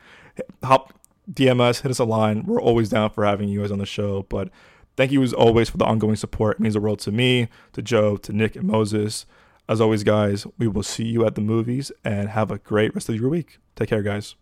hop, 0.62 0.92
DM 1.30 1.60
us, 1.60 1.80
hit 1.80 1.90
us 1.90 1.98
a 1.98 2.04
line. 2.04 2.44
We're 2.46 2.60
always 2.60 2.88
down 2.88 3.10
for 3.10 3.24
having 3.24 3.48
you 3.48 3.60
guys 3.60 3.70
on 3.70 3.78
the 3.78 3.86
show. 3.86 4.24
But 4.28 4.48
Thank 4.96 5.12
you 5.12 5.22
as 5.22 5.32
always 5.32 5.68
for 5.68 5.76
the 5.76 5.84
ongoing 5.84 6.16
support. 6.16 6.56
It 6.56 6.60
means 6.60 6.74
the 6.74 6.80
world 6.80 7.00
to 7.00 7.12
me, 7.12 7.48
to 7.74 7.82
Joe, 7.82 8.16
to 8.16 8.32
Nick, 8.32 8.56
and 8.56 8.66
Moses. 8.66 9.26
As 9.68 9.80
always, 9.80 10.04
guys, 10.04 10.46
we 10.58 10.68
will 10.68 10.82
see 10.82 11.04
you 11.04 11.26
at 11.26 11.34
the 11.34 11.40
movies 11.40 11.92
and 12.04 12.30
have 12.30 12.50
a 12.50 12.58
great 12.58 12.94
rest 12.94 13.08
of 13.08 13.16
your 13.16 13.28
week. 13.28 13.58
Take 13.74 13.90
care, 13.90 14.02
guys. 14.02 14.36